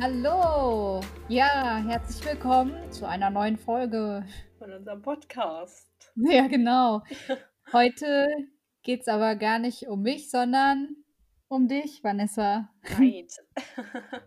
Hallo! 0.00 1.00
Ja, 1.28 1.82
herzlich 1.84 2.24
willkommen 2.24 2.92
zu 2.92 3.08
einer 3.08 3.30
neuen 3.30 3.56
Folge 3.56 4.24
von 4.56 4.72
unserem 4.72 5.02
Podcast. 5.02 5.88
Ja, 6.14 6.46
genau. 6.46 7.02
Heute 7.72 8.28
geht 8.82 9.00
es 9.00 9.08
aber 9.08 9.34
gar 9.34 9.58
nicht 9.58 9.88
um 9.88 10.02
mich, 10.02 10.30
sondern 10.30 10.96
um 11.48 11.66
dich, 11.66 12.04
Vanessa. 12.04 12.70
Right. 12.96 13.32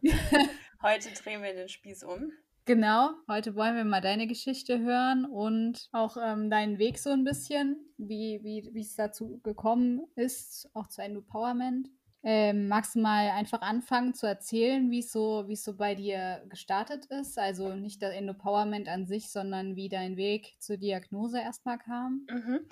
Heute 0.81 1.09
drehen 1.13 1.41
wir 1.41 1.53
den 1.53 1.69
Spieß 1.69 2.03
um. 2.03 2.31
Genau, 2.65 3.11
heute 3.27 3.55
wollen 3.55 3.75
wir 3.75 3.85
mal 3.85 4.01
deine 4.01 4.27
Geschichte 4.27 4.79
hören 4.79 5.25
und 5.25 5.89
auch 5.93 6.15
ähm, 6.21 6.49
deinen 6.49 6.77
Weg 6.77 6.99
so 6.99 7.09
ein 7.09 7.23
bisschen, 7.23 7.77
wie, 7.97 8.39
wie, 8.43 8.69
wie 8.73 8.81
es 8.81 8.95
dazu 8.95 9.39
gekommen 9.43 10.01
ist, 10.15 10.69
auch 10.73 10.87
zu 10.87 11.01
Empowerment. 11.01 11.89
Ähm, 12.23 12.67
magst 12.67 12.95
du 12.95 12.99
mal 12.99 13.31
einfach 13.31 13.61
anfangen 13.61 14.13
zu 14.13 14.27
erzählen, 14.27 14.91
wie 14.91 14.99
es 14.99 15.11
so, 15.11 15.47
es 15.49 15.63
so 15.63 15.75
bei 15.75 15.95
dir 15.95 16.43
gestartet 16.49 17.05
ist? 17.07 17.39
Also 17.39 17.73
nicht 17.73 18.01
das 18.01 18.13
Empowerment 18.13 18.87
an 18.87 19.07
sich, 19.07 19.31
sondern 19.31 19.75
wie 19.75 19.89
dein 19.89 20.17
Weg 20.17 20.55
zur 20.59 20.77
Diagnose 20.77 21.39
erstmal 21.39 21.79
kam? 21.79 22.27
Mhm. 22.29 22.67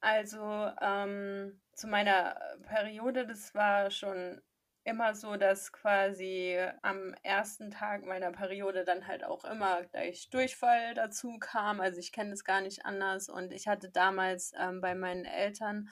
Also 0.00 0.42
ähm, 0.80 1.60
zu 1.72 1.86
meiner 1.88 2.40
Periode, 2.62 3.26
das 3.26 3.54
war 3.54 3.90
schon 3.90 4.40
immer 4.84 5.14
so, 5.14 5.36
dass 5.36 5.72
quasi 5.72 6.58
am 6.82 7.14
ersten 7.22 7.70
Tag 7.70 8.04
meiner 8.04 8.32
Periode 8.32 8.84
dann 8.84 9.06
halt 9.06 9.22
auch 9.22 9.44
immer 9.44 9.84
gleich 9.84 10.30
Durchfall 10.30 10.94
dazu 10.94 11.38
kam. 11.38 11.80
Also 11.80 11.98
ich 11.98 12.10
kenne 12.12 12.30
das 12.30 12.44
gar 12.44 12.62
nicht 12.62 12.86
anders. 12.86 13.28
Und 13.28 13.52
ich 13.52 13.68
hatte 13.68 13.90
damals 13.90 14.52
ähm, 14.58 14.80
bei 14.80 14.94
meinen 14.94 15.24
Eltern 15.24 15.88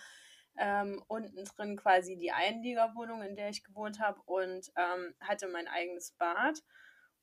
ähm, 0.59 1.03
unten 1.09 1.45
drin 1.45 1.77
quasi 1.77 2.17
die 2.17 2.33
Einliegerwohnung, 2.33 3.23
in 3.23 3.37
der 3.37 3.51
ich 3.51 3.65
gewohnt 3.65 4.01
habe 4.01 4.21
und 4.23 4.73
ähm, 4.77 5.15
hatte 5.21 5.49
mein 5.49 5.69
eigenes 5.69 6.13
Bad. 6.13 6.63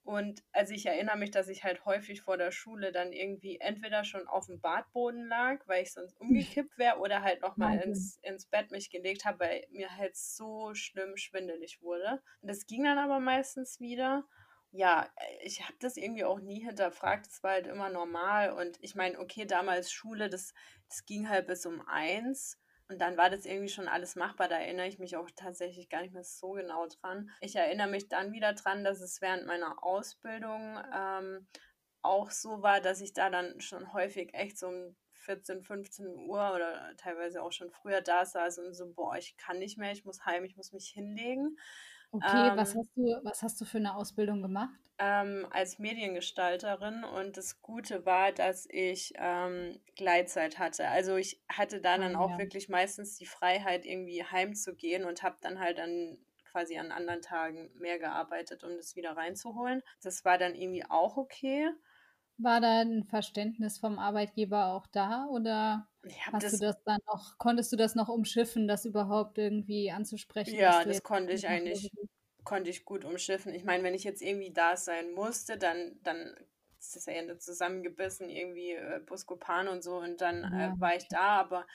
Und 0.05 0.43
also 0.51 0.73
ich 0.73 0.85
erinnere 0.85 1.17
mich, 1.17 1.31
dass 1.31 1.47
ich 1.47 1.63
halt 1.63 1.85
häufig 1.85 2.21
vor 2.21 2.35
der 2.35 2.51
Schule 2.51 2.91
dann 2.91 3.13
irgendwie 3.13 3.59
entweder 3.61 4.03
schon 4.03 4.27
auf 4.27 4.47
dem 4.47 4.59
Badboden 4.59 5.27
lag, 5.27 5.65
weil 5.65 5.83
ich 5.83 5.93
sonst 5.93 6.19
umgekippt 6.19 6.77
wäre, 6.77 6.99
oder 6.99 7.21
halt 7.21 7.41
nochmal 7.41 7.79
ins, 7.79 8.17
ins 8.21 8.45
Bett 8.45 8.69
mich 8.71 8.89
gelegt 8.89 9.23
habe, 9.23 9.39
weil 9.39 9.65
mir 9.71 9.95
halt 9.95 10.17
so 10.17 10.73
schlimm 10.73 11.15
schwindelig 11.15 11.81
wurde. 11.81 12.21
Und 12.41 12.49
das 12.49 12.67
ging 12.67 12.83
dann 12.83 12.97
aber 12.97 13.21
meistens 13.21 13.79
wieder. 13.79 14.25
Ja, 14.71 15.07
ich 15.41 15.63
habe 15.63 15.75
das 15.79 15.95
irgendwie 15.95 16.25
auch 16.25 16.39
nie 16.41 16.59
hinterfragt. 16.65 17.27
Das 17.27 17.41
war 17.41 17.51
halt 17.51 17.67
immer 17.67 17.89
normal. 17.89 18.51
Und 18.51 18.77
ich 18.81 18.95
meine, 18.95 19.19
okay, 19.19 19.45
damals 19.45 19.91
Schule, 19.91 20.29
das, 20.29 20.53
das 20.89 21.05
ging 21.05 21.29
halt 21.29 21.47
bis 21.47 21.65
um 21.65 21.81
eins. 21.87 22.59
Und 22.89 22.99
dann 22.99 23.17
war 23.17 23.29
das 23.29 23.45
irgendwie 23.45 23.69
schon 23.69 23.87
alles 23.87 24.15
machbar. 24.15 24.47
Da 24.47 24.57
erinnere 24.57 24.87
ich 24.87 24.99
mich 24.99 25.15
auch 25.15 25.29
tatsächlich 25.35 25.89
gar 25.89 26.01
nicht 26.01 26.13
mehr 26.13 26.23
so 26.23 26.51
genau 26.51 26.87
dran. 26.87 27.29
Ich 27.41 27.55
erinnere 27.55 27.87
mich 27.87 28.09
dann 28.09 28.33
wieder 28.33 28.53
dran, 28.53 28.83
dass 28.83 29.01
es 29.01 29.21
während 29.21 29.45
meiner 29.45 29.83
Ausbildung 29.83 30.79
ähm, 30.93 31.47
auch 32.01 32.29
so 32.29 32.61
war, 32.61 32.81
dass 32.81 33.01
ich 33.01 33.13
da 33.13 33.29
dann 33.29 33.59
schon 33.61 33.93
häufig 33.93 34.33
echt 34.33 34.57
so 34.57 34.67
um 34.67 34.95
14, 35.23 35.63
15 35.63 36.07
Uhr 36.07 36.53
oder 36.53 36.93
teilweise 36.97 37.41
auch 37.41 37.51
schon 37.51 37.71
früher 37.71 38.01
da 38.01 38.25
saß 38.25 38.59
und 38.59 38.73
so, 38.73 38.91
boah, 38.93 39.15
ich 39.15 39.37
kann 39.37 39.57
nicht 39.57 39.77
mehr, 39.77 39.91
ich 39.91 40.03
muss 40.03 40.25
heim, 40.25 40.43
ich 40.43 40.57
muss 40.57 40.73
mich 40.73 40.89
hinlegen. 40.89 41.57
Okay, 42.13 42.49
ähm, 42.49 42.57
was, 42.57 42.75
hast 42.75 42.95
du, 42.95 43.19
was 43.23 43.41
hast 43.41 43.59
du 43.59 43.65
für 43.65 43.79
eine 43.79 43.95
Ausbildung 43.95 44.43
gemacht? 44.43 44.79
Ähm, 44.99 45.47
als 45.49 45.79
Mediengestalterin 45.79 47.03
und 47.03 47.37
das 47.37 47.59
Gute 47.63 48.05
war, 48.05 48.31
dass 48.31 48.67
ich 48.69 49.13
ähm, 49.17 49.79
Gleitzeit 49.95 50.59
hatte. 50.59 50.87
Also 50.89 51.15
ich 51.15 51.41
hatte 51.49 51.81
da 51.81 51.97
dann 51.97 52.15
oh, 52.15 52.19
auch 52.19 52.29
ja. 52.31 52.37
wirklich 52.37 52.69
meistens 52.69 53.17
die 53.17 53.25
Freiheit, 53.25 53.87
irgendwie 53.87 54.23
heimzugehen 54.23 55.05
und 55.05 55.23
habe 55.23 55.37
dann 55.41 55.59
halt 55.59 55.79
dann 55.79 56.19
quasi 56.51 56.77
an 56.77 56.91
anderen 56.91 57.23
Tagen 57.23 57.71
mehr 57.79 57.97
gearbeitet, 57.97 58.63
um 58.63 58.77
das 58.77 58.95
wieder 58.95 59.17
reinzuholen. 59.17 59.81
Das 60.03 60.23
war 60.23 60.37
dann 60.37 60.53
irgendwie 60.53 60.85
auch 60.87 61.17
okay. 61.17 61.67
War 62.37 62.61
da 62.61 62.81
ein 62.81 63.03
Verständnis 63.03 63.77
vom 63.77 63.99
Arbeitgeber 63.99 64.73
auch 64.73 64.87
da 64.87 65.27
oder 65.27 65.87
hast 66.31 66.43
das, 66.43 66.51
du 66.53 66.65
das 66.65 66.75
dann 66.83 66.99
noch, 67.07 67.37
konntest 67.37 67.71
du 67.71 67.75
das 67.77 67.95
noch 67.95 68.09
umschiffen, 68.09 68.67
das 68.67 68.85
überhaupt 68.85 69.37
irgendwie 69.37 69.91
anzusprechen? 69.91 70.55
Ja, 70.55 70.83
das 70.83 71.03
konnte 71.03 71.33
ich 71.33 71.47
eigentlich, 71.47 71.91
konnte 72.43 72.69
ich 72.69 72.85
gut 72.85 73.05
umschiffen. 73.05 73.53
Ich 73.53 73.63
meine, 73.63 73.83
wenn 73.83 73.93
ich 73.93 74.03
jetzt 74.03 74.21
irgendwie 74.21 74.51
da 74.51 74.75
sein 74.75 75.11
musste, 75.13 75.57
dann, 75.57 75.99
dann 76.03 76.35
ist 76.79 76.95
das 76.95 77.05
ja 77.05 77.13
Ende 77.13 77.37
zusammengebissen, 77.37 78.29
irgendwie 78.29 78.71
äh, 78.71 78.99
Buscopan 79.05 79.67
und 79.67 79.83
so 79.83 79.97
und 79.97 80.19
dann 80.19 80.43
äh, 80.43 80.57
ja. 80.57 80.73
äh, 80.73 80.79
war 80.79 80.95
ich 80.95 81.07
da, 81.07 81.39
aber 81.39 81.65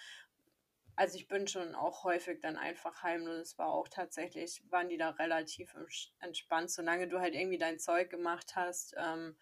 also 0.97 1.17
ich 1.17 1.29
bin 1.29 1.47
schon 1.47 1.77
auch 1.77 2.03
häufig 2.03 2.41
dann 2.41 2.57
einfach 2.57 3.05
heim 3.05 3.23
und 3.23 3.29
es 3.31 3.57
war 3.57 3.69
auch 3.69 3.87
tatsächlich, 3.87 4.65
waren 4.69 4.89
die 4.89 4.99
da 4.99 5.11
relativ 5.11 5.75
entspannt, 6.19 6.73
solange 6.73 7.07
du 7.07 7.21
halt 7.21 7.35
irgendwie 7.35 7.59
dein 7.59 7.79
Zeug 7.79 8.11
gemacht 8.11 8.57
hast. 8.57 8.97
Ähm, 8.99 9.37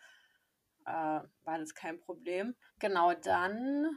äh, 0.86 1.20
war 1.44 1.58
das 1.58 1.74
kein 1.74 1.98
Problem. 2.00 2.54
Genau 2.78 3.12
dann 3.14 3.88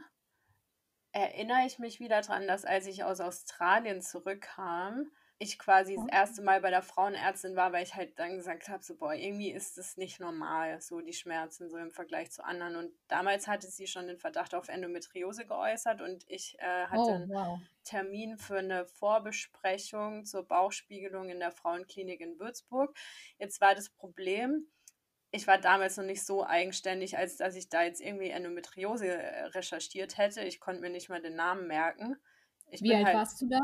erinnere 1.12 1.66
ich 1.66 1.78
mich 1.78 2.00
wieder 2.00 2.20
daran, 2.20 2.46
dass 2.46 2.64
als 2.64 2.86
ich 2.86 3.04
aus 3.04 3.20
Australien 3.20 4.00
zurückkam, 4.00 5.10
ich 5.42 5.58
quasi 5.58 5.96
das 5.96 6.04
erste 6.12 6.42
Mal 6.42 6.60
bei 6.60 6.68
der 6.68 6.82
Frauenärztin 6.82 7.56
war, 7.56 7.72
weil 7.72 7.82
ich 7.82 7.94
halt 7.94 8.18
dann 8.18 8.36
gesagt 8.36 8.68
habe, 8.68 8.82
so, 8.82 8.94
boah, 8.94 9.14
irgendwie 9.14 9.50
ist 9.50 9.78
das 9.78 9.96
nicht 9.96 10.20
normal, 10.20 10.82
so 10.82 11.00
die 11.00 11.14
Schmerzen 11.14 11.70
so 11.70 11.78
im 11.78 11.90
Vergleich 11.90 12.30
zu 12.30 12.44
anderen. 12.44 12.76
Und 12.76 12.92
damals 13.08 13.48
hatte 13.48 13.66
sie 13.66 13.86
schon 13.86 14.06
den 14.06 14.18
Verdacht 14.18 14.54
auf 14.54 14.68
Endometriose 14.68 15.46
geäußert 15.46 16.02
und 16.02 16.24
ich 16.28 16.58
äh, 16.58 16.86
hatte 16.88 17.00
oh, 17.00 17.24
wow. 17.28 17.46
einen 17.54 17.68
Termin 17.84 18.36
für 18.36 18.58
eine 18.58 18.84
Vorbesprechung 18.84 20.26
zur 20.26 20.46
Bauchspiegelung 20.46 21.30
in 21.30 21.40
der 21.40 21.52
Frauenklinik 21.52 22.20
in 22.20 22.38
Würzburg. 22.38 22.94
Jetzt 23.38 23.62
war 23.62 23.74
das 23.74 23.88
Problem, 23.88 24.70
ich 25.32 25.46
war 25.46 25.58
damals 25.58 25.96
noch 25.96 26.04
nicht 26.04 26.24
so 26.24 26.44
eigenständig, 26.44 27.16
als 27.16 27.36
dass 27.36 27.54
ich 27.54 27.68
da 27.68 27.82
jetzt 27.82 28.00
irgendwie 28.00 28.30
Endometriose 28.30 29.06
äh, 29.06 29.44
recherchiert 29.46 30.18
hätte. 30.18 30.42
Ich 30.42 30.60
konnte 30.60 30.80
mir 30.80 30.90
nicht 30.90 31.08
mal 31.08 31.22
den 31.22 31.36
Namen 31.36 31.66
merken. 31.66 32.16
Ich 32.66 32.82
wie 32.82 32.94
alt 32.94 33.06
halt, 33.06 33.16
warst 33.16 33.40
du 33.40 33.48
da? 33.48 33.60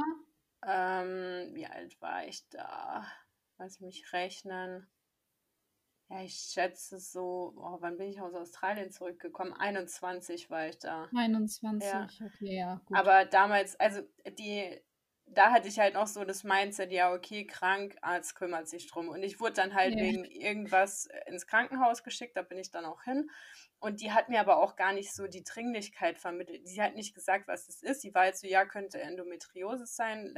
Ähm, 0.67 1.55
wie 1.55 1.67
alt 1.67 2.01
war 2.01 2.27
ich 2.27 2.49
da? 2.49 3.07
Lass 3.59 3.81
mich 3.81 4.13
rechnen. 4.13 4.89
Ja, 6.09 6.23
ich 6.23 6.35
schätze 6.35 7.01
so, 7.01 7.53
oh, 7.57 7.79
wann 7.81 7.97
bin 7.97 8.11
ich 8.11 8.21
aus 8.21 8.35
Australien 8.35 8.93
zurückgekommen? 8.93 9.53
21 9.53 10.51
war 10.51 10.69
ich 10.69 10.79
da. 10.79 11.09
21, 11.17 11.89
ja. 11.89 12.07
okay, 12.25 12.57
ja. 12.57 12.81
Gut. 12.87 12.97
Aber 12.97 13.25
damals, 13.25 13.75
also 13.81 14.03
die, 14.39 14.81
da 15.27 15.51
hatte 15.51 15.69
ich 15.69 15.79
halt 15.79 15.95
noch 15.95 16.07
so 16.07 16.25
das 16.25 16.45
Mindset, 16.45 16.93
ja, 16.93 17.13
okay, 17.13 17.47
krank, 17.47 17.97
Arzt 18.01 18.37
kümmert 18.37 18.69
sich 18.69 18.87
drum. 18.87 19.09
Und 19.09 19.23
ich 19.23 19.41
wurde 19.41 19.55
dann 19.55 19.75
halt 19.75 19.95
ja. 19.95 20.01
wegen 20.01 20.25
irgendwas 20.25 21.09
ins 21.27 21.47
Krankenhaus 21.47 22.03
geschickt, 22.03 22.37
da 22.37 22.43
bin 22.43 22.59
ich 22.59 22.71
dann 22.71 22.85
auch 22.85 23.03
hin. 23.03 23.31
Und 23.79 24.01
die 24.01 24.13
hat 24.13 24.29
mir 24.29 24.41
aber 24.41 24.59
auch 24.59 24.77
gar 24.77 24.93
nicht 24.93 25.13
so 25.13 25.27
die 25.27 25.45
Dringlichkeit 25.45 26.19
vermittelt. 26.19 26.67
Sie 26.67 26.81
hat 26.81 26.95
nicht 26.95 27.15
gesagt, 27.15 27.47
was 27.49 27.69
es 27.69 27.83
ist. 27.83 28.01
Sie 28.01 28.15
war 28.15 28.27
jetzt 28.27 28.41
so, 28.41 28.47
ja, 28.47 28.65
könnte 28.65 29.01
Endometriose 29.01 29.87
sein. 29.87 30.35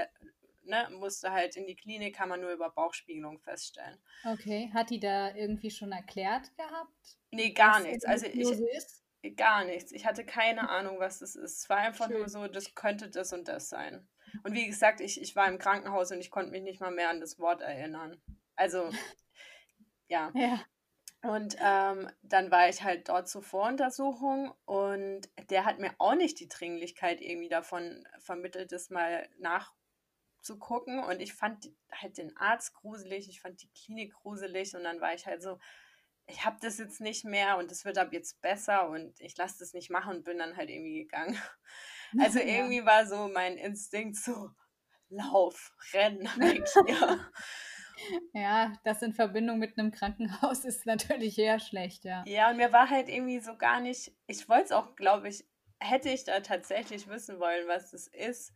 Ne, 0.65 0.88
musste 0.91 1.32
halt 1.32 1.56
in 1.56 1.66
die 1.66 1.77
Klinik, 1.77 2.16
kann 2.16 2.28
man 2.28 2.43
nur 2.43 2.53
über 2.53 2.69
Bauchspiegelung 2.69 3.38
feststellen. 3.38 3.98
Okay, 4.25 4.71
hat 4.75 4.91
die 4.91 5.00
da 5.00 5.34
irgendwie 5.34 5.71
schon 5.71 5.93
erklärt 5.93 6.54
gehabt? 6.56 7.16
Nee, 7.31 7.53
gar 7.53 7.81
nichts. 7.81 8.04
Also 8.04 8.27
ich, 8.27 8.50
ist? 8.50 9.03
gar 9.37 9.65
nichts. 9.65 9.93
Ich 9.93 10.04
hatte 10.04 10.27
keine 10.27 10.69
Ahnung, 10.69 10.98
was 10.98 11.21
das 11.21 11.37
ist. 11.37 11.62
Es 11.62 11.69
war 11.71 11.78
einfach 11.78 12.09
Schön. 12.09 12.19
nur 12.19 12.28
so, 12.28 12.48
das 12.48 12.75
könnte 12.75 13.09
das 13.09 13.32
und 13.32 13.48
das 13.48 13.71
sein. 13.71 14.06
Und 14.43 14.55
wie 14.55 14.66
gesagt, 14.66 15.00
ich, 15.00 15.21
ich 15.21 15.37
war 15.37 15.49
im 15.49 15.59
Krankenhaus 15.59 16.11
und 16.11 16.21
ich 16.21 16.31
konnte 16.31 16.50
mich 16.50 16.62
nicht 16.62 16.81
mal 16.81 16.91
mehr 16.91 17.11
an 17.11 17.21
das 17.21 17.39
Wort 17.39 17.61
erinnern. 17.61 18.21
Also, 18.56 18.91
ja. 20.09 20.31
ja. 20.34 20.61
Und 21.22 21.56
ähm, 21.61 22.09
dann 22.22 22.50
war 22.50 22.69
ich 22.69 22.84
halt 22.84 23.09
dort 23.09 23.28
zur 23.28 23.43
Voruntersuchung 23.43 24.53
und 24.66 25.22
der 25.50 25.65
hat 25.65 25.81
mir 25.81 25.93
auch 25.99 26.15
nicht 26.15 26.39
die 26.39 26.49
Dringlichkeit 26.49 27.21
irgendwie 27.21 27.49
davon 27.49 28.07
vermittelt, 28.21 28.71
das 28.71 28.91
mal 28.91 29.28
nachzugucken. 29.39 31.03
Und 31.03 31.21
ich 31.21 31.34
fand 31.34 31.72
halt 31.91 32.19
den 32.19 32.36
Arzt 32.36 32.72
gruselig, 32.74 33.28
ich 33.28 33.41
fand 33.41 33.60
die 33.63 33.71
Klinik 33.71 34.15
gruselig 34.15 34.77
und 34.77 34.84
dann 34.84 35.01
war 35.01 35.13
ich 35.13 35.27
halt 35.27 35.42
so, 35.42 35.59
ich 36.28 36.45
habe 36.45 36.59
das 36.60 36.78
jetzt 36.78 37.01
nicht 37.01 37.24
mehr 37.24 37.57
und 37.57 37.72
es 37.72 37.84
wird 37.84 37.98
ab 37.98 38.13
jetzt 38.13 38.41
besser 38.41 38.89
und 38.89 39.19
ich 39.21 39.36
lasse 39.36 39.59
das 39.59 39.72
nicht 39.72 39.91
machen 39.91 40.19
und 40.19 40.24
bin 40.24 40.39
dann 40.39 40.57
halt 40.57 40.71
irgendwie 40.71 41.03
gegangen. 41.03 41.41
Also 42.21 42.39
irgendwie 42.39 42.84
war 42.84 43.07
so 43.07 43.28
mein 43.28 43.57
Instinkt 43.57 44.16
so, 44.16 44.51
lauf, 45.10 45.72
renn 45.93 46.21
weg 46.39 46.66
hier. 46.87 47.31
Ja, 48.33 48.72
das 48.84 49.03
in 49.03 49.13
Verbindung 49.13 49.59
mit 49.59 49.78
einem 49.78 49.91
Krankenhaus 49.91 50.65
ist 50.65 50.87
natürlich 50.87 51.39
eher 51.39 51.59
schlecht, 51.59 52.05
ja. 52.05 52.25
Ja, 52.27 52.51
und 52.51 52.57
mir 52.57 52.72
war 52.72 52.89
halt 52.91 53.09
irgendwie 53.09 53.41
so 53.41 53.57
gar 53.57 53.81
nicht, 53.81 54.13
ich 54.27 54.49
wollte 54.49 54.65
es 54.65 54.72
auch, 54.72 54.95
glaube 54.97 55.28
ich, 55.28 55.45
hätte 55.81 56.09
ich 56.09 56.25
da 56.25 56.41
tatsächlich 56.41 57.09
wissen 57.09 57.41
wollen, 57.41 57.66
was 57.69 57.91
das 57.91 58.07
ist, 58.09 58.53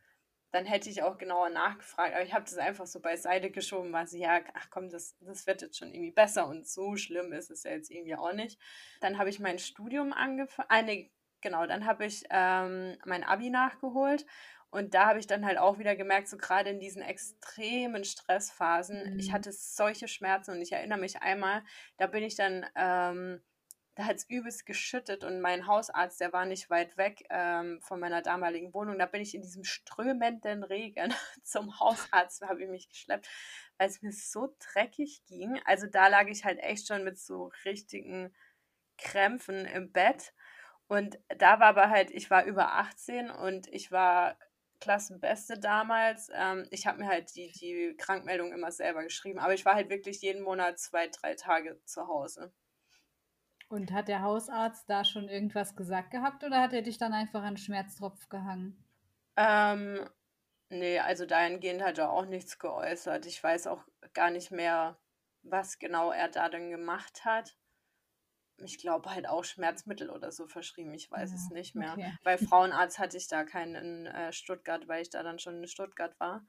dann 0.50 0.66
hätte 0.66 0.90
ich 0.90 1.02
auch 1.02 1.18
genauer 1.18 1.48
nachgefragt. 1.48 2.14
Aber 2.14 2.24
ich 2.24 2.34
habe 2.34 2.44
das 2.44 2.58
einfach 2.58 2.86
so 2.86 3.00
beiseite 3.00 3.50
geschoben, 3.50 3.92
war 3.92 4.06
so, 4.06 4.18
ja, 4.18 4.40
ach 4.54 4.68
komm, 4.70 4.90
das, 4.90 5.16
das 5.20 5.46
wird 5.46 5.62
jetzt 5.62 5.78
schon 5.78 5.92
irgendwie 5.92 6.10
besser 6.10 6.46
und 6.46 6.68
so 6.68 6.96
schlimm 6.96 7.32
ist 7.32 7.50
es 7.50 7.62
ja 7.62 7.70
jetzt 7.70 7.90
irgendwie 7.90 8.16
auch 8.16 8.32
nicht. 8.32 8.60
Dann 9.00 9.18
habe 9.18 9.30
ich 9.30 9.40
mein 9.40 9.58
Studium 9.58 10.12
angefangen, 10.12 10.68
eine, 10.68 11.10
genau, 11.42 11.66
dann 11.66 11.86
habe 11.86 12.06
ich 12.06 12.24
ähm, 12.30 12.96
mein 13.04 13.24
Abi 13.24 13.50
nachgeholt 13.50 14.24
Und 14.70 14.94
da 14.94 15.06
habe 15.06 15.18
ich 15.18 15.26
dann 15.26 15.44
halt 15.44 15.58
auch 15.58 15.78
wieder 15.78 15.96
gemerkt, 15.96 16.28
so 16.28 16.38
gerade 16.38 16.70
in 16.70 16.80
diesen 16.80 17.02
extremen 17.02 18.04
Stressphasen, 18.04 19.14
mhm. 19.14 19.18
ich 19.18 19.32
hatte 19.32 19.52
solche 19.52 20.08
Schmerzen 20.08 20.52
und 20.52 20.62
ich 20.62 20.72
erinnere 20.72 20.98
mich 20.98 21.20
einmal, 21.20 21.62
da 21.98 22.06
bin 22.06 22.22
ich 22.24 22.36
dann, 22.36 22.64
ähm, 22.76 23.42
da 23.96 24.06
hat 24.06 24.16
es 24.16 24.30
übelst 24.30 24.64
geschüttet 24.64 25.24
und 25.24 25.42
mein 25.42 25.66
Hausarzt, 25.66 26.20
der 26.20 26.32
war 26.32 26.46
nicht 26.46 26.70
weit 26.70 26.96
weg 26.96 27.24
ähm, 27.28 27.80
von 27.82 28.00
meiner 28.00 28.22
damaligen 28.22 28.72
Wohnung, 28.72 28.98
da 28.98 29.04
bin 29.04 29.20
ich 29.20 29.34
in 29.34 29.42
diesem 29.42 29.64
strömenden 29.64 30.64
Regen 30.64 31.12
zum 31.42 31.78
Hausarzt, 31.78 32.40
habe 32.42 32.62
ich 32.62 32.70
mich 32.70 32.88
geschleppt, 32.88 33.28
weil 33.76 33.88
es 33.90 34.00
mir 34.00 34.12
so 34.12 34.56
dreckig 34.72 35.22
ging. 35.26 35.60
Also 35.66 35.86
da 35.86 36.08
lag 36.08 36.28
ich 36.28 36.44
halt 36.46 36.58
echt 36.60 36.86
schon 36.88 37.04
mit 37.04 37.18
so 37.18 37.52
richtigen 37.66 38.34
Krämpfen 38.96 39.66
im 39.66 39.92
Bett. 39.92 40.32
Und 40.92 41.18
da 41.38 41.58
war 41.58 41.68
aber 41.68 41.88
halt, 41.88 42.10
ich 42.10 42.30
war 42.30 42.44
über 42.44 42.74
18 42.74 43.30
und 43.30 43.66
ich 43.68 43.90
war 43.90 44.36
Klassenbeste 44.78 45.58
damals. 45.58 46.30
Ähm, 46.34 46.66
ich 46.70 46.86
habe 46.86 46.98
mir 46.98 47.08
halt 47.08 47.34
die, 47.34 47.50
die 47.50 47.96
Krankmeldung 47.96 48.52
immer 48.52 48.70
selber 48.70 49.02
geschrieben, 49.02 49.38
aber 49.38 49.54
ich 49.54 49.64
war 49.64 49.74
halt 49.74 49.88
wirklich 49.88 50.20
jeden 50.20 50.42
Monat 50.42 50.78
zwei, 50.78 51.08
drei 51.08 51.34
Tage 51.34 51.80
zu 51.86 52.08
Hause. 52.08 52.52
Und 53.70 53.90
hat 53.90 54.08
der 54.08 54.20
Hausarzt 54.20 54.84
da 54.90 55.02
schon 55.06 55.30
irgendwas 55.30 55.76
gesagt 55.76 56.10
gehabt 56.10 56.44
oder 56.44 56.60
hat 56.60 56.74
er 56.74 56.82
dich 56.82 56.98
dann 56.98 57.14
einfach 57.14 57.42
an 57.42 57.56
Schmerztropf 57.56 58.28
gehangen? 58.28 58.76
Ähm, 59.38 60.06
nee, 60.68 60.98
also 60.98 61.24
dahingehend 61.24 61.80
hat 61.80 61.96
er 61.96 62.10
auch 62.10 62.26
nichts 62.26 62.58
geäußert. 62.58 63.24
Ich 63.24 63.42
weiß 63.42 63.66
auch 63.68 63.82
gar 64.12 64.30
nicht 64.30 64.50
mehr, 64.50 64.98
was 65.42 65.78
genau 65.78 66.10
er 66.10 66.28
da 66.28 66.50
dann 66.50 66.68
gemacht 66.68 67.24
hat 67.24 67.56
ich 68.58 68.78
glaube, 68.78 69.10
halt 69.10 69.26
auch 69.26 69.44
Schmerzmittel 69.44 70.10
oder 70.10 70.30
so 70.30 70.46
verschrieben. 70.46 70.92
Ich 70.94 71.10
weiß 71.10 71.30
ja, 71.30 71.36
es 71.36 71.50
nicht 71.50 71.74
mehr. 71.74 71.92
Okay. 71.92 72.16
Bei 72.22 72.38
Frauenarzt 72.38 72.98
hatte 72.98 73.16
ich 73.16 73.28
da 73.28 73.44
keinen 73.44 73.74
in 73.74 74.06
äh, 74.06 74.32
Stuttgart, 74.32 74.86
weil 74.88 75.02
ich 75.02 75.10
da 75.10 75.22
dann 75.22 75.38
schon 75.38 75.56
in 75.56 75.68
Stuttgart 75.68 76.18
war. 76.20 76.46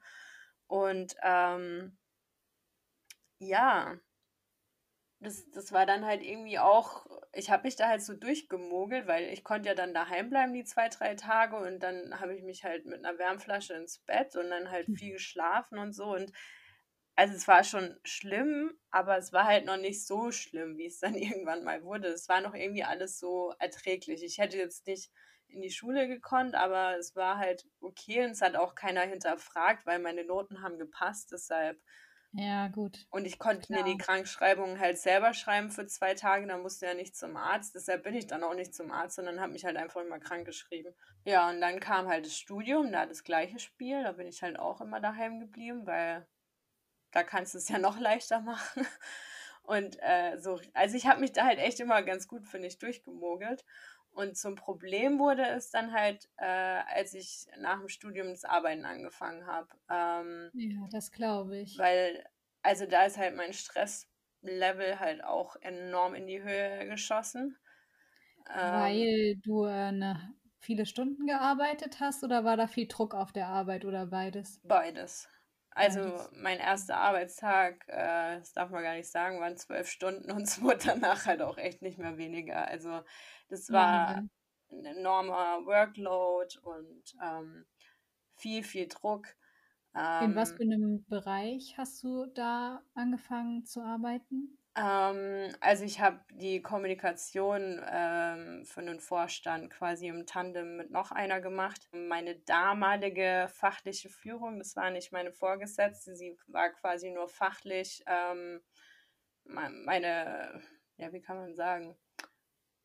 Und 0.66 1.16
ähm, 1.22 1.98
ja, 3.38 3.98
das, 5.20 5.50
das 5.50 5.72
war 5.72 5.86
dann 5.86 6.04
halt 6.04 6.22
irgendwie 6.22 6.58
auch, 6.58 7.06
ich 7.32 7.50
habe 7.50 7.64
mich 7.64 7.76
da 7.76 7.88
halt 7.88 8.02
so 8.02 8.14
durchgemogelt, 8.14 9.06
weil 9.06 9.24
ich 9.32 9.42
konnte 9.42 9.68
ja 9.68 9.74
dann 9.74 9.94
daheim 9.94 10.30
bleiben 10.30 10.52
die 10.52 10.64
zwei, 10.64 10.88
drei 10.88 11.14
Tage 11.14 11.56
und 11.56 11.80
dann 11.80 12.20
habe 12.20 12.34
ich 12.34 12.42
mich 12.42 12.64
halt 12.64 12.86
mit 12.86 13.04
einer 13.04 13.18
Wärmflasche 13.18 13.74
ins 13.74 13.98
Bett 14.00 14.36
und 14.36 14.50
dann 14.50 14.70
halt 14.70 14.86
hm. 14.86 14.94
viel 14.94 15.12
geschlafen 15.14 15.78
und 15.78 15.92
so 15.92 16.14
und 16.14 16.32
also 17.16 17.34
es 17.34 17.46
war 17.48 17.64
schon 17.64 17.98
schlimm, 18.04 18.76
aber 18.90 19.16
es 19.18 19.32
war 19.32 19.44
halt 19.44 19.64
noch 19.66 19.76
nicht 19.76 20.06
so 20.06 20.30
schlimm, 20.32 20.76
wie 20.78 20.86
es 20.86 20.98
dann 21.00 21.14
irgendwann 21.14 21.64
mal 21.64 21.84
wurde. 21.84 22.08
Es 22.08 22.28
war 22.28 22.40
noch 22.40 22.54
irgendwie 22.54 22.84
alles 22.84 23.18
so 23.18 23.52
erträglich. 23.58 24.22
Ich 24.24 24.38
hätte 24.38 24.56
jetzt 24.58 24.86
nicht 24.86 25.10
in 25.48 25.60
die 25.62 25.70
Schule 25.70 26.08
gekonnt, 26.08 26.54
aber 26.54 26.96
es 26.98 27.14
war 27.14 27.38
halt 27.38 27.66
okay 27.80 28.24
und 28.24 28.32
es 28.32 28.40
hat 28.42 28.56
auch 28.56 28.74
keiner 28.74 29.02
hinterfragt, 29.02 29.86
weil 29.86 29.98
meine 30.00 30.24
Noten 30.24 30.62
haben 30.62 30.78
gepasst, 30.78 31.30
deshalb. 31.32 31.80
Ja, 32.32 32.68
gut. 32.68 33.08
Und 33.08 33.24
ich 33.24 33.38
konnte 33.38 33.72
Klar. 33.72 33.72
mir 33.72 33.82
die 33.82 33.96
Krankschreibung 33.96 34.78
halt 34.78 34.98
selber 34.98 35.32
schreiben 35.32 35.70
für 35.70 35.86
zwei 35.86 36.12
Tage, 36.12 36.46
dann 36.46 36.60
musste 36.60 36.84
ja 36.84 36.92
nicht 36.92 37.16
zum 37.16 37.34
Arzt. 37.38 37.74
Deshalb 37.74 38.02
bin 38.02 38.14
ich 38.14 38.26
dann 38.26 38.42
auch 38.44 38.52
nicht 38.54 38.74
zum 38.74 38.90
Arzt, 38.90 39.16
sondern 39.16 39.40
habe 39.40 39.52
mich 39.52 39.64
halt 39.64 39.78
einfach 39.78 40.02
immer 40.02 40.18
krank 40.20 40.44
geschrieben. 40.44 40.94
Ja, 41.26 41.48
und 41.50 41.60
dann 41.60 41.80
kam 41.80 42.06
halt 42.08 42.26
das 42.26 42.36
Studium, 42.36 42.90
da 42.92 43.06
das 43.06 43.24
gleiche 43.24 43.58
Spiel, 43.58 44.02
da 44.02 44.12
bin 44.12 44.26
ich 44.26 44.42
halt 44.42 44.58
auch 44.58 44.80
immer 44.80 45.00
daheim 45.00 45.40
geblieben, 45.40 45.86
weil 45.86 46.26
da 47.14 47.22
kannst 47.22 47.54
du 47.54 47.58
es 47.58 47.68
ja 47.68 47.78
noch 47.78 47.98
leichter 47.98 48.40
machen. 48.40 48.86
Und 49.62 49.96
äh, 50.02 50.36
so, 50.38 50.60
also 50.74 50.96
ich 50.96 51.06
habe 51.06 51.20
mich 51.20 51.32
da 51.32 51.44
halt 51.46 51.58
echt 51.58 51.80
immer 51.80 52.02
ganz 52.02 52.28
gut, 52.28 52.46
finde 52.46 52.68
ich, 52.68 52.78
durchgemogelt. 52.78 53.64
Und 54.10 54.36
zum 54.36 54.54
Problem 54.56 55.18
wurde 55.18 55.46
es 55.46 55.70
dann 55.70 55.92
halt, 55.92 56.28
äh, 56.36 56.44
als 56.44 57.14
ich 57.14 57.46
nach 57.58 57.78
dem 57.78 57.88
Studium 57.88 58.28
das 58.28 58.44
Arbeiten 58.44 58.84
angefangen 58.84 59.46
habe. 59.46 59.68
Ähm, 59.90 60.50
ja, 60.54 60.86
das 60.90 61.10
glaube 61.10 61.58
ich. 61.58 61.78
Weil, 61.78 62.24
also 62.62 62.86
da 62.86 63.04
ist 63.04 63.16
halt 63.16 63.34
mein 63.36 63.52
Stresslevel 63.52 65.00
halt 65.00 65.24
auch 65.24 65.56
enorm 65.62 66.14
in 66.14 66.26
die 66.26 66.42
Höhe 66.42 66.86
geschossen. 66.86 67.56
Ähm, 68.54 68.72
weil 68.82 69.36
du 69.36 69.64
äh, 69.64 69.92
ne, 69.92 70.34
viele 70.58 70.86
Stunden 70.86 71.26
gearbeitet 71.26 72.00
hast 72.00 72.22
oder 72.22 72.44
war 72.44 72.56
da 72.56 72.66
viel 72.66 72.86
Druck 72.86 73.14
auf 73.14 73.32
der 73.32 73.48
Arbeit 73.48 73.84
oder 73.84 74.06
beides? 74.06 74.60
Beides. 74.62 75.28
Also 75.74 76.28
mein 76.32 76.58
erster 76.60 76.96
Arbeitstag, 76.98 77.84
äh, 77.88 78.38
das 78.38 78.52
darf 78.52 78.70
man 78.70 78.82
gar 78.82 78.94
nicht 78.94 79.10
sagen, 79.10 79.40
waren 79.40 79.56
zwölf 79.56 79.88
Stunden 79.88 80.30
und 80.30 80.42
es 80.42 80.62
wurde 80.62 80.78
danach 80.86 81.26
halt 81.26 81.42
auch 81.42 81.58
echt 81.58 81.82
nicht 81.82 81.98
mehr 81.98 82.16
weniger. 82.16 82.66
Also 82.68 83.02
das 83.48 83.70
war 83.72 84.14
Wahnsinn. 84.14 84.30
ein 84.70 84.84
enormer 84.84 85.66
Workload 85.66 86.58
und 86.62 87.02
ähm, 87.22 87.66
viel, 88.36 88.62
viel 88.62 88.88
Druck. 88.88 89.26
In 90.18 90.34
was 90.34 90.50
ähm 90.50 90.56
für 90.56 90.64
einem 90.64 91.04
Bereich 91.06 91.78
hast 91.78 92.02
du 92.02 92.26
da 92.26 92.82
angefangen 92.94 93.64
zu 93.64 93.80
arbeiten? 93.80 94.58
Ähm, 94.76 95.54
also 95.60 95.84
ich 95.84 96.00
habe 96.00 96.20
die 96.32 96.60
Kommunikation 96.60 97.80
ähm, 97.88 98.64
für 98.64 98.80
einen 98.80 99.00
Vorstand 99.00 99.70
quasi 99.70 100.08
im 100.08 100.26
Tandem 100.26 100.76
mit 100.76 100.90
noch 100.90 101.12
einer 101.12 101.40
gemacht. 101.40 101.88
Meine 101.92 102.36
damalige 102.40 103.48
fachliche 103.52 104.08
Führung, 104.08 104.58
das 104.58 104.74
war 104.74 104.90
nicht 104.90 105.12
meine 105.12 105.32
Vorgesetzte, 105.32 106.16
sie 106.16 106.36
war 106.48 106.70
quasi 106.70 107.10
nur 107.10 107.28
fachlich 107.28 108.02
ähm, 108.06 108.62
meine, 109.44 110.62
ja, 110.96 111.12
wie 111.12 111.20
kann 111.20 111.36
man 111.36 111.54
sagen, 111.54 111.96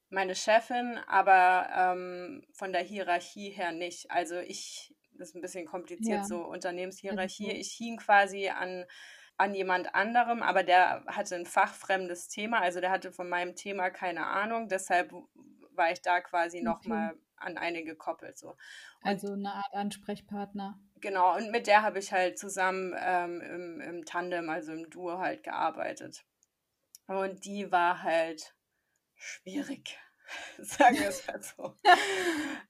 meine 0.10 0.36
Chefin, 0.36 1.00
aber 1.08 1.70
ähm, 1.76 2.46
von 2.54 2.72
der 2.72 2.82
Hierarchie 2.82 3.50
her 3.50 3.72
nicht. 3.72 4.10
Also 4.12 4.38
ich, 4.40 4.96
das 5.14 5.30
ist 5.30 5.36
ein 5.36 5.42
bisschen 5.42 5.66
kompliziert, 5.66 6.20
ja. 6.20 6.24
so 6.24 6.44
Unternehmenshierarchie. 6.46 7.52
Ich 7.52 7.74
hing 7.74 7.98
quasi 7.98 8.50
an 8.50 8.86
an 9.40 9.56
jemand 9.56 9.96
anderem, 9.96 10.44
aber 10.44 10.64
der 10.64 11.06
hatte 11.08 11.36
ein 11.36 11.46
fachfremdes 11.46 12.28
Thema, 12.28 12.60
also 12.60 12.82
der 12.82 12.92
hatte 12.92 13.14
von 13.14 13.30
meinem 13.30 13.56
Thema 13.56 13.90
keine 13.90 14.28
Ahnung, 14.28 14.68
deshalb 14.68 15.14
war 15.72 15.92
ich 15.92 16.02
da 16.02 16.20
quasi 16.20 16.58
okay. 16.58 16.66
nochmal 16.66 17.18
an 17.38 17.58
eine 17.58 17.86
gekoppelt. 17.86 18.38
So. 18.38 18.50
Und 18.50 18.58
also 19.04 19.32
eine 19.32 19.54
Art 19.54 19.74
Ansprechpartner. 19.74 20.78
Genau, 21.00 21.38
und 21.38 21.52
mit 21.52 21.68
der 21.68 21.84
habe 21.84 22.00
ich 22.00 22.12
halt 22.12 22.38
zusammen 22.38 22.94
ähm, 23.00 23.40
im, 23.40 23.80
im 23.80 24.06
Tandem, 24.06 24.50
also 24.50 24.74
im 24.74 24.90
Duo 24.90 25.20
halt 25.20 25.44
gearbeitet. 25.44 26.26
Und 27.08 27.46
die 27.46 27.72
war 27.72 28.04
halt 28.04 28.54
schwierig. 29.16 29.98
sagen 30.60 30.98
wir 31.00 31.10
es 31.10 31.26
mal 31.28 31.42
so. 31.42 31.76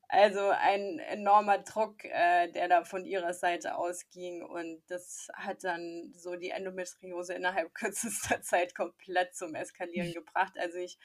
Also 0.08 0.50
ein 0.50 1.00
enormer 1.00 1.60
Druck, 1.60 2.04
äh, 2.06 2.52
der 2.52 2.68
da 2.68 2.84
von 2.84 3.06
ihrer 3.06 3.34
Seite 3.34 3.76
ausging 3.76 4.44
und 4.44 4.82
das 4.88 5.28
hat 5.34 5.64
dann 5.64 6.14
so 6.16 6.36
die 6.36 6.50
Endometriose 6.50 7.34
innerhalb 7.34 7.74
kürzester 7.74 8.42
Zeit 8.42 8.76
komplett 8.76 9.36
zum 9.36 9.56
Eskalieren 9.56 10.14
gebracht. 10.14 10.54
Also 10.58 10.78
ich 10.78 10.98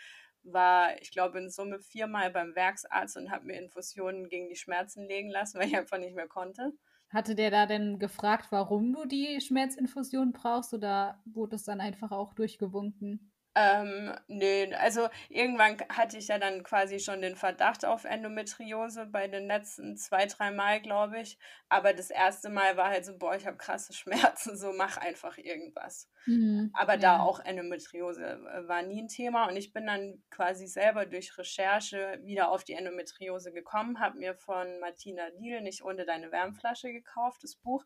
war, 0.42 1.00
ich 1.00 1.10
glaube, 1.10 1.38
in 1.38 1.50
Summe 1.50 1.80
viermal 1.80 2.30
beim 2.30 2.54
Werksarzt 2.54 3.16
und 3.16 3.30
habe 3.30 3.46
mir 3.46 3.58
Infusionen 3.58 4.28
gegen 4.28 4.48
die 4.48 4.56
Schmerzen 4.56 5.06
legen 5.06 5.30
lassen, 5.30 5.58
weil 5.60 5.68
ich 5.68 5.76
einfach 5.76 5.98
nicht 5.98 6.14
mehr 6.14 6.28
konnte. 6.28 6.72
Hatte 7.10 7.34
der 7.34 7.50
da 7.50 7.66
denn 7.66 7.98
gefragt, 7.98 8.46
warum 8.50 8.92
du 8.92 9.04
die 9.04 9.40
Schmerzinfusion 9.40 10.32
brauchst 10.32 10.74
oder 10.74 11.22
wurde 11.24 11.56
es 11.56 11.62
dann 11.62 11.80
einfach 11.80 12.10
auch 12.10 12.34
durchgewunken? 12.34 13.30
Ähm, 13.56 14.12
nee, 14.26 14.74
also 14.74 15.08
irgendwann 15.28 15.78
hatte 15.88 16.18
ich 16.18 16.26
ja 16.26 16.38
dann 16.38 16.64
quasi 16.64 16.98
schon 16.98 17.22
den 17.22 17.36
Verdacht 17.36 17.84
auf 17.84 18.04
Endometriose 18.04 19.06
bei 19.06 19.28
den 19.28 19.46
letzten 19.46 19.96
zwei, 19.96 20.26
drei 20.26 20.50
Mal, 20.50 20.80
glaube 20.80 21.20
ich. 21.20 21.38
Aber 21.68 21.92
das 21.92 22.10
erste 22.10 22.50
Mal 22.50 22.76
war 22.76 22.88
halt 22.88 23.04
so, 23.04 23.16
boah, 23.16 23.36
ich 23.36 23.46
habe 23.46 23.56
krasse 23.56 23.92
Schmerzen, 23.94 24.56
so 24.56 24.72
mach 24.72 24.96
einfach 24.96 25.38
irgendwas. 25.38 26.10
Mhm, 26.26 26.70
Aber 26.72 26.94
ja. 26.94 26.98
da 26.98 27.20
auch 27.20 27.38
Endometriose 27.38 28.24
äh, 28.24 28.66
war 28.68 28.82
nie 28.82 29.02
ein 29.02 29.08
Thema 29.08 29.46
und 29.46 29.56
ich 29.56 29.72
bin 29.72 29.86
dann 29.86 30.22
quasi 30.30 30.66
selber 30.66 31.06
durch 31.06 31.38
Recherche 31.38 32.18
wieder 32.24 32.50
auf 32.50 32.64
die 32.64 32.72
Endometriose 32.72 33.52
gekommen, 33.52 34.00
habe 34.00 34.18
mir 34.18 34.34
von 34.34 34.80
Martina 34.80 35.30
Diel 35.38 35.60
nicht 35.60 35.84
ohne 35.84 36.04
deine 36.04 36.32
Wärmflasche 36.32 36.92
gekauft, 36.92 37.44
das 37.44 37.54
Buch 37.56 37.84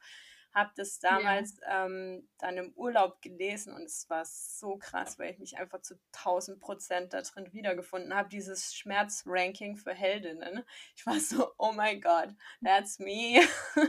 habe 0.54 0.70
das 0.76 0.98
damals 0.98 1.56
ja. 1.60 1.86
ähm, 1.86 2.28
dann 2.38 2.56
im 2.56 2.72
Urlaub 2.74 3.20
gelesen 3.22 3.74
und 3.74 3.82
es 3.82 4.08
war 4.08 4.24
so 4.24 4.76
krass, 4.76 5.18
weil 5.18 5.32
ich 5.32 5.38
mich 5.38 5.58
einfach 5.58 5.80
zu 5.82 5.94
1000 6.16 6.60
Prozent 6.60 7.12
da 7.12 7.22
drin 7.22 7.52
wiedergefunden 7.52 8.14
habe. 8.14 8.28
Dieses 8.28 8.74
Schmerzranking 8.74 9.76
für 9.76 9.94
Heldinnen. 9.94 10.64
Ich 10.96 11.06
war 11.06 11.20
so, 11.20 11.52
oh 11.58 11.72
my 11.72 12.00
God, 12.00 12.34
that's 12.62 12.98
me. 12.98 13.40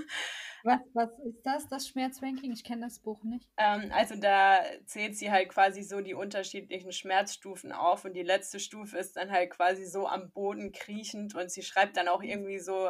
Was, 0.64 0.80
was 0.94 1.10
ist 1.20 1.42
das, 1.44 1.68
das 1.68 1.88
Schmerzranking? 1.88 2.52
Ich 2.52 2.64
kenne 2.64 2.82
das 2.82 3.00
Buch 3.00 3.24
nicht. 3.24 3.50
Ähm, 3.58 3.92
also 3.94 4.16
da 4.16 4.60
zählt 4.86 5.16
sie 5.16 5.32
halt 5.32 5.50
quasi 5.50 5.84
so 5.84 6.02
die 6.02 6.14
unterschiedlichen 6.14 6.92
Schmerzstufen 6.92 7.72
auf 7.72 8.06
und 8.06 8.14
die 8.14 8.24
letzte 8.24 8.60
Stufe 8.60 8.98
ist 8.98 9.16
dann 9.16 9.32
halt 9.32 9.52
quasi 9.52 9.86
so 9.86 10.08
am 10.08 10.32
Boden 10.32 10.72
kriechend 10.72 11.36
und 11.36 11.50
sie 11.50 11.64
schreibt 11.64 11.98
dann 11.98 12.08
auch 12.08 12.22
irgendwie 12.22 12.60
so 12.60 12.90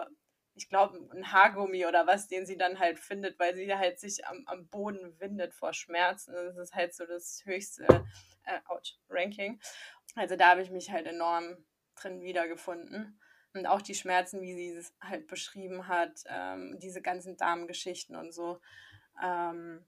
ich 0.59 0.69
glaube, 0.69 0.97
ein 1.13 1.31
Haargummi 1.31 1.85
oder 1.85 2.05
was, 2.05 2.27
den 2.27 2.45
sie 2.45 2.57
dann 2.57 2.79
halt 2.79 2.99
findet, 2.99 3.39
weil 3.39 3.55
sie 3.55 3.73
halt 3.73 3.99
sich 3.99 4.25
am, 4.27 4.43
am 4.45 4.67
Boden 4.67 5.17
windet 5.19 5.53
vor 5.53 5.73
Schmerzen. 5.73 6.33
Das 6.33 6.57
ist 6.57 6.75
halt 6.75 6.93
so 6.93 7.05
das 7.05 7.41
höchste 7.45 7.85
äh, 8.43 8.59
ouch, 8.67 8.97
Ranking. 9.09 9.59
Also 10.15 10.35
da 10.35 10.49
habe 10.49 10.61
ich 10.61 10.69
mich 10.69 10.91
halt 10.91 11.07
enorm 11.07 11.65
drin 11.95 12.21
wiedergefunden. 12.21 13.19
Und 13.53 13.65
auch 13.65 13.81
die 13.81 13.95
Schmerzen, 13.95 14.41
wie 14.41 14.53
sie 14.53 14.69
es 14.71 14.93
halt 15.01 15.27
beschrieben 15.27 15.87
hat, 15.87 16.23
ähm, 16.27 16.77
diese 16.79 17.01
ganzen 17.01 17.37
Darmgeschichten 17.37 18.15
und 18.15 18.33
so. 18.33 18.59
Ähm, 19.23 19.85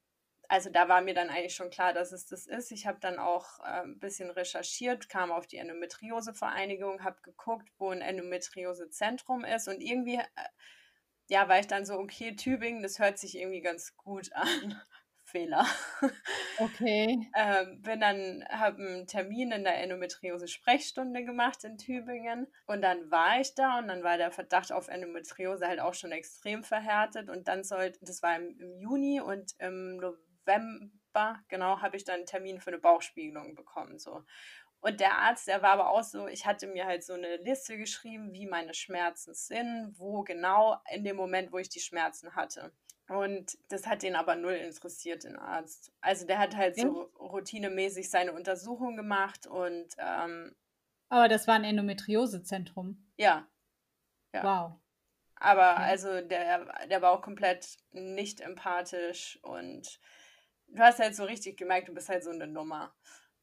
also 0.51 0.69
da 0.69 0.89
war 0.89 0.99
mir 0.99 1.13
dann 1.13 1.29
eigentlich 1.29 1.55
schon 1.55 1.69
klar, 1.69 1.93
dass 1.93 2.11
es 2.11 2.25
das 2.25 2.45
ist. 2.45 2.73
Ich 2.73 2.85
habe 2.85 2.99
dann 2.99 3.19
auch 3.19 3.61
äh, 3.61 3.83
ein 3.83 3.99
bisschen 3.99 4.29
recherchiert, 4.29 5.07
kam 5.07 5.31
auf 5.31 5.47
die 5.47 5.55
Endometriose-Vereinigung, 5.55 7.05
habe 7.05 7.21
geguckt, 7.21 7.69
wo 7.77 7.89
ein 7.89 8.01
Endometriose-Zentrum 8.01 9.45
ist 9.45 9.69
und 9.69 9.79
irgendwie, 9.79 10.17
äh, 10.17 10.49
ja, 11.29 11.47
war 11.47 11.59
ich 11.59 11.67
dann 11.67 11.85
so, 11.85 11.93
okay, 11.93 12.35
Tübingen, 12.35 12.83
das 12.83 12.99
hört 12.99 13.17
sich 13.17 13.37
irgendwie 13.37 13.61
ganz 13.61 13.95
gut 13.95 14.33
an. 14.33 14.75
Fehler. 15.23 15.65
Okay. 16.57 17.17
ähm, 17.37 17.81
bin 17.81 18.01
dann, 18.01 18.43
habe 18.49 18.83
einen 18.83 19.07
Termin 19.07 19.53
in 19.53 19.63
der 19.63 19.81
Endometriose-Sprechstunde 19.81 21.23
gemacht 21.23 21.63
in 21.63 21.77
Tübingen 21.77 22.47
und 22.67 22.81
dann 22.81 23.09
war 23.09 23.39
ich 23.39 23.55
da 23.55 23.79
und 23.79 23.87
dann 23.87 24.03
war 24.03 24.17
der 24.17 24.31
Verdacht 24.31 24.73
auf 24.73 24.89
Endometriose 24.89 25.65
halt 25.65 25.79
auch 25.79 25.93
schon 25.93 26.11
extrem 26.11 26.65
verhärtet 26.65 27.29
und 27.29 27.47
dann 27.47 27.63
sollte, 27.63 27.99
das 28.01 28.21
war 28.21 28.35
im, 28.35 28.59
im 28.59 28.77
Juni 28.81 29.21
und 29.21 29.53
im 29.59 29.95
November, 29.95 30.30
genau, 31.47 31.81
habe 31.81 31.97
ich 31.97 32.03
dann 32.03 32.15
einen 32.15 32.25
Termin 32.25 32.59
für 32.59 32.71
eine 32.71 32.79
Bauchspiegelung 32.79 33.55
bekommen, 33.55 33.99
so. 33.99 34.23
Und 34.81 34.99
der 34.99 35.15
Arzt, 35.19 35.47
der 35.47 35.61
war 35.61 35.73
aber 35.73 35.91
auch 35.91 36.03
so, 36.03 36.27
ich 36.27 36.47
hatte 36.47 36.65
mir 36.65 36.87
halt 36.87 37.03
so 37.03 37.13
eine 37.13 37.37
Liste 37.37 37.77
geschrieben, 37.77 38.33
wie 38.33 38.47
meine 38.47 38.73
Schmerzen 38.73 39.35
sind, 39.35 39.93
wo 39.97 40.23
genau 40.23 40.77
in 40.91 41.03
dem 41.03 41.15
Moment, 41.15 41.51
wo 41.51 41.59
ich 41.59 41.69
die 41.69 41.79
Schmerzen 41.79 42.35
hatte. 42.35 42.73
Und 43.07 43.57
das 43.69 43.85
hat 43.85 44.01
den 44.01 44.15
aber 44.15 44.35
null 44.35 44.53
interessiert, 44.53 45.23
den 45.23 45.35
Arzt. 45.35 45.91
Also 46.01 46.25
der 46.25 46.39
hat 46.39 46.55
halt 46.55 46.77
so 46.77 47.11
routinemäßig 47.19 48.09
seine 48.09 48.33
Untersuchung 48.33 48.95
gemacht 48.95 49.45
und 49.45 49.87
ähm, 49.97 50.55
Aber 51.09 51.27
das 51.27 51.47
war 51.47 51.55
ein 51.55 51.63
Endometriosezentrum. 51.63 53.05
Ja. 53.17 53.47
ja. 54.33 54.43
Wow. 54.43 54.79
Aber 55.35 55.73
okay. 55.73 55.83
also 55.83 56.21
der, 56.21 56.87
der 56.87 57.01
war 57.01 57.11
auch 57.11 57.21
komplett 57.21 57.77
nicht 57.91 58.41
empathisch 58.41 59.39
und 59.43 59.99
du 60.71 60.81
hast 60.81 60.99
halt 60.99 61.15
so 61.15 61.23
richtig 61.25 61.57
gemerkt, 61.57 61.87
du 61.87 61.93
bist 61.93 62.09
halt 62.09 62.23
so 62.23 62.31
eine 62.31 62.47
Nummer. 62.47 62.93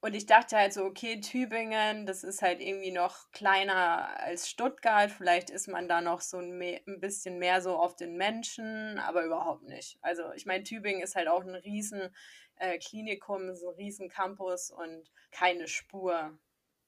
Und 0.01 0.15
ich 0.15 0.27
dachte 0.27 0.57
halt 0.57 0.73
so, 0.73 0.85
okay, 0.85 1.21
Tübingen, 1.21 2.07
das 2.07 2.23
ist 2.23 2.41
halt 2.41 2.61
irgendwie 2.61 2.93
noch 2.93 3.33
kleiner 3.33 4.09
als 4.21 4.49
Stuttgart. 4.49 5.11
Vielleicht 5.11 5.51
ist 5.51 5.67
man 5.67 5.89
da 5.89 6.01
noch 6.01 6.21
so 6.21 6.39
ein, 6.39 6.63
ein 6.63 7.01
bisschen 7.01 7.39
mehr 7.39 7.61
so 7.61 7.77
auf 7.77 7.97
den 7.97 8.17
Menschen, 8.17 9.01
aber 9.01 9.25
überhaupt 9.25 9.65
nicht. 9.65 9.99
Also 10.01 10.33
ich 10.35 10.47
meine, 10.47 10.63
Tübingen 10.63 11.03
ist 11.03 11.17
halt 11.17 11.27
auch 11.27 11.43
ein 11.43 11.57
riesen 11.57 12.15
äh, 12.57 12.79
Klinikum, 12.79 13.55
so 13.57 13.71
ein 13.71 13.75
riesen 13.75 14.09
Campus 14.09 14.71
und 14.71 15.11
keine 15.33 15.67
Spur, 15.67 16.39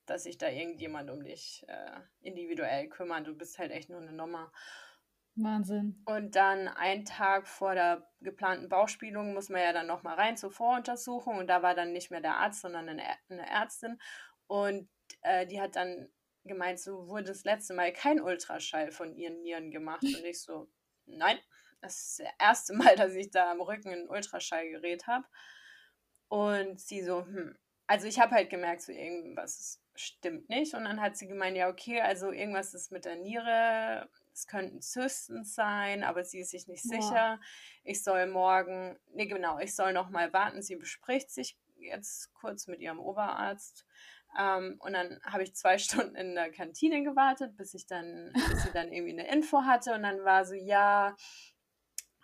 dass 0.07 0.23
sich 0.23 0.39
da 0.39 0.49
irgendjemand 0.49 1.11
um 1.11 1.25
dich 1.25 1.65
äh, 1.67 2.01
individuell 2.21 2.89
kümmert. 2.89 3.27
Du 3.27 3.35
bist 3.35 3.59
halt 3.59 3.73
echt 3.73 3.89
nur 3.91 4.01
eine 4.01 4.13
Nummer. 4.13 4.53
Wahnsinn. 5.43 6.03
Und 6.07 6.37
dann 6.37 6.69
einen 6.69 7.05
Tag 7.05 7.47
vor 7.49 7.75
der 7.75 8.09
geplanten 8.21 8.69
Bauchspielung 8.69 9.35
muss 9.35 9.49
man 9.49 9.63
ja 9.63 9.73
dann 9.73 9.87
nochmal 9.87 10.17
rein 10.17 10.37
zur 10.37 10.51
Voruntersuchung. 10.51 11.39
Und 11.39 11.47
da 11.49 11.63
war 11.63 11.75
dann 11.75 11.93
nicht 11.93 12.11
mehr 12.11 12.21
der 12.21 12.37
Arzt, 12.37 12.61
sondern 12.61 12.89
eine, 12.89 13.03
Ärztin. 13.29 14.01
Und 14.47 14.89
äh, 15.23 15.47
die 15.47 15.61
hat 15.61 15.77
dann 15.77 16.09
gemeint, 16.45 16.81
so 16.81 17.09
wurde 17.09 17.25
das 17.25 17.45
letzte 17.45 17.75
Mal 17.75 17.93
kein 17.93 18.21
Ultraschall 18.21 18.91
von 18.93 19.15
ihren 19.15 19.43
Nieren 19.43 19.71
gemacht. 19.71 20.03
Und 20.03 20.25
ich 20.25 20.43
so, 20.43 20.69
nein, 21.07 21.39
das 21.81 21.97
ist 21.97 22.21
das 22.21 22.29
erste 22.39 22.75
Mal, 22.75 22.95
dass 22.97 23.15
ich 23.15 23.31
da 23.31 23.51
am 23.51 23.61
Rücken 23.61 23.91
ein 23.91 24.09
Ultraschallgerät 24.09 25.07
habe 25.07 25.27
und 26.29 26.81
sie 26.81 27.03
so, 27.03 27.25
hm, 27.27 27.57
also 27.87 28.07
ich 28.07 28.21
habe 28.21 28.37
halt 28.37 28.51
gemerkt, 28.51 28.83
so 28.83 28.93
irgendwas 28.93 29.83
stimmt 29.97 30.49
nicht. 30.49 30.75
Und 30.75 30.85
dann 30.85 31.01
hat 31.01 31.17
sie 31.17 31.27
gemeint, 31.27 31.57
ja 31.57 31.69
okay, 31.69 32.01
also 32.01 32.31
irgendwas 32.31 32.73
ist 32.73 32.93
mit 32.93 33.05
der 33.05 33.17
Niere 33.17 34.09
es 34.41 34.47
könnten 34.47 34.81
Zysten 34.81 35.45
sein, 35.45 36.03
aber 36.03 36.25
sie 36.25 36.41
ist 36.41 36.51
sich 36.51 36.67
nicht 36.67 36.85
Boah. 36.85 37.03
sicher. 37.03 37.41
Ich 37.85 38.03
soll 38.03 38.27
morgen, 38.27 38.99
nee, 39.13 39.27
genau, 39.27 39.59
ich 39.59 39.75
soll 39.75 39.93
noch 39.93 40.09
mal 40.09 40.33
warten. 40.33 40.63
Sie 40.63 40.77
bespricht 40.77 41.31
sich 41.31 41.59
jetzt 41.77 42.33
kurz 42.35 42.67
mit 42.67 42.81
ihrem 42.81 42.99
Oberarzt. 42.99 43.87
Ähm, 44.39 44.77
und 44.81 44.95
dann 44.95 45.21
habe 45.25 45.43
ich 45.43 45.55
zwei 45.55 45.77
Stunden 45.79 46.15
in 46.17 46.35
der 46.35 46.51
Kantine 46.51 47.03
gewartet, 47.03 47.57
bis 47.57 47.75
ich 47.75 47.87
dann, 47.87 48.33
bis 48.49 48.63
sie 48.63 48.73
dann 48.73 48.93
irgendwie 48.93 49.19
eine 49.19 49.31
Info 49.31 49.63
hatte. 49.63 49.93
Und 49.95 50.03
dann 50.05 50.25
war 50.25 50.47
so, 50.47 50.55
ja, 50.55 51.17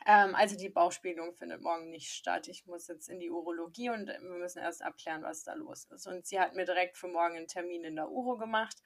ähm, 0.06 0.34
also 0.34 0.56
die 0.56 0.70
Bauchspiegelung 0.70 1.34
findet 1.34 1.60
morgen 1.60 1.90
nicht 1.90 2.12
statt. 2.12 2.48
Ich 2.48 2.64
muss 2.64 2.88
jetzt 2.88 3.10
in 3.10 3.18
die 3.18 3.30
Urologie 3.30 3.90
und 3.90 4.06
wir 4.06 4.20
müssen 4.20 4.60
erst 4.60 4.82
abklären, 4.82 5.22
was 5.22 5.44
da 5.44 5.52
los 5.52 5.84
ist. 5.86 6.06
Und 6.06 6.26
sie 6.26 6.40
hat 6.40 6.54
mir 6.54 6.64
direkt 6.64 6.96
für 6.96 7.08
morgen 7.08 7.36
einen 7.36 7.48
Termin 7.48 7.84
in 7.84 7.96
der 7.96 8.10
Uro 8.10 8.38
gemacht 8.38 8.80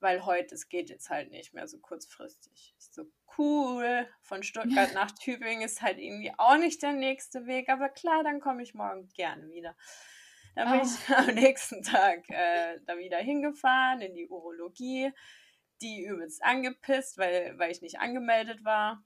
weil 0.00 0.24
heute, 0.24 0.54
es 0.54 0.68
geht 0.68 0.90
jetzt 0.90 1.10
halt 1.10 1.30
nicht 1.30 1.54
mehr 1.54 1.66
so 1.66 1.78
kurzfristig. 1.78 2.74
Ist 2.78 2.94
so 2.94 3.04
cool, 3.38 4.08
von 4.22 4.42
Stuttgart 4.42 4.92
nach 4.94 5.10
Tübingen 5.12 5.62
ist 5.62 5.82
halt 5.82 5.98
irgendwie 5.98 6.32
auch 6.36 6.56
nicht 6.56 6.82
der 6.82 6.92
nächste 6.92 7.46
Weg, 7.46 7.68
aber 7.68 7.88
klar, 7.88 8.22
dann 8.22 8.40
komme 8.40 8.62
ich 8.62 8.74
morgen 8.74 9.08
gerne 9.14 9.50
wieder. 9.50 9.76
Dann 10.54 10.70
bin 10.70 10.80
oh. 10.80 10.84
ich 10.84 11.14
am 11.16 11.34
nächsten 11.34 11.82
Tag 11.82 12.28
äh, 12.28 12.78
da 12.86 12.96
wieder 12.98 13.18
hingefahren 13.18 14.00
in 14.00 14.14
die 14.14 14.28
Urologie, 14.28 15.12
die 15.82 16.04
übelst 16.04 16.42
angepisst, 16.44 17.18
weil, 17.18 17.58
weil 17.58 17.70
ich 17.70 17.82
nicht 17.82 17.98
angemeldet 17.98 18.64
war. 18.64 19.04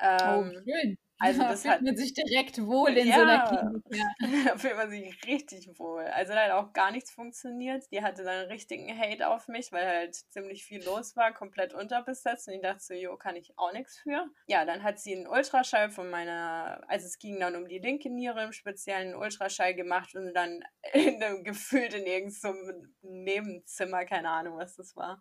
Ähm, 0.00 0.52
oh, 0.56 0.60
schön. 0.64 0.98
Also 1.20 1.40
da 1.40 1.48
das 1.50 1.62
fühlt 1.62 1.74
hat, 1.74 1.82
man 1.82 1.96
sich 1.96 2.14
direkt 2.14 2.64
wohl 2.64 2.96
in 2.96 3.08
ja, 3.08 3.14
so 3.16 3.22
einer 3.22 3.48
Klinik. 3.48 3.84
Ja. 3.90 4.50
da 4.50 4.58
fühlt 4.58 4.76
man 4.76 4.90
sich 4.90 5.26
richtig 5.26 5.68
wohl. 5.78 6.04
Also 6.04 6.32
da 6.32 6.44
hat 6.44 6.50
auch 6.52 6.72
gar 6.72 6.92
nichts 6.92 7.10
funktioniert. 7.10 7.84
Die 7.90 8.02
hatte 8.02 8.22
dann 8.22 8.42
einen 8.42 8.50
richtigen 8.50 8.96
Hate 8.96 9.28
auf 9.28 9.48
mich, 9.48 9.72
weil 9.72 9.86
halt 9.86 10.14
ziemlich 10.14 10.64
viel 10.64 10.84
los 10.84 11.16
war, 11.16 11.34
komplett 11.34 11.74
unterbesetzt. 11.74 12.48
Und 12.48 12.54
ich 12.54 12.62
dachte 12.62 12.82
so, 12.82 12.94
jo, 12.94 13.16
kann 13.16 13.36
ich 13.36 13.52
auch 13.56 13.72
nichts 13.72 13.98
für. 13.98 14.26
Ja, 14.46 14.64
dann 14.64 14.82
hat 14.82 15.00
sie 15.00 15.16
einen 15.16 15.26
Ultraschall 15.26 15.90
von 15.90 16.08
meiner, 16.08 16.82
also 16.88 17.06
es 17.06 17.18
ging 17.18 17.40
dann 17.40 17.56
um 17.56 17.68
die 17.68 17.78
linke 17.78 18.10
Niere 18.10 18.44
im 18.44 18.52
speziellen 18.52 19.14
Ultraschall 19.14 19.74
gemacht 19.74 20.14
und 20.14 20.32
dann 20.34 20.62
in 20.92 21.22
einem, 21.22 21.42
gefühlt 21.42 21.94
in 21.94 22.06
irgendeinem 22.06 22.94
Nebenzimmer, 23.02 24.04
keine 24.04 24.30
Ahnung, 24.30 24.56
was 24.58 24.76
das 24.76 24.94
war. 24.96 25.20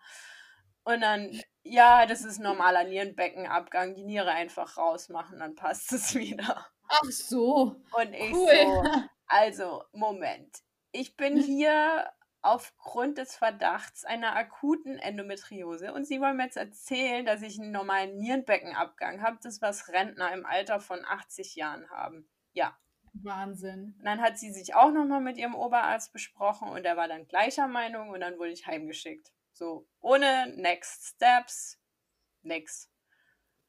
Und 0.83 1.01
dann, 1.01 1.41
ja, 1.69 2.05
das 2.05 2.23
ist 2.23 2.39
normaler 2.39 2.83
Nierenbeckenabgang, 2.83 3.95
die 3.95 4.03
Niere 4.03 4.31
einfach 4.31 4.77
rausmachen, 4.77 5.39
dann 5.39 5.55
passt 5.55 5.91
es 5.93 6.15
wieder. 6.15 6.67
Ach 6.87 7.03
so. 7.03 7.75
Und 7.91 8.13
ich 8.13 8.33
cool. 8.33 8.49
so, 8.63 8.83
also, 9.27 9.83
Moment. 9.91 10.63
Ich 10.91 11.17
bin 11.17 11.37
hier 11.37 12.09
aufgrund 12.41 13.17
des 13.17 13.35
Verdachts 13.35 14.05
einer 14.05 14.35
akuten 14.35 14.97
Endometriose 14.97 15.93
und 15.93 16.05
Sie 16.05 16.21
wollen 16.21 16.37
mir 16.37 16.45
jetzt 16.45 16.57
erzählen, 16.57 17.25
dass 17.25 17.41
ich 17.41 17.59
einen 17.59 17.71
normalen 17.71 18.17
Nierenbeckenabgang 18.17 19.21
habe, 19.21 19.37
das 19.41 19.61
was 19.61 19.89
Rentner 19.89 20.33
im 20.33 20.45
Alter 20.45 20.79
von 20.79 21.03
80 21.03 21.55
Jahren 21.55 21.89
haben. 21.89 22.29
Ja. 22.53 22.77
Wahnsinn. 23.13 23.95
Und 23.97 24.05
dann 24.05 24.21
hat 24.21 24.37
sie 24.37 24.51
sich 24.51 24.75
auch 24.75 24.91
nochmal 24.91 25.21
mit 25.21 25.37
ihrem 25.37 25.55
Oberarzt 25.55 26.13
besprochen 26.13 26.69
und 26.69 26.85
er 26.85 26.97
war 26.97 27.07
dann 27.07 27.27
gleicher 27.27 27.67
Meinung 27.67 28.09
und 28.09 28.21
dann 28.21 28.37
wurde 28.37 28.51
ich 28.51 28.67
heimgeschickt. 28.67 29.31
So, 29.57 29.87
ohne 30.01 30.53
Next 30.55 31.15
Steps, 31.15 31.79
nix. 32.43 32.91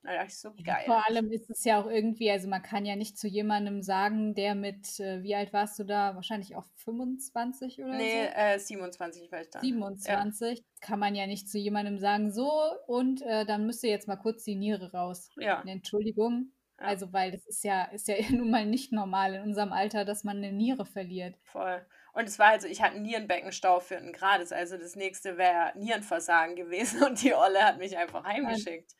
Da 0.02 0.24
ich 0.24 0.38
so, 0.38 0.52
geil. 0.62 0.84
Vor 0.84 1.06
allem 1.08 1.32
ist 1.32 1.50
es 1.50 1.64
ja 1.64 1.80
auch 1.80 1.86
irgendwie, 1.86 2.30
also 2.30 2.46
man 2.46 2.62
kann 2.62 2.84
ja 2.84 2.94
nicht 2.94 3.18
zu 3.18 3.26
jemandem 3.26 3.82
sagen, 3.82 4.34
der 4.34 4.54
mit, 4.54 5.00
äh, 5.00 5.22
wie 5.22 5.34
alt 5.34 5.52
warst 5.52 5.78
du 5.78 5.84
da? 5.84 6.14
Wahrscheinlich 6.14 6.56
auch 6.56 6.66
25 6.76 7.80
oder 7.80 7.96
nee, 7.96 8.26
so? 8.26 8.30
Nee, 8.36 8.54
äh, 8.54 8.58
27 8.58 9.32
war 9.32 9.40
ich 9.40 9.50
da. 9.50 9.60
27. 9.60 10.58
Ja. 10.58 10.64
Kann 10.80 10.98
man 10.98 11.14
ja 11.14 11.26
nicht 11.26 11.48
zu 11.48 11.58
jemandem 11.58 11.98
sagen, 11.98 12.30
so 12.30 12.52
und 12.86 13.22
äh, 13.22 13.46
dann 13.46 13.64
müsste 13.66 13.88
jetzt 13.88 14.08
mal 14.08 14.16
kurz 14.16 14.44
die 14.44 14.56
Niere 14.56 14.92
raus. 14.92 15.30
Ja. 15.36 15.62
Entschuldigung. 15.66 16.52
Ja. 16.78 16.86
Also, 16.86 17.12
weil 17.12 17.32
das 17.32 17.44
ist 17.46 17.64
ja, 17.64 17.84
ist 17.84 18.08
ja 18.08 18.14
nun 18.30 18.50
mal 18.50 18.66
nicht 18.66 18.92
normal 18.92 19.34
in 19.34 19.42
unserem 19.42 19.72
Alter, 19.72 20.04
dass 20.04 20.22
man 20.22 20.36
eine 20.36 20.52
Niere 20.52 20.84
verliert. 20.84 21.36
Voll. 21.42 21.84
Und 22.18 22.24
es 22.24 22.36
war 22.40 22.48
also, 22.48 22.66
ich 22.66 22.82
hatte 22.82 22.96
einen 22.96 23.04
Nierenbeckenstau 23.04 23.78
für 23.78 23.96
einen 23.96 24.12
Grades, 24.12 24.50
also 24.50 24.76
das 24.76 24.96
nächste 24.96 25.38
wäre 25.38 25.70
Nierenversagen 25.76 26.56
gewesen 26.56 27.00
und 27.04 27.22
die 27.22 27.32
Olle 27.32 27.62
hat 27.62 27.78
mich 27.78 27.96
einfach 27.96 28.24
heimgeschickt. 28.24 28.96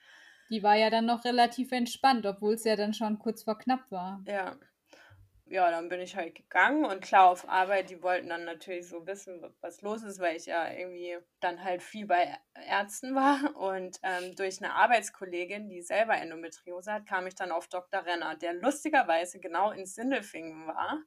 Die 0.50 0.62
war 0.62 0.76
ja 0.76 0.88
dann 0.88 1.06
noch 1.06 1.24
relativ 1.24 1.72
entspannt, 1.72 2.24
obwohl 2.26 2.54
es 2.54 2.62
ja 2.62 2.76
dann 2.76 2.94
schon 2.94 3.18
kurz 3.18 3.42
vor 3.42 3.58
knapp 3.58 3.90
war. 3.90 4.22
Ja. 4.24 4.56
Ja, 5.46 5.70
dann 5.70 5.88
bin 5.88 5.98
ich 5.98 6.14
halt 6.14 6.36
gegangen 6.36 6.84
und 6.84 7.00
klar 7.00 7.30
auf 7.30 7.48
Arbeit, 7.48 7.90
die 7.90 8.02
wollten 8.02 8.28
dann 8.28 8.44
natürlich 8.44 8.86
so 8.86 9.04
wissen, 9.06 9.42
was 9.62 9.82
los 9.82 10.04
ist, 10.04 10.20
weil 10.20 10.36
ich 10.36 10.46
ja 10.46 10.70
irgendwie 10.70 11.16
dann 11.40 11.64
halt 11.64 11.82
viel 11.82 12.06
bei 12.06 12.38
Ärzten 12.68 13.16
war. 13.16 13.56
Und 13.56 13.98
ähm, 14.02 14.36
durch 14.36 14.62
eine 14.62 14.74
Arbeitskollegin, 14.74 15.68
die 15.70 15.80
selber 15.82 16.16
Endometriose 16.16 16.92
hat, 16.92 17.06
kam 17.06 17.26
ich 17.26 17.34
dann 17.34 17.50
auf 17.50 17.66
Dr. 17.66 18.04
Renner, 18.04 18.36
der 18.36 18.52
lustigerweise 18.52 19.40
genau 19.40 19.72
in 19.72 19.86
Sindelfingen 19.86 20.68
war 20.68 21.02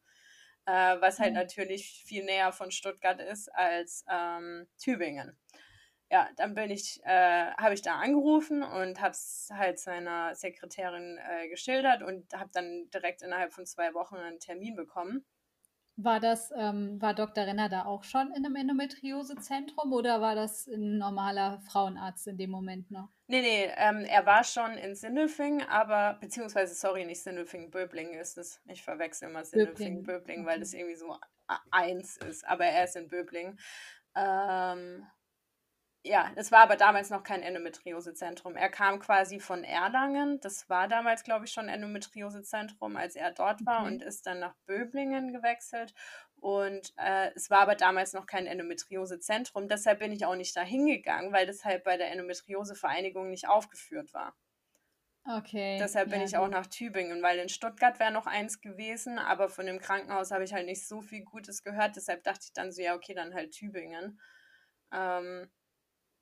äh, 0.65 0.71
was 0.99 1.19
halt 1.19 1.31
mhm. 1.31 1.39
natürlich 1.39 2.03
viel 2.05 2.23
näher 2.23 2.51
von 2.51 2.71
Stuttgart 2.71 3.19
ist 3.19 3.49
als 3.53 4.05
ähm, 4.09 4.67
Tübingen. 4.77 5.37
Ja, 6.11 6.29
dann 6.35 6.55
bin 6.55 6.69
ich, 6.71 6.99
äh, 7.05 7.51
habe 7.53 7.73
ich 7.73 7.81
da 7.81 7.95
angerufen 7.95 8.63
und 8.63 8.99
habe 8.99 9.11
es 9.11 9.49
halt 9.53 9.79
seiner 9.79 10.35
Sekretärin 10.35 11.17
äh, 11.17 11.47
geschildert 11.47 12.03
und 12.03 12.33
habe 12.33 12.49
dann 12.53 12.89
direkt 12.93 13.21
innerhalb 13.21 13.53
von 13.53 13.65
zwei 13.65 13.93
Wochen 13.93 14.15
einen 14.15 14.39
Termin 14.39 14.75
bekommen. 14.75 15.25
War 16.03 16.19
das, 16.19 16.51
ähm, 16.55 17.01
war 17.01 17.13
Dr. 17.13 17.45
Renner 17.45 17.69
da 17.69 17.85
auch 17.85 18.03
schon 18.03 18.31
in 18.35 18.45
einem 18.45 18.55
Endometriosezentrum 18.55 19.93
oder 19.93 20.21
war 20.21 20.35
das 20.35 20.67
ein 20.67 20.97
normaler 20.97 21.59
Frauenarzt 21.61 22.27
in 22.27 22.37
dem 22.37 22.49
Moment 22.49 22.89
noch? 22.91 23.09
Nee, 23.27 23.41
nee, 23.41 23.71
ähm, 23.77 24.05
er 24.05 24.25
war 24.25 24.43
schon 24.43 24.73
in 24.73 24.95
Sindelfing, 24.95 25.63
aber, 25.63 26.17
beziehungsweise, 26.19 26.75
sorry, 26.75 27.05
nicht 27.05 27.21
Sindelfing, 27.21 27.71
Böbling 27.71 28.13
ist 28.13 28.37
es. 28.37 28.61
Ich 28.65 28.83
verwechsel 28.83 29.29
immer 29.29 29.45
Sindelfing, 29.45 30.03
Böbling, 30.03 30.03
Böbling 30.03 30.39
okay. 30.41 30.49
weil 30.49 30.59
das 30.59 30.73
irgendwie 30.73 30.95
so 30.95 31.15
eins 31.71 32.17
ist, 32.17 32.47
aber 32.47 32.65
er 32.65 32.85
ist 32.85 32.95
in 32.95 33.07
Böbling. 33.07 33.57
Ähm, 34.15 35.05
ja, 36.03 36.31
es 36.35 36.51
war 36.51 36.61
aber 36.61 36.77
damals 36.77 37.11
noch 37.11 37.23
kein 37.23 37.43
Endometriosezentrum. 37.43 38.55
Er 38.55 38.69
kam 38.69 38.99
quasi 38.99 39.39
von 39.39 39.63
Erlangen. 39.63 40.39
Das 40.39 40.67
war 40.67 40.87
damals, 40.87 41.23
glaube 41.23 41.45
ich, 41.45 41.51
schon 41.51 41.69
Endometriosezentrum, 41.69 42.95
als 42.95 43.15
er 43.15 43.31
dort 43.31 43.65
war 43.65 43.81
okay. 43.81 43.93
und 43.93 44.01
ist 44.01 44.25
dann 44.25 44.39
nach 44.39 44.55
Böblingen 44.65 45.31
gewechselt. 45.31 45.93
Und 46.37 46.91
äh, 46.97 47.29
es 47.35 47.51
war 47.51 47.59
aber 47.59 47.75
damals 47.75 48.13
noch 48.13 48.25
kein 48.25 48.47
Endometriosezentrum. 48.47 49.67
Deshalb 49.67 49.99
bin 49.99 50.11
ich 50.11 50.25
auch 50.25 50.35
nicht 50.35 50.55
da 50.55 50.63
hingegangen, 50.63 51.33
weil 51.33 51.45
das 51.45 51.63
halt 51.63 51.83
bei 51.83 51.97
der 51.97 52.11
Endometriosevereinigung 52.11 53.29
nicht 53.29 53.47
aufgeführt 53.47 54.11
war. 54.11 54.35
Okay. 55.23 55.77
Deshalb 55.79 56.09
bin 56.09 56.21
ja, 56.21 56.25
ich 56.25 56.37
auch 56.37 56.47
nach 56.47 56.65
Tübingen, 56.65 57.21
weil 57.21 57.37
in 57.37 57.49
Stuttgart 57.49 57.99
wäre 57.99 58.11
noch 58.11 58.25
eins 58.25 58.59
gewesen, 58.59 59.19
aber 59.19 59.49
von 59.49 59.67
dem 59.67 59.77
Krankenhaus 59.77 60.31
habe 60.31 60.43
ich 60.43 60.53
halt 60.53 60.65
nicht 60.65 60.87
so 60.87 61.01
viel 61.01 61.23
Gutes 61.23 61.61
gehört. 61.61 61.95
Deshalb 61.95 62.23
dachte 62.23 62.45
ich 62.45 62.53
dann 62.53 62.71
so, 62.71 62.81
ja, 62.81 62.95
okay, 62.95 63.13
dann 63.13 63.35
halt 63.35 63.51
Tübingen. 63.51 64.19
Ähm, 64.91 65.51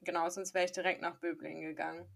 genau, 0.01 0.29
sonst 0.29 0.53
wäre 0.53 0.65
ich 0.65 0.71
direkt 0.71 1.01
nach 1.01 1.19
Böblingen 1.19 1.63
gegangen. 1.63 2.07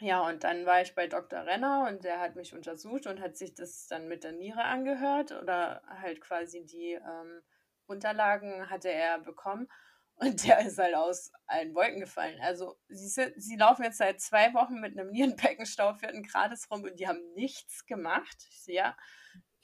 Ja, 0.00 0.20
und 0.28 0.44
dann 0.44 0.64
war 0.64 0.80
ich 0.80 0.94
bei 0.94 1.08
Dr. 1.08 1.44
Renner 1.44 1.86
und 1.88 2.04
der 2.04 2.20
hat 2.20 2.36
mich 2.36 2.54
untersucht 2.54 3.06
und 3.08 3.20
hat 3.20 3.36
sich 3.36 3.54
das 3.54 3.86
dann 3.88 4.06
mit 4.06 4.22
der 4.22 4.32
Niere 4.32 4.62
angehört 4.62 5.32
oder 5.32 5.82
halt 5.88 6.20
quasi 6.20 6.64
die 6.64 6.92
ähm, 6.92 7.42
Unterlagen 7.86 8.70
hatte 8.70 8.90
er 8.90 9.18
bekommen 9.18 9.68
und 10.14 10.46
der 10.46 10.66
ist 10.66 10.78
halt 10.78 10.94
aus 10.94 11.32
allen 11.46 11.74
Wolken 11.74 12.00
gefallen. 12.00 12.38
Also 12.40 12.76
sie, 12.88 13.32
sie 13.36 13.56
laufen 13.56 13.84
jetzt 13.84 13.98
seit 13.98 14.20
zwei 14.20 14.54
Wochen 14.54 14.80
mit 14.80 14.98
einem 14.98 15.10
Nierenbeckenstau 15.10 15.94
vierten 15.94 16.22
Grades 16.22 16.70
rum 16.70 16.82
und 16.84 16.98
die 17.00 17.08
haben 17.08 17.32
nichts 17.34 17.86
gemacht. 17.86 18.36
Ich 18.50 18.62
sehe, 18.62 18.76
ja, 18.76 18.96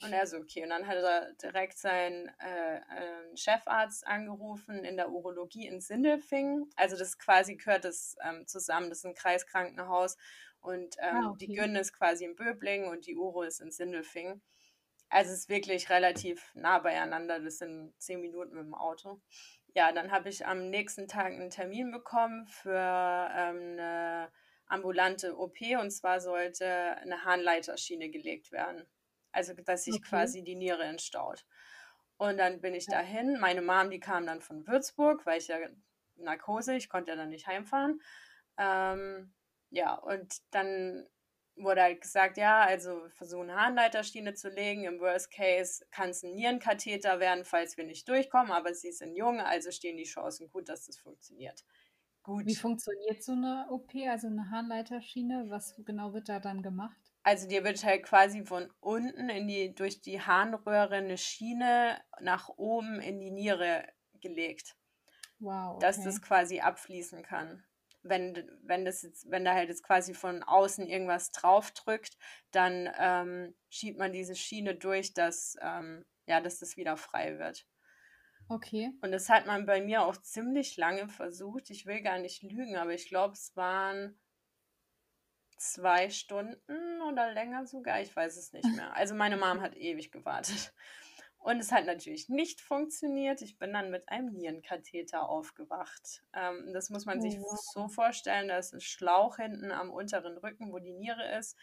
und 0.01 0.11
er 0.11 0.27
so, 0.27 0.37
okay. 0.37 0.63
Und 0.63 0.69
dann 0.69 0.87
hat 0.87 0.97
er 0.97 1.33
direkt 1.33 1.77
seinen 1.77 2.27
äh, 2.39 2.77
äh, 2.77 3.37
Chefarzt 3.37 4.05
angerufen 4.05 4.83
in 4.83 4.97
der 4.97 5.09
Urologie 5.09 5.67
in 5.67 5.79
Sindelfingen. 5.79 6.69
Also 6.75 6.97
das 6.97 7.17
quasi 7.17 7.55
gehört 7.55 7.85
das 7.85 8.15
ähm, 8.23 8.45
zusammen. 8.45 8.89
Das 8.89 8.99
ist 8.99 9.05
ein 9.05 9.15
Kreiskrankenhaus. 9.15 10.17
Und 10.59 10.95
ähm, 10.99 11.15
ah, 11.15 11.29
okay. 11.29 11.45
die 11.45 11.53
Gyn 11.53 11.75
ist 11.75 11.93
quasi 11.93 12.25
in 12.25 12.35
Böblingen 12.35 12.89
und 12.89 13.07
die 13.07 13.15
Uro 13.15 13.43
ist 13.43 13.61
in 13.61 13.71
Sindelfingen. 13.71 14.41
Also 15.09 15.31
es 15.31 15.39
ist 15.39 15.49
wirklich 15.49 15.89
relativ 15.89 16.51
nah 16.55 16.79
beieinander. 16.79 17.39
Das 17.39 17.59
sind 17.59 17.93
zehn 17.97 18.19
Minuten 18.19 18.55
mit 18.55 18.65
dem 18.65 18.73
Auto. 18.73 19.21
Ja, 19.75 19.91
dann 19.91 20.11
habe 20.11 20.29
ich 20.29 20.45
am 20.45 20.69
nächsten 20.69 21.07
Tag 21.07 21.27
einen 21.27 21.49
Termin 21.49 21.91
bekommen 21.91 22.47
für 22.47 22.71
ähm, 22.71 23.77
eine 23.77 24.31
ambulante 24.67 25.37
OP. 25.37 25.61
Und 25.79 25.91
zwar 25.91 26.19
sollte 26.19 26.67
eine 26.67 27.23
Harnleiterschiene 27.23 28.09
gelegt 28.09 28.51
werden. 28.51 28.85
Also, 29.35 29.53
dass 29.53 29.83
sich 29.83 29.95
okay. 29.95 30.09
quasi 30.09 30.43
die 30.43 30.55
Niere 30.55 30.83
entstaut. 30.83 31.45
Und 32.17 32.37
dann 32.37 32.61
bin 32.61 32.73
ich 32.73 32.85
dahin. 32.85 33.37
Meine 33.39 33.61
Mom, 33.61 33.89
die 33.89 33.99
kam 33.99 34.25
dann 34.25 34.41
von 34.41 34.65
Würzburg, 34.67 35.25
weil 35.25 35.39
ich 35.39 35.47
ja 35.47 35.57
Narkose, 36.15 36.75
ich 36.75 36.89
konnte 36.89 37.11
ja 37.11 37.17
dann 37.17 37.29
nicht 37.29 37.47
heimfahren. 37.47 38.01
Ähm, 38.57 39.33
ja, 39.69 39.95
und 39.95 40.37
dann 40.51 41.05
wurde 41.57 41.81
halt 41.81 42.01
gesagt, 42.01 42.37
ja, 42.37 42.61
also 42.61 43.07
versuchen 43.09 43.51
Harnleiterschiene 43.51 44.33
zu 44.33 44.49
legen. 44.49 44.83
Im 44.83 44.99
Worst 44.99 45.31
Case 45.31 45.85
kann 45.91 46.09
es 46.09 46.23
ein 46.23 46.35
Nierenkatheter 46.35 47.19
werden, 47.19 47.45
falls 47.45 47.77
wir 47.77 47.85
nicht 47.85 48.07
durchkommen, 48.07 48.51
aber 48.51 48.73
sie 48.73 48.91
sind 48.91 49.15
jung, 49.15 49.39
also 49.39 49.71
stehen 49.71 49.97
die 49.97 50.03
Chancen 50.03 50.49
gut, 50.49 50.69
dass 50.69 50.85
das 50.85 50.97
funktioniert. 50.97 51.63
Gut. 52.23 52.45
Wie 52.45 52.55
funktioniert 52.55 53.23
so 53.23 53.33
eine 53.33 53.67
OP, 53.69 53.91
also 54.09 54.27
eine 54.27 54.49
Harnleiterschiene? 54.49 55.45
Was 55.49 55.75
genau 55.85 56.13
wird 56.13 56.27
da 56.27 56.39
dann 56.39 56.63
gemacht? 56.63 57.04
Also 57.25 57.47
dir 57.47 57.63
wird 57.63 57.83
halt 57.83 58.03
quasi 58.03 58.45
von 58.45 58.71
unten 58.81 59.29
in 59.29 59.47
die, 59.47 59.73
durch 59.73 59.99
die 59.99 60.21
Harnröhre 60.21 60.97
eine 60.97 61.17
Schiene 61.17 61.99
nach 62.19 62.49
oben 62.49 62.99
in 63.01 63.19
die 63.19 63.31
Niere 63.31 63.83
gelegt. 64.21 64.75
Wow. 65.39 65.77
Okay. 65.77 65.85
Dass 65.87 66.03
das 66.03 66.21
quasi 66.21 66.59
abfließen 66.59 67.23
kann. 67.23 67.65
Wenn, 68.03 68.47
wenn, 68.61 68.85
das 68.85 69.01
jetzt, 69.01 69.25
wenn 69.31 69.43
da 69.43 69.55
halt 69.55 69.69
jetzt 69.69 69.81
quasi 69.81 70.13
von 70.13 70.43
außen 70.43 70.85
irgendwas 70.85 71.31
draufdrückt, 71.31 72.15
dann 72.51 72.91
ähm, 72.99 73.55
schiebt 73.69 73.97
man 73.97 74.13
diese 74.13 74.35
Schiene 74.35 74.75
durch, 74.75 75.15
dass, 75.15 75.55
ähm, 75.61 76.05
ja, 76.27 76.41
dass 76.41 76.59
das 76.59 76.77
wieder 76.77 76.95
frei 76.95 77.39
wird. 77.39 77.65
Okay. 78.49 78.91
Und 79.01 79.11
das 79.11 79.29
hat 79.29 79.47
man 79.47 79.65
bei 79.65 79.81
mir 79.81 80.03
auch 80.03 80.17
ziemlich 80.17 80.77
lange 80.77 81.07
versucht. 81.07 81.71
Ich 81.71 81.87
will 81.87 82.03
gar 82.03 82.19
nicht 82.19 82.43
lügen, 82.43 82.75
aber 82.75 82.93
ich 82.93 83.09
glaube, 83.09 83.33
es 83.33 83.55
waren 83.55 84.15
zwei 85.57 86.09
Stunden 86.09 87.01
oder 87.07 87.33
länger 87.33 87.65
sogar, 87.65 88.01
ich 88.01 88.15
weiß 88.15 88.37
es 88.37 88.53
nicht 88.53 88.67
mehr. 88.75 88.95
Also 88.95 89.15
meine 89.15 89.37
Mom 89.37 89.61
hat 89.61 89.75
ewig 89.75 90.11
gewartet. 90.11 90.73
Und 91.45 91.59
es 91.59 91.71
hat 91.71 91.85
natürlich 91.85 92.27
nicht 92.27 92.59
funktioniert. 92.59 93.43
Ich 93.43 93.59
bin 93.59 93.71
dann 93.71 93.91
mit 93.91 94.09
einem 94.09 94.33
Nierenkatheter 94.33 95.29
aufgewacht. 95.29 96.23
Ähm, 96.33 96.73
das 96.73 96.89
muss 96.89 97.05
man 97.05 97.21
sich 97.21 97.37
oh. 97.39 97.55
so 97.73 97.87
vorstellen, 97.87 98.47
dass 98.47 98.73
ein 98.73 98.81
Schlauch 98.81 99.35
hinten 99.35 99.71
am 99.71 99.91
unteren 99.91 100.37
Rücken, 100.39 100.73
wo 100.73 100.79
die 100.79 100.93
Niere 100.93 101.37
ist, 101.37 101.55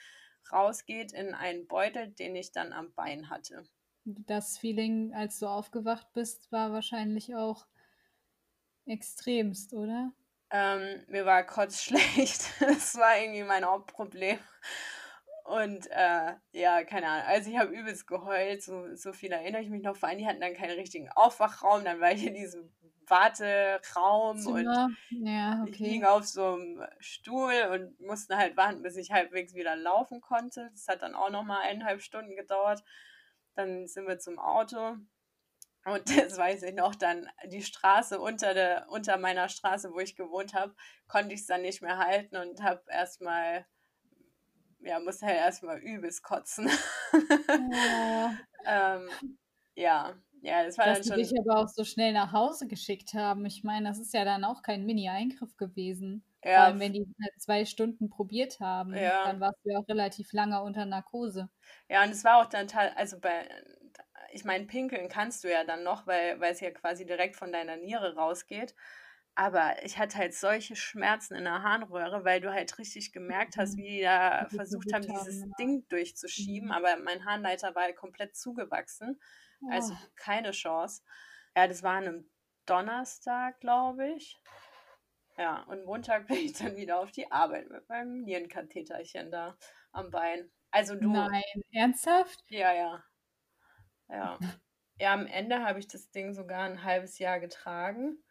rausgeht 0.52 1.12
in 1.12 1.34
einen 1.34 1.66
Beutel, 1.66 2.12
den 2.12 2.36
ich 2.36 2.52
dann 2.52 2.72
am 2.72 2.92
Bein 2.94 3.28
hatte. 3.28 3.64
Das 4.04 4.56
Feeling, 4.56 5.14
als 5.14 5.40
du 5.40 5.46
aufgewacht 5.46 6.12
bist, 6.12 6.52
war 6.52 6.72
wahrscheinlich 6.72 7.34
auch 7.34 7.66
extremst, 8.86 9.74
oder? 9.74 10.12
Ähm, 10.52 11.02
mir 11.08 11.24
war 11.24 11.42
kotzschlecht. 11.44 12.44
das 12.60 12.96
war 12.96 13.18
irgendwie 13.18 13.42
mein 13.42 13.64
Hauptproblem. 13.64 14.38
Und 15.44 15.90
äh, 15.90 16.34
ja, 16.52 16.84
keine 16.84 17.08
Ahnung. 17.08 17.26
Also 17.26 17.50
ich 17.50 17.58
habe 17.58 17.72
übelst 17.72 18.06
geheult, 18.06 18.62
so, 18.62 18.94
so 18.94 19.12
viel 19.12 19.32
erinnere 19.32 19.62
ich 19.62 19.70
mich 19.70 19.82
noch. 19.82 19.96
Vor 19.96 20.08
allem, 20.08 20.18
die 20.18 20.26
hatten 20.26 20.40
dann 20.40 20.54
keinen 20.54 20.78
richtigen 20.78 21.08
Aufwachraum. 21.10 21.84
Dann 21.84 22.00
war 22.00 22.12
ich 22.12 22.26
in 22.26 22.34
diesem 22.34 22.70
Warteraum 23.08 24.38
Zimmer. 24.38 24.88
und 25.10 25.26
ja, 25.26 25.62
okay. 25.62 25.70
ich 25.70 25.78
ging 25.78 26.04
auf 26.04 26.26
so 26.26 26.54
einem 26.54 26.86
Stuhl 26.98 27.52
und 27.72 28.00
musste 28.00 28.36
halt 28.36 28.56
warten, 28.56 28.82
bis 28.82 28.96
ich 28.96 29.10
halbwegs 29.10 29.54
wieder 29.54 29.74
laufen 29.74 30.20
konnte. 30.20 30.70
Das 30.72 30.86
hat 30.86 31.02
dann 31.02 31.14
auch 31.14 31.30
nochmal 31.30 31.62
eineinhalb 31.62 32.02
Stunden 32.02 32.36
gedauert. 32.36 32.84
Dann 33.54 33.86
sind 33.86 34.06
wir 34.06 34.18
zum 34.18 34.38
Auto 34.38 34.96
und 35.84 36.16
das 36.16 36.36
weiß 36.36 36.62
ich 36.62 36.74
noch, 36.74 36.94
dann 36.94 37.28
die 37.46 37.62
Straße 37.62 38.20
unter, 38.20 38.54
der, 38.54 38.86
unter 38.88 39.16
meiner 39.16 39.48
Straße, 39.48 39.92
wo 39.92 40.00
ich 40.00 40.16
gewohnt 40.16 40.54
habe, 40.54 40.74
konnte 41.08 41.34
ich 41.34 41.40
es 41.40 41.46
dann 41.46 41.62
nicht 41.62 41.82
mehr 41.82 41.98
halten 41.98 42.36
und 42.36 42.62
habe 42.62 42.82
erstmal, 42.88 43.66
ja, 44.80 45.00
musste 45.00 45.26
halt 45.26 45.38
erstmal 45.38 45.78
übelst 45.78 46.22
kotzen. 46.22 46.70
Ja. 47.72 48.38
ähm, 48.66 49.08
ja, 49.74 50.14
ja, 50.42 50.64
das 50.64 50.76
war 50.76 50.86
Dass 50.86 50.98
dann 50.98 51.06
schon. 51.06 51.16
Die 51.16 51.28
dich 51.28 51.40
aber 51.40 51.60
auch 51.60 51.68
so 51.68 51.84
schnell 51.84 52.12
nach 52.12 52.32
Hause 52.32 52.66
geschickt 52.66 53.14
haben. 53.14 53.46
Ich 53.46 53.62
meine, 53.62 53.88
das 53.88 54.00
ist 54.00 54.12
ja 54.12 54.24
dann 54.24 54.44
auch 54.44 54.62
kein 54.62 54.84
Mini-Eingriff 54.84 55.56
gewesen. 55.56 56.24
Ja. 56.44 56.56
Vor 56.56 56.64
allem, 56.64 56.80
wenn 56.80 56.92
die 56.92 57.06
halt 57.22 57.40
zwei 57.40 57.64
Stunden 57.64 58.10
probiert 58.10 58.58
haben, 58.58 58.94
ja. 58.94 59.24
dann 59.24 59.38
warst 59.38 59.58
du 59.64 59.70
ja 59.70 59.78
auch 59.78 59.88
relativ 59.88 60.32
lange 60.32 60.60
unter 60.62 60.84
Narkose. 60.84 61.48
Ja, 61.88 62.02
und 62.02 62.10
es 62.10 62.24
war 62.24 62.42
auch 62.42 62.46
dann, 62.46 62.66
also 62.96 63.20
bei, 63.20 63.48
ich 64.32 64.44
meine, 64.44 64.66
pinkeln 64.66 65.08
kannst 65.08 65.44
du 65.44 65.50
ja 65.50 65.64
dann 65.64 65.82
noch, 65.84 66.06
weil, 66.06 66.40
weil 66.40 66.52
es 66.52 66.60
ja 66.60 66.70
quasi 66.70 67.04
direkt 67.06 67.36
von 67.36 67.52
deiner 67.52 67.76
Niere 67.76 68.14
rausgeht. 68.16 68.74
Aber 69.34 69.82
ich 69.82 69.98
hatte 69.98 70.18
halt 70.18 70.34
solche 70.34 70.76
Schmerzen 70.76 71.34
in 71.34 71.44
der 71.44 71.62
Harnröhre, 71.62 72.24
weil 72.24 72.40
du 72.40 72.52
halt 72.52 72.76
richtig 72.78 73.12
gemerkt 73.12 73.56
hast, 73.56 73.76
mhm. 73.76 73.78
wie 73.78 73.88
die 73.88 74.02
da 74.02 74.46
versucht 74.54 74.92
haben, 74.92 75.06
dieses 75.06 75.44
Ding 75.58 75.86
durchzuschieben. 75.88 76.68
Mhm. 76.68 76.74
Aber 76.74 76.96
mein 76.98 77.24
Harnleiter 77.24 77.74
war 77.74 77.84
halt 77.84 77.96
komplett 77.96 78.36
zugewachsen. 78.36 79.20
Also 79.70 79.94
oh. 79.94 80.08
keine 80.16 80.50
Chance. 80.50 81.02
Ja, 81.56 81.66
das 81.66 81.82
war 81.82 81.96
an 81.96 82.08
einem 82.08 82.30
Donnerstag, 82.66 83.60
glaube 83.60 84.08
ich. 84.08 84.40
Ja, 85.38 85.62
und 85.64 85.84
Montag 85.84 86.26
bin 86.28 86.36
ich 86.36 86.52
dann 86.54 86.76
wieder 86.76 86.98
auf 86.98 87.10
die 87.10 87.30
Arbeit 87.30 87.70
mit 87.70 87.88
meinem 87.88 88.22
Nierenkatheterchen 88.22 89.30
da 89.30 89.56
am 89.92 90.10
Bein. 90.10 90.50
Also 90.70 90.94
du. 90.94 91.10
Nein, 91.10 91.42
ernsthaft? 91.70 92.44
Ja, 92.48 92.72
ja. 92.72 93.04
Ja. 94.12 94.38
Ja, 95.00 95.14
am 95.14 95.26
Ende 95.26 95.64
habe 95.64 95.80
ich 95.80 95.88
das 95.88 96.10
Ding 96.10 96.32
sogar 96.32 96.60
ein 96.60 96.84
halbes 96.84 97.18
Jahr 97.18 97.40
getragen. 97.40 98.22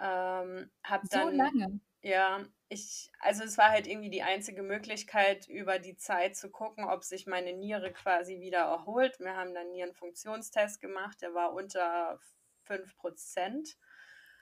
Ähm, 0.00 0.68
hab 0.82 1.06
so 1.06 1.16
dann, 1.16 1.36
lange? 1.36 1.80
Ja, 2.02 2.44
ich, 2.68 3.12
also 3.20 3.44
es 3.44 3.56
war 3.56 3.70
halt 3.70 3.86
irgendwie 3.86 4.10
die 4.10 4.22
einzige 4.22 4.62
Möglichkeit, 4.62 5.46
über 5.46 5.78
die 5.78 5.96
Zeit 5.96 6.34
zu 6.36 6.50
gucken, 6.50 6.84
ob 6.84 7.04
sich 7.04 7.26
meine 7.26 7.52
Niere 7.52 7.92
quasi 7.92 8.40
wieder 8.40 8.60
erholt. 8.60 9.20
Wir 9.20 9.36
haben 9.36 9.54
dann 9.54 9.70
Nierenfunktionstest 9.70 10.80
gemacht, 10.80 11.20
der 11.22 11.34
war 11.34 11.52
unter 11.52 12.18
5%. 12.66 13.76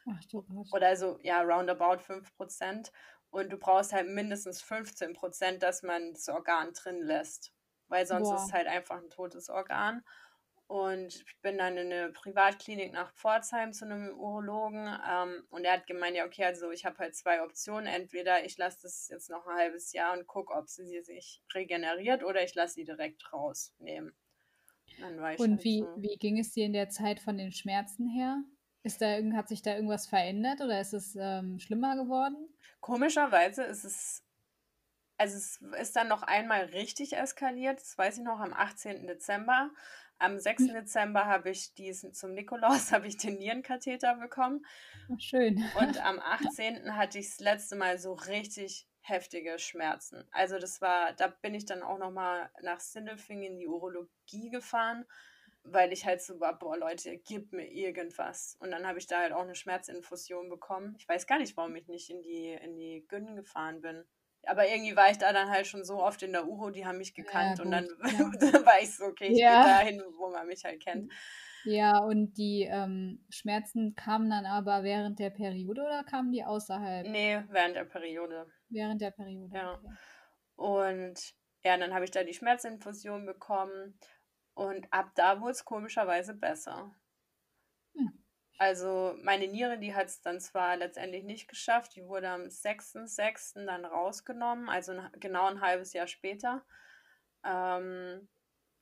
Ach 0.09 0.25
du 0.31 0.42
Gott. 0.42 0.68
Oder 0.72 0.88
also, 0.88 1.18
ja, 1.22 1.42
roundabout 1.42 1.99
5%. 1.99 2.90
Und 3.31 3.53
du 3.53 3.59
brauchst 3.59 3.92
halt 3.92 4.09
mindestens 4.09 4.62
15%, 4.62 5.59
dass 5.59 5.83
man 5.83 6.12
das 6.12 6.29
Organ 6.29 6.72
drin 6.72 7.03
lässt. 7.03 7.53
Weil 7.88 8.07
sonst 8.07 8.29
Boah. 8.29 8.37
ist 8.37 8.46
es 8.46 8.53
halt 8.53 8.66
einfach 8.66 8.96
ein 8.96 9.11
totes 9.11 9.51
Organ. 9.51 10.03
Und 10.68 11.14
ich 11.14 11.40
bin 11.42 11.59
dann 11.59 11.76
in 11.76 11.92
eine 11.92 12.11
Privatklinik 12.11 12.92
nach 12.92 13.12
Pforzheim 13.14 13.72
zu 13.72 13.85
einem 13.85 14.18
Urologen. 14.18 14.88
Ähm, 15.09 15.46
und 15.50 15.64
er 15.64 15.74
hat 15.74 15.87
gemeint, 15.87 16.16
ja, 16.16 16.26
okay, 16.26 16.44
also 16.44 16.72
ich 16.72 16.85
habe 16.85 16.98
halt 16.98 17.14
zwei 17.14 17.42
Optionen. 17.42 17.87
Entweder 17.87 18.44
ich 18.44 18.59
lasse 18.59 18.81
das 18.83 19.09
jetzt 19.09 19.31
noch 19.31 19.46
ein 19.46 19.57
halbes 19.57 19.92
Jahr 19.92 20.18
und 20.18 20.26
gucke, 20.26 20.52
ob 20.52 20.68
sie 20.68 21.02
sich 21.02 21.40
regeneriert 21.55 22.24
oder 22.24 22.42
ich 22.42 22.55
lasse 22.57 22.74
sie 22.74 22.85
direkt 22.85 23.33
rausnehmen. 23.33 24.16
und 24.98 25.20
halt 25.20 25.38
wie, 25.38 25.83
so. 25.83 25.94
wie 25.98 26.16
ging 26.16 26.38
es 26.40 26.52
dir 26.52 26.66
in 26.66 26.72
der 26.72 26.88
Zeit 26.88 27.20
von 27.20 27.38
den 27.38 27.52
Schmerzen 27.52 28.09
her? 28.09 28.42
Ist 28.83 29.00
da, 29.00 29.18
hat 29.35 29.48
sich 29.48 29.62
da 29.62 29.74
irgendwas 29.74 30.09
verändert 30.09 30.61
oder 30.61 30.81
ist 30.81 30.94
es 30.94 31.16
ähm, 31.20 31.61
schlimmer 31.61 31.96
geworden? 31.96 32.37
Komischerweise 32.81 33.62
ist 33.64 33.85
es, 33.85 34.24
also 35.16 35.37
es 35.37 35.61
ist 35.81 35.96
dann 35.96 36.09
noch 36.09 36.22
einmal 36.22 36.66
richtig 36.66 37.16
eskaliert. 37.16 37.81
Das 37.81 37.96
weiß 37.96 38.18
ich 38.18 38.24
noch 38.24 38.40
am 38.40 38.52
18. 38.52 39.07
Dezember. 39.07 39.70
Am 40.18 40.38
6. 40.38 40.64
Hm. 40.64 40.72
Dezember 40.74 41.26
habe 41.26 41.50
ich 41.50 41.74
diesen 41.74 42.12
zum 42.12 42.33
Nikolaus 42.33 42.92
habe 42.92 43.07
ich 43.07 43.16
den 43.16 43.38
Nierenkatheter 43.38 44.14
bekommen. 44.16 44.64
Oh, 45.09 45.16
schön. 45.18 45.62
Und 45.79 45.98
am 46.05 46.18
18. 46.18 46.96
hatte 46.96 47.18
ich 47.18 47.29
das 47.29 47.40
letzte 47.40 47.76
Mal 47.76 47.98
so 47.98 48.14
richtig 48.14 48.88
heftige 49.00 49.59
Schmerzen. 49.59 50.24
Also 50.33 50.59
das 50.59 50.81
war, 50.81 51.12
da 51.12 51.29
bin 51.29 51.55
ich 51.55 51.64
dann 51.64 51.83
auch 51.83 51.98
noch 51.98 52.11
mal 52.11 52.50
nach 52.62 52.81
Sindelfingen 52.81 53.52
in 53.52 53.59
die 53.59 53.68
Urologie 53.68 54.50
gefahren, 54.50 55.05
weil 55.62 55.92
ich 55.92 56.07
halt 56.07 56.22
so 56.22 56.40
war, 56.40 56.59
boah 56.59 56.76
Leute, 56.76 57.16
gib 57.18 57.52
mir 57.52 57.70
irgendwas. 57.70 58.57
Und 58.59 58.72
dann 58.72 58.87
habe 58.87 58.98
ich 58.98 59.07
da 59.07 59.20
halt 59.20 59.33
auch 59.33 59.42
eine 59.42 59.55
Schmerzinfusion 59.55 60.48
bekommen. 60.48 60.96
Ich 60.98 61.09
weiß 61.09 61.26
gar 61.26 61.38
nicht, 61.38 61.57
warum 61.57 61.76
ich 61.76 61.87
nicht 61.87 62.11
in 62.11 62.22
die 62.22 62.52
in 62.52 62.76
die 62.76 63.07
Gyn 63.09 63.37
gefahren 63.37 63.81
bin 63.81 64.05
aber 64.46 64.68
irgendwie 64.68 64.96
war 64.96 65.11
ich 65.11 65.18
da 65.18 65.32
dann 65.32 65.50
halt 65.50 65.66
schon 65.66 65.85
so 65.85 66.02
oft 66.02 66.22
in 66.22 66.32
der 66.32 66.46
Uro, 66.46 66.70
die 66.70 66.87
haben 66.87 66.98
mich 66.98 67.14
gekannt 67.14 67.59
ja, 67.59 67.64
und 67.64 67.70
dann, 67.70 67.85
ja. 68.04 68.66
war 68.66 68.80
ich 68.80 68.94
so, 68.94 69.04
okay, 69.04 69.28
ich 69.28 69.38
ja. 69.38 69.62
gehe 69.62 69.72
dahin, 69.72 70.02
wo 70.16 70.30
man 70.30 70.46
mich 70.46 70.64
halt 70.64 70.82
kennt. 70.82 71.12
Ja, 71.64 71.98
und 71.98 72.38
die 72.38 72.62
ähm, 72.62 73.24
Schmerzen 73.28 73.96
kamen 73.96 74.30
dann 74.30 74.46
aber 74.46 74.85
während 74.85 75.18
der 75.18 75.30
Periode 75.30 75.82
oder 75.82 76.04
kamen 76.04 76.30
die 76.30 76.44
außerhalb? 76.44 77.09
Nee, 77.09 77.42
während 77.48 77.74
der 77.74 77.85
Periode. 77.85 78.46
Während 78.68 79.00
der 79.00 79.11
Periode. 79.11 79.56
Ja. 79.56 79.74
Okay. 79.74 79.96
Und 80.54 81.35
ja, 81.64 81.76
dann 81.76 81.92
habe 81.92 82.04
ich 82.04 82.12
da 82.12 82.22
die 82.22 82.35
Schmerzinfusion 82.35 83.26
bekommen 83.26 83.98
und 84.54 84.87
ab 84.92 85.11
da 85.16 85.40
wurde 85.40 85.52
es 85.52 85.64
komischerweise 85.64 86.35
besser. 86.35 86.94
Also 88.59 89.14
meine 89.23 89.49
Niere, 89.49 89.79
die 89.79 89.95
hat 89.95 90.07
es 90.07 90.23
dann 90.23 90.40
zwar 90.40 90.77
letztendlich 90.77 91.25
nicht 91.25 91.49
geschafft, 91.49 91.95
die 91.95 92.07
wurde 92.07 92.31
am 92.31 92.42
6.6. 92.42 93.66
dann 93.66 93.85
rausgenommen, 93.85 94.69
also 94.69 94.95
genau 95.21 95.47
ein 95.47 95.61
halbes 95.61 95.92
Jahr 95.92 96.07
später. 96.07 96.64
Ähm, 97.45 98.29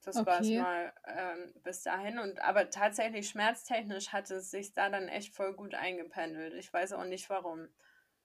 das 0.05 0.17
okay. 0.17 0.27
war 0.27 0.41
es 0.41 0.51
mal 0.51 0.93
ähm, 1.07 1.55
bis 1.63 1.83
dahin. 1.83 2.19
Und 2.19 2.41
aber 2.41 2.71
tatsächlich 2.71 3.29
schmerztechnisch 3.29 4.13
hat 4.13 4.31
es 4.31 4.51
sich 4.51 4.75
da 4.75 4.91
dann 4.91 5.09
echt 5.09 5.35
voll 5.35 5.55
gut 5.55 5.75
eingependelt. 5.75 6.55
Ich 6.55 6.73
weiß 6.73 6.93
auch 6.93 7.05
nicht 7.05 7.29
warum. 7.31 7.69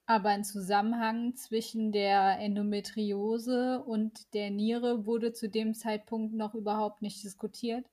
Aber 0.06 0.30
ein 0.30 0.44
Zusammenhang 0.44 1.36
zwischen 1.36 1.92
der 1.92 2.38
Endometriose 2.38 3.82
und 3.82 4.34
der 4.34 4.50
Niere 4.50 5.06
wurde 5.06 5.32
zu 5.32 5.48
dem 5.48 5.74
Zeitpunkt 5.74 6.34
noch 6.34 6.54
überhaupt 6.54 7.00
nicht 7.00 7.22
diskutiert. 7.22 7.86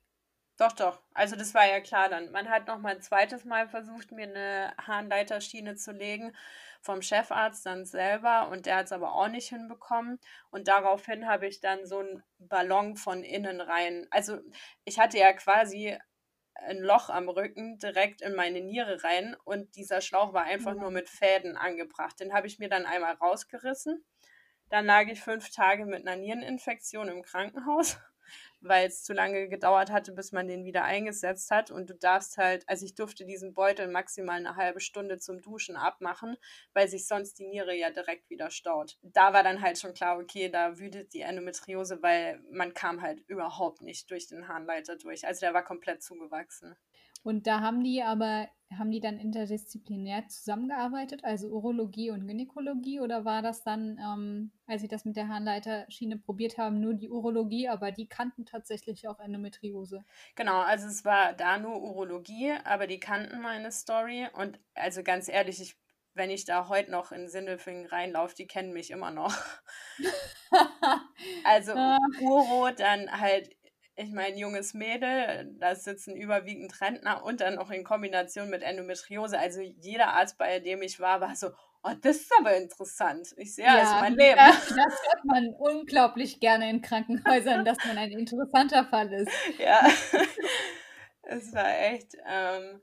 Doch, 0.57 0.71
doch. 0.71 0.99
Also 1.13 1.35
das 1.35 1.53
war 1.53 1.67
ja 1.67 1.79
klar 1.81 2.09
dann. 2.09 2.31
Man 2.31 2.49
hat 2.49 2.67
noch 2.67 2.79
mal 2.79 2.95
ein 2.95 3.01
zweites 3.01 3.45
Mal 3.45 3.67
versucht, 3.69 4.11
mir 4.11 4.23
eine 4.27 4.73
Harnleiterschiene 4.79 5.75
zu 5.75 5.91
legen 5.91 6.35
vom 6.81 7.01
Chefarzt 7.01 7.65
dann 7.65 7.85
selber 7.85 8.49
und 8.49 8.65
der 8.65 8.77
hat 8.77 8.85
es 8.85 8.91
aber 8.91 9.13
auch 9.13 9.27
nicht 9.27 9.49
hinbekommen. 9.49 10.19
Und 10.49 10.67
daraufhin 10.67 11.27
habe 11.27 11.47
ich 11.47 11.59
dann 11.59 11.85
so 11.85 11.99
einen 11.99 12.23
Ballon 12.39 12.95
von 12.95 13.23
innen 13.23 13.61
rein. 13.61 14.07
Also 14.09 14.39
ich 14.83 14.99
hatte 14.99 15.19
ja 15.19 15.31
quasi 15.33 15.97
ein 16.55 16.79
Loch 16.79 17.09
am 17.09 17.29
Rücken 17.29 17.77
direkt 17.77 18.21
in 18.21 18.33
meine 18.33 18.61
Niere 18.61 19.03
rein 19.03 19.35
und 19.43 19.75
dieser 19.75 20.01
Schlauch 20.01 20.33
war 20.33 20.43
einfach 20.43 20.73
nur 20.73 20.89
mit 20.89 21.07
Fäden 21.07 21.55
angebracht. 21.55 22.19
Den 22.19 22.33
habe 22.33 22.47
ich 22.47 22.57
mir 22.57 22.69
dann 22.69 22.87
einmal 22.87 23.13
rausgerissen. 23.13 24.03
Dann 24.69 24.85
lag 24.85 25.07
ich 25.07 25.21
fünf 25.21 25.51
Tage 25.51 25.85
mit 25.85 26.07
einer 26.07 26.15
Niereninfektion 26.19 27.09
im 27.09 27.21
Krankenhaus 27.21 27.97
weil 28.61 28.87
es 28.87 29.03
zu 29.03 29.13
lange 29.13 29.49
gedauert 29.49 29.91
hatte, 29.91 30.11
bis 30.11 30.31
man 30.31 30.47
den 30.47 30.65
wieder 30.65 30.83
eingesetzt 30.83 31.51
hat. 31.51 31.71
Und 31.71 31.89
du 31.89 31.95
darfst 31.95 32.37
halt, 32.37 32.67
also 32.67 32.85
ich 32.85 32.95
durfte 32.95 33.25
diesen 33.25 33.53
Beutel 33.53 33.87
maximal 33.87 34.37
eine 34.37 34.55
halbe 34.55 34.79
Stunde 34.79 35.17
zum 35.19 35.41
Duschen 35.41 35.75
abmachen, 35.75 36.37
weil 36.73 36.87
sich 36.87 37.07
sonst 37.07 37.39
die 37.39 37.47
Niere 37.47 37.75
ja 37.75 37.91
direkt 37.91 38.29
wieder 38.29 38.49
staut. 38.49 38.97
Da 39.01 39.33
war 39.33 39.43
dann 39.43 39.61
halt 39.61 39.79
schon 39.79 39.93
klar, 39.93 40.17
okay, 40.19 40.49
da 40.49 40.79
wütet 40.79 41.13
die 41.13 41.21
Endometriose, 41.21 42.01
weil 42.01 42.41
man 42.51 42.73
kam 42.73 43.01
halt 43.01 43.21
überhaupt 43.27 43.81
nicht 43.81 44.09
durch 44.11 44.27
den 44.27 44.47
Harnleiter 44.47 44.97
durch. 44.97 45.25
Also 45.27 45.41
der 45.41 45.53
war 45.53 45.63
komplett 45.63 46.01
zugewachsen. 46.01 46.75
Und 47.23 47.47
da 47.47 47.59
haben 47.59 47.83
die 47.83 48.01
aber, 48.03 48.47
haben 48.75 48.91
die 48.91 48.99
dann 48.99 49.19
interdisziplinär 49.19 50.27
zusammengearbeitet, 50.27 51.23
also 51.23 51.47
Urologie 51.47 52.11
und 52.11 52.27
Gynäkologie, 52.27 52.99
oder 52.99 53.23
war 53.23 53.41
das 53.41 53.63
dann, 53.63 53.97
ähm, 53.97 54.51
als 54.65 54.81
sie 54.81 54.87
das 54.87 55.05
mit 55.05 55.15
der 55.15 55.29
Harnleiterschiene 55.29 56.17
probiert 56.17 56.57
haben, 56.57 56.79
nur 56.79 56.93
die 56.93 57.09
Urologie, 57.09 57.69
aber 57.69 57.91
die 57.91 58.07
kannten 58.07 58.45
tatsächlich 58.45 59.07
auch 59.07 59.19
Endometriose? 59.19 60.03
Genau, 60.35 60.59
also 60.61 60.87
es 60.87 61.05
war 61.05 61.33
da 61.33 61.57
nur 61.57 61.81
Urologie, 61.81 62.53
aber 62.65 62.87
die 62.87 62.99
kannten 62.99 63.41
meine 63.41 63.71
Story 63.71 64.27
und 64.33 64.59
also 64.73 65.03
ganz 65.03 65.29
ehrlich, 65.29 65.61
ich 65.61 65.77
wenn 66.17 66.31
ich 66.31 66.45
da 66.45 66.67
heute 66.67 66.91
noch 66.91 67.11
in 67.11 67.29
Sindelfingen 67.29 67.85
reinlaufe, 67.85 68.35
die 68.35 68.47
kennen 68.47 68.73
mich 68.73 68.89
immer 68.89 69.11
noch. 69.11 69.35
also 71.45 71.73
Uro, 72.21 72.71
dann 72.75 73.11
halt 73.21 73.55
ich 73.99 74.11
meine, 74.11 74.37
junges 74.37 74.75
Mädel, 74.75 75.55
da 75.59 75.73
sitzen 75.73 76.15
überwiegend 76.15 76.79
Rentner 76.81 77.23
und 77.23 77.41
dann 77.41 77.55
noch 77.55 77.71
in 77.71 77.83
Kombination 77.83 78.47
mit 78.49 78.61
Endometriose. 78.61 79.39
Also 79.39 79.59
jeder 79.61 80.13
Arzt, 80.13 80.37
bei 80.37 80.59
dem 80.59 80.83
ich 80.83 80.99
war, 80.99 81.19
war 81.19 81.35
so, 81.35 81.49
oh, 81.81 81.91
das 82.01 82.17
ist 82.17 82.31
aber 82.37 82.55
interessant. 82.55 83.33
Ich 83.37 83.55
sehe, 83.55 83.65
ja, 83.65 83.77
das 83.77 83.89
ist 83.89 84.01
mein 84.01 84.13
Leben. 84.13 84.37
Das, 84.37 84.67
das 84.67 84.75
hört 84.77 85.25
man 85.25 85.47
unglaublich 85.57 86.39
gerne 86.39 86.69
in 86.69 86.83
Krankenhäusern, 86.83 87.65
dass 87.65 87.79
man 87.85 87.97
ein 87.97 88.11
interessanter 88.11 88.85
Fall 88.85 89.11
ist. 89.11 89.31
Ja, 89.57 89.81
es 91.23 91.51
war 91.53 91.79
echt... 91.79 92.15
Ähm, 92.27 92.81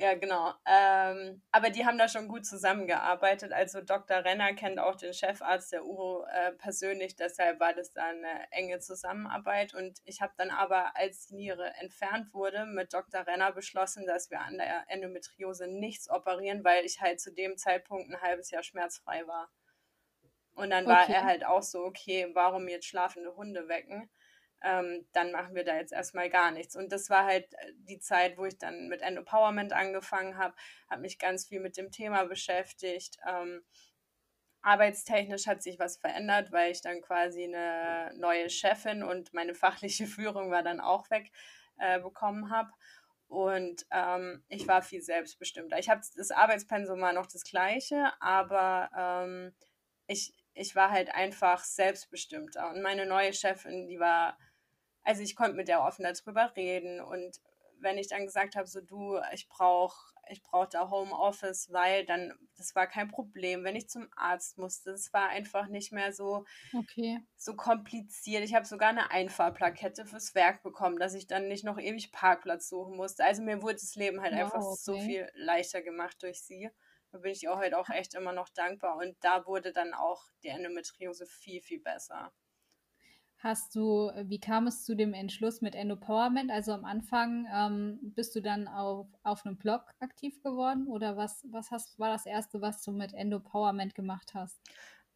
ja, 0.00 0.14
genau. 0.14 0.54
Ähm, 0.64 1.42
aber 1.52 1.68
die 1.68 1.84
haben 1.84 1.98
da 1.98 2.08
schon 2.08 2.26
gut 2.26 2.46
zusammengearbeitet. 2.46 3.52
Also 3.52 3.82
Dr. 3.82 4.24
Renner 4.24 4.54
kennt 4.54 4.78
auch 4.78 4.94
den 4.94 5.12
Chefarzt 5.12 5.72
der 5.72 5.84
URO 5.84 6.24
äh, 6.24 6.52
persönlich, 6.52 7.16
deshalb 7.16 7.60
war 7.60 7.74
das 7.74 7.92
da 7.92 8.04
eine 8.06 8.50
enge 8.50 8.78
Zusammenarbeit. 8.80 9.74
Und 9.74 10.00
ich 10.04 10.22
habe 10.22 10.32
dann 10.38 10.48
aber, 10.48 10.96
als 10.96 11.26
die 11.26 11.34
Niere 11.34 11.74
entfernt 11.80 12.32
wurde, 12.32 12.64
mit 12.64 12.94
Dr. 12.94 13.26
Renner 13.26 13.52
beschlossen, 13.52 14.06
dass 14.06 14.30
wir 14.30 14.40
an 14.40 14.56
der 14.56 14.84
Endometriose 14.88 15.66
nichts 15.68 16.08
operieren, 16.08 16.64
weil 16.64 16.86
ich 16.86 17.02
halt 17.02 17.20
zu 17.20 17.30
dem 17.30 17.58
Zeitpunkt 17.58 18.10
ein 18.10 18.22
halbes 18.22 18.50
Jahr 18.50 18.62
schmerzfrei 18.62 19.26
war. 19.26 19.50
Und 20.54 20.70
dann 20.70 20.86
okay. 20.86 20.94
war 20.94 21.08
er 21.10 21.24
halt 21.24 21.44
auch 21.44 21.62
so, 21.62 21.84
okay, 21.84 22.30
warum 22.32 22.68
jetzt 22.68 22.86
schlafende 22.86 23.36
Hunde 23.36 23.68
wecken? 23.68 24.10
Ähm, 24.62 25.06
dann 25.12 25.32
machen 25.32 25.54
wir 25.54 25.64
da 25.64 25.76
jetzt 25.76 25.92
erstmal 25.92 26.28
gar 26.28 26.50
nichts. 26.50 26.76
Und 26.76 26.92
das 26.92 27.10
war 27.10 27.24
halt 27.24 27.52
äh, 27.54 27.72
die 27.88 27.98
Zeit, 27.98 28.36
wo 28.38 28.44
ich 28.44 28.58
dann 28.58 28.88
mit 28.88 29.02
Endopowerment 29.02 29.72
angefangen 29.72 30.36
habe, 30.36 30.54
habe 30.88 31.02
mich 31.02 31.18
ganz 31.18 31.46
viel 31.46 31.60
mit 31.60 31.76
dem 31.76 31.90
Thema 31.90 32.24
beschäftigt. 32.24 33.18
Ähm, 33.26 33.62
arbeitstechnisch 34.62 35.46
hat 35.46 35.62
sich 35.62 35.78
was 35.78 35.96
verändert, 35.96 36.52
weil 36.52 36.70
ich 36.70 36.82
dann 36.82 37.00
quasi 37.00 37.44
eine 37.44 38.12
neue 38.16 38.50
Chefin 38.50 39.02
und 39.02 39.32
meine 39.32 39.54
fachliche 39.54 40.06
Führung 40.06 40.50
war 40.50 40.62
dann 40.62 40.80
auch 40.80 41.10
weg 41.10 41.30
äh, 41.78 42.00
bekommen 42.00 42.50
habe. 42.50 42.70
Und 43.28 43.86
ähm, 43.92 44.42
ich 44.48 44.66
war 44.66 44.82
viel 44.82 45.02
selbstbestimmter. 45.02 45.78
Ich 45.78 45.88
habe 45.88 46.00
das 46.16 46.32
Arbeitspensum 46.32 47.00
war 47.00 47.12
noch 47.12 47.26
das 47.26 47.44
gleiche, 47.44 48.12
aber 48.20 48.90
ähm, 48.96 49.54
ich, 50.08 50.34
ich 50.52 50.74
war 50.74 50.90
halt 50.90 51.14
einfach 51.14 51.62
selbstbestimmter. 51.62 52.70
Und 52.70 52.82
meine 52.82 53.06
neue 53.06 53.32
Chefin, 53.32 53.86
die 53.86 54.00
war 54.00 54.36
also 55.02 55.22
ich 55.22 55.36
konnte 55.36 55.56
mit 55.56 55.68
der 55.68 55.82
offen 55.82 56.04
darüber 56.04 56.54
reden 56.56 57.00
und 57.00 57.40
wenn 57.78 57.98
ich 57.98 58.08
dann 58.08 58.26
gesagt 58.26 58.56
habe, 58.56 58.66
so 58.66 58.80
du, 58.80 59.18
ich 59.32 59.48
brauche 59.48 59.96
ich 60.30 60.42
brauche 60.42 60.68
da 60.70 60.90
Homeoffice, 60.90 61.72
weil 61.72 62.04
dann, 62.04 62.32
das 62.56 62.74
war 62.74 62.86
kein 62.86 63.08
Problem, 63.08 63.64
wenn 63.64 63.76
ich 63.76 63.88
zum 63.88 64.08
Arzt 64.16 64.58
musste. 64.58 64.90
Es 64.90 65.12
war 65.12 65.28
einfach 65.28 65.66
nicht 65.68 65.92
mehr 65.92 66.12
so, 66.12 66.44
okay. 66.72 67.20
so 67.36 67.54
kompliziert. 67.54 68.44
Ich 68.44 68.54
habe 68.54 68.66
sogar 68.66 68.90
eine 68.90 69.10
Einfahrplakette 69.10 70.06
fürs 70.06 70.34
Werk 70.34 70.62
bekommen, 70.62 70.98
dass 70.98 71.14
ich 71.14 71.26
dann 71.26 71.48
nicht 71.48 71.64
noch 71.64 71.78
ewig 71.78 72.12
Parkplatz 72.12 72.68
suchen 72.68 72.96
musste. 72.96 73.24
Also 73.24 73.42
mir 73.42 73.62
wurde 73.62 73.74
das 73.74 73.94
Leben 73.96 74.20
halt 74.20 74.34
wow, 74.34 74.40
einfach 74.40 74.62
okay. 74.62 74.76
so 74.78 74.98
viel 74.98 75.28
leichter 75.34 75.82
gemacht 75.82 76.22
durch 76.22 76.42
sie. 76.42 76.70
Da 77.12 77.18
bin 77.18 77.32
ich 77.32 77.48
auch 77.48 77.58
heute 77.58 77.76
auch 77.78 77.88
echt 77.90 78.14
immer 78.14 78.32
noch 78.32 78.48
dankbar. 78.50 78.96
Und 78.96 79.16
da 79.20 79.46
wurde 79.46 79.72
dann 79.72 79.94
auch 79.94 80.24
die 80.44 80.48
Endometriose 80.48 81.26
viel, 81.26 81.60
viel 81.60 81.80
besser. 81.80 82.32
Hast 83.42 83.74
du, 83.74 84.12
wie 84.24 84.38
kam 84.38 84.66
es 84.66 84.84
zu 84.84 84.94
dem 84.94 85.14
Entschluss 85.14 85.62
mit 85.62 85.74
Endopowerment? 85.74 86.50
Also 86.50 86.72
am 86.72 86.84
Anfang 86.84 87.46
ähm, 87.50 87.98
bist 88.14 88.36
du 88.36 88.42
dann 88.42 88.68
auf, 88.68 89.06
auf 89.22 89.46
einem 89.46 89.56
Blog 89.56 89.82
aktiv 89.98 90.42
geworden 90.42 90.86
oder 90.86 91.16
was, 91.16 91.42
was 91.50 91.70
hast, 91.70 91.98
war 91.98 92.10
das 92.10 92.26
erste, 92.26 92.60
was 92.60 92.82
du 92.82 92.92
mit 92.92 93.14
Endopowerment 93.14 93.94
gemacht 93.94 94.32
hast? 94.34 94.60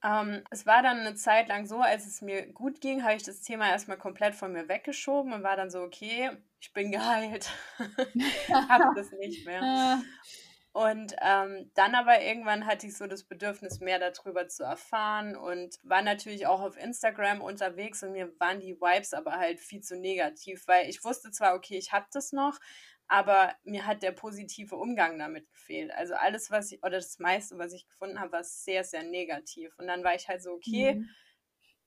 Ähm, 0.02 0.42
es 0.50 0.64
war 0.64 0.82
dann 0.82 1.00
eine 1.00 1.14
Zeit 1.14 1.48
lang 1.48 1.66
so, 1.66 1.80
als 1.80 2.06
es 2.06 2.22
mir 2.22 2.50
gut 2.50 2.80
ging, 2.80 3.02
habe 3.02 3.14
ich 3.14 3.24
das 3.24 3.42
Thema 3.42 3.68
erstmal 3.68 3.98
komplett 3.98 4.34
von 4.34 4.52
mir 4.52 4.68
weggeschoben 4.68 5.34
und 5.34 5.42
war 5.42 5.56
dann 5.56 5.70
so, 5.70 5.80
okay, 5.80 6.30
ich 6.60 6.72
bin 6.72 6.92
geheilt, 6.92 7.50
habe 8.68 8.94
das 8.94 9.12
nicht 9.12 9.44
mehr. 9.44 10.02
Und 10.74 11.14
ähm, 11.22 11.70
dann 11.74 11.94
aber 11.94 12.20
irgendwann 12.20 12.66
hatte 12.66 12.88
ich 12.88 12.96
so 12.96 13.06
das 13.06 13.22
Bedürfnis, 13.22 13.78
mehr 13.78 14.00
darüber 14.00 14.48
zu 14.48 14.64
erfahren 14.64 15.37
und 15.37 15.78
war 15.84 16.02
natürlich 16.02 16.48
auch 16.48 16.60
auf 16.60 16.76
Instagram 16.76 17.40
unterwegs 17.42 18.02
und 18.02 18.10
mir 18.10 18.28
waren 18.40 18.58
die 18.58 18.80
Vibes 18.80 19.14
aber 19.14 19.37
halt 19.37 19.60
viel 19.60 19.82
zu 19.82 19.96
negativ, 19.96 20.66
weil 20.66 20.88
ich 20.90 21.04
wusste 21.04 21.30
zwar, 21.30 21.54
okay, 21.54 21.78
ich 21.78 21.92
habe 21.92 22.06
das 22.12 22.32
noch, 22.32 22.58
aber 23.06 23.54
mir 23.62 23.87
hat 23.87 24.02
der 24.02 24.10
positive 24.10 24.74
Umgang 24.74 25.16
damit 25.16 25.48
gefehlt. 25.52 25.92
Also 25.92 26.14
alles, 26.14 26.50
was 26.50 26.72
ich, 26.72 26.82
oder 26.82 26.96
das 26.96 27.20
meiste, 27.20 27.56
was 27.56 27.72
ich 27.72 27.87
gefunden 27.87 28.18
habe, 28.18 28.32
war 28.32 28.42
sehr, 28.42 28.82
sehr 28.82 29.04
negativ. 29.04 29.78
Und 29.78 29.87
dann 29.87 30.02
war 30.02 30.16
ich 30.16 30.26
halt 30.26 30.42
so, 30.42 30.50
okay, 30.50 30.94
mhm. 30.96 31.08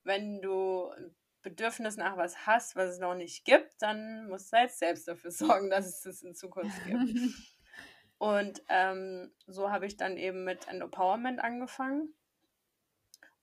wenn 0.05 0.41
du 0.41 0.87
ein 0.91 1.13
Bedürfnis 1.41 1.97
nach 1.97 2.15
was 2.15 2.47
hast, 2.47 2.77
was 2.77 2.93
es 2.93 2.99
noch 2.99 3.15
nicht 3.15 3.43
gibt, 3.43 3.73
dann 3.81 4.29
musst 4.29 4.53
du 4.53 4.57
halt 4.59 4.71
selbst 4.71 5.09
dafür 5.09 5.31
sorgen, 5.31 5.69
dass 5.69 5.87
es 5.87 6.03
das 6.03 6.21
in 6.21 6.35
Zukunft 6.35 6.85
gibt. 6.85 7.03
Und 8.17 8.63
ähm, 8.69 9.31
so 9.45 9.71
habe 9.71 9.85
ich 9.85 9.97
dann 9.97 10.17
eben 10.17 10.43
mit 10.43 10.67
Empowerment 10.67 11.39
angefangen 11.39 12.13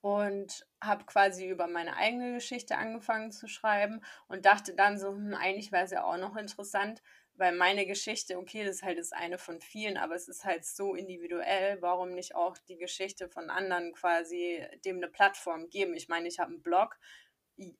und 0.01 0.67
habe 0.83 1.05
quasi 1.05 1.49
über 1.49 1.67
meine 1.67 1.97
eigene 1.97 2.35
Geschichte 2.35 2.77
angefangen 2.77 3.33
zu 3.33 3.49
schreiben 3.49 4.03
und 4.29 4.45
dachte 4.45 4.75
dann 4.75 4.99
so, 4.99 5.09
hm, 5.09 5.35
eigentlich 5.35 5.73
wäre 5.73 5.85
es 5.85 5.93
ja 5.93 6.05
auch 6.05 6.19
noch 6.19 6.37
interessant, 6.37 7.03
weil 7.37 7.55
meine 7.57 7.87
Geschichte, 7.87 8.37
okay, 8.39 8.65
das 8.65 8.77
ist 8.77 8.83
halt 8.83 8.99
das 8.99 9.13
eine 9.13 9.39
von 9.39 9.61
vielen, 9.61 9.97
aber 9.97 10.15
es 10.15 10.29
ist 10.29 10.45
halt 10.45 10.65
so 10.65 10.95
individuell, 10.95 11.81
warum 11.81 12.11
nicht 12.11 12.35
auch 12.35 12.59
die 12.69 12.77
Geschichte 12.77 13.29
von 13.29 13.49
anderen 13.49 13.93
quasi 13.93 14.63
dem 14.85 14.99
eine 14.99 15.09
Plattform 15.09 15.69
geben? 15.71 15.95
Ich 15.95 16.09
meine, 16.09 16.29
ich 16.29 16.39
habe 16.39 16.51
einen 16.51 16.63
Blog, 16.63 16.99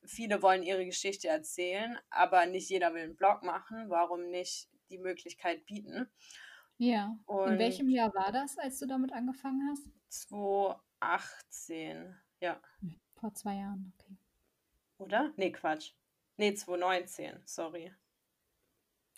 viele 0.03 0.41
wollen 0.41 0.63
ihre 0.63 0.85
Geschichte 0.85 1.27
erzählen, 1.27 1.99
aber 2.09 2.45
nicht 2.47 2.69
jeder 2.69 2.93
will 2.93 3.03
einen 3.03 3.15
Blog 3.15 3.43
machen, 3.43 3.89
warum 3.89 4.29
nicht 4.29 4.67
die 4.89 4.97
Möglichkeit 4.97 5.65
bieten? 5.65 6.09
Ja. 6.77 7.17
Und 7.25 7.53
In 7.53 7.59
welchem 7.59 7.89
Jahr 7.89 8.13
war 8.13 8.31
das, 8.31 8.57
als 8.57 8.79
du 8.79 8.85
damit 8.85 9.13
angefangen 9.13 9.67
hast? 9.69 9.89
2018, 10.09 12.15
ja. 12.39 12.59
Hm, 12.81 12.99
vor 13.15 13.33
zwei 13.33 13.55
Jahren, 13.55 13.93
okay. 13.97 14.17
Oder? 14.97 15.33
Nee, 15.37 15.51
Quatsch. 15.51 15.93
Nee, 16.37 16.53
2019, 16.53 17.39
sorry. 17.45 17.93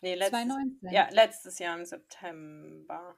Nee, 0.02 0.15
letztes, 0.15 0.41
2019? 0.41 0.91
Ja, 0.91 1.10
letztes 1.12 1.60
Jahr 1.60 1.78
im 1.78 1.86
September. 1.86 3.17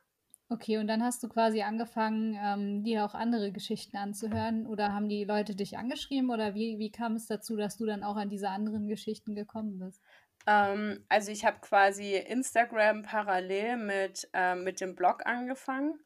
Okay, 0.52 0.78
und 0.78 0.88
dann 0.88 1.04
hast 1.04 1.22
du 1.22 1.30
quasi 1.30 1.62
angefangen, 1.62 2.36
ähm, 2.42 2.84
dir 2.84 3.06
auch 3.06 3.14
andere 3.14 3.52
Geschichten 3.52 3.98
anzuhören 3.98 4.66
oder 4.66 4.94
haben 4.94 5.08
die 5.08 5.24
Leute 5.24 5.56
dich 5.56 5.78
angeschrieben 5.78 6.32
oder 6.32 6.56
wie, 6.56 6.80
wie 6.80 6.92
kam 6.92 7.16
es 7.16 7.28
dazu, 7.28 7.56
dass 7.56 7.78
du 7.78 7.86
dann 7.86 8.04
auch 8.04 8.16
an 8.16 8.30
diese 8.30 8.50
anderen 8.50 8.88
Geschichten 8.88 9.36
gekommen 9.36 9.78
bist? 9.78 10.02
Ähm, 10.48 11.06
also 11.10 11.32
ich 11.32 11.46
habe 11.46 11.60
quasi 11.62 12.16
Instagram 12.16 13.04
parallel 13.04 13.78
mit, 13.78 14.30
ähm, 14.34 14.64
mit 14.64 14.82
dem 14.82 14.96
Blog 14.96 15.26
angefangen 15.26 16.00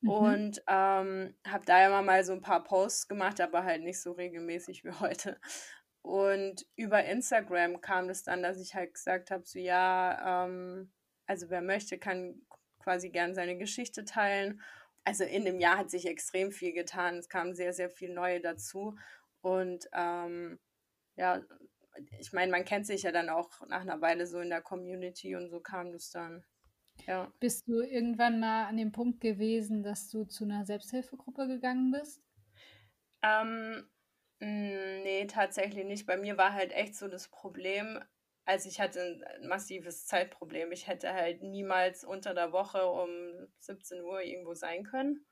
mhm. 0.00 0.10
und 0.10 0.62
ähm, 0.68 1.34
habe 1.46 1.64
da 1.66 1.86
immer 1.86 2.02
mal 2.02 2.24
so 2.24 2.32
ein 2.32 2.42
paar 2.42 2.64
Posts 2.64 3.08
gemacht, 3.08 3.40
aber 3.40 3.64
halt 3.64 3.82
nicht 3.82 4.00
so 4.00 4.12
regelmäßig 4.12 4.84
wie 4.84 4.90
heute. 5.00 5.40
Und 6.02 6.64
über 6.76 7.04
Instagram 7.04 7.80
kam 7.80 8.08
es 8.08 8.22
dann, 8.22 8.42
dass 8.42 8.58
ich 8.58 8.74
halt 8.74 8.94
gesagt 8.94 9.30
habe, 9.30 9.44
so 9.44 9.58
ja, 9.58 10.44
ähm, 10.46 10.90
also 11.26 11.50
wer 11.50 11.60
möchte, 11.60 11.98
kann 11.98 12.40
quasi 12.78 13.10
gern 13.10 13.34
seine 13.34 13.58
Geschichte 13.58 14.04
teilen. 14.04 14.62
Also 15.04 15.24
in 15.24 15.44
dem 15.44 15.60
Jahr 15.60 15.78
hat 15.78 15.90
sich 15.90 16.06
extrem 16.06 16.52
viel 16.52 16.72
getan. 16.72 17.18
Es 17.18 17.28
kam 17.28 17.52
sehr, 17.54 17.72
sehr 17.72 17.90
viel 17.90 18.12
Neue 18.14 18.40
dazu. 18.40 18.96
Und 19.42 19.88
ähm, 19.92 20.58
ja, 21.16 21.42
ich 22.18 22.32
meine, 22.32 22.50
man 22.50 22.64
kennt 22.64 22.86
sich 22.86 23.02
ja 23.02 23.12
dann 23.12 23.28
auch 23.28 23.66
nach 23.68 23.80
einer 23.80 24.00
Weile 24.00 24.26
so 24.26 24.40
in 24.40 24.50
der 24.50 24.62
Community 24.62 25.36
und 25.36 25.48
so 25.48 25.60
kam 25.60 25.92
das 25.92 26.10
dann. 26.10 26.44
Ja. 27.06 27.32
Bist 27.40 27.68
du 27.68 27.80
irgendwann 27.80 28.40
mal 28.40 28.66
an 28.66 28.76
dem 28.76 28.92
Punkt 28.92 29.20
gewesen, 29.20 29.82
dass 29.82 30.10
du 30.10 30.24
zu 30.24 30.44
einer 30.44 30.64
Selbsthilfegruppe 30.64 31.46
gegangen 31.46 31.92
bist? 31.92 32.20
Ähm, 33.22 33.88
nee, 34.40 35.26
tatsächlich 35.26 35.84
nicht. 35.84 36.06
Bei 36.06 36.16
mir 36.16 36.36
war 36.36 36.52
halt 36.52 36.72
echt 36.72 36.96
so 36.96 37.08
das 37.08 37.28
Problem, 37.28 38.00
also 38.44 38.68
ich 38.68 38.80
hatte 38.80 39.20
ein 39.40 39.48
massives 39.48 40.06
Zeitproblem. 40.06 40.72
Ich 40.72 40.88
hätte 40.88 41.12
halt 41.12 41.42
niemals 41.42 42.04
unter 42.04 42.34
der 42.34 42.52
Woche 42.52 42.86
um 42.86 43.08
17 43.58 44.02
Uhr 44.02 44.22
irgendwo 44.22 44.54
sein 44.54 44.84
können. 44.84 45.24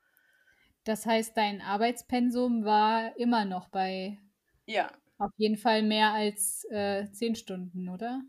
Das 0.83 1.05
heißt, 1.05 1.35
dein 1.35 1.61
Arbeitspensum 1.61 2.63
war 2.63 3.17
immer 3.17 3.43
noch 3.43 3.67
bei 3.67 4.17
ja. 4.67 4.91
Auf 5.19 5.31
jeden 5.37 5.57
Fall 5.57 5.81
mehr 5.81 6.13
als 6.13 6.65
äh, 6.69 7.11
zehn 7.11 7.35
Stunden, 7.35 7.89
oder? 7.89 8.21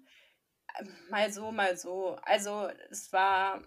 Mal 1.10 1.30
so, 1.30 1.50
mal 1.52 1.76
so. 1.76 2.16
Also 2.22 2.70
es 2.90 3.12
war, 3.12 3.62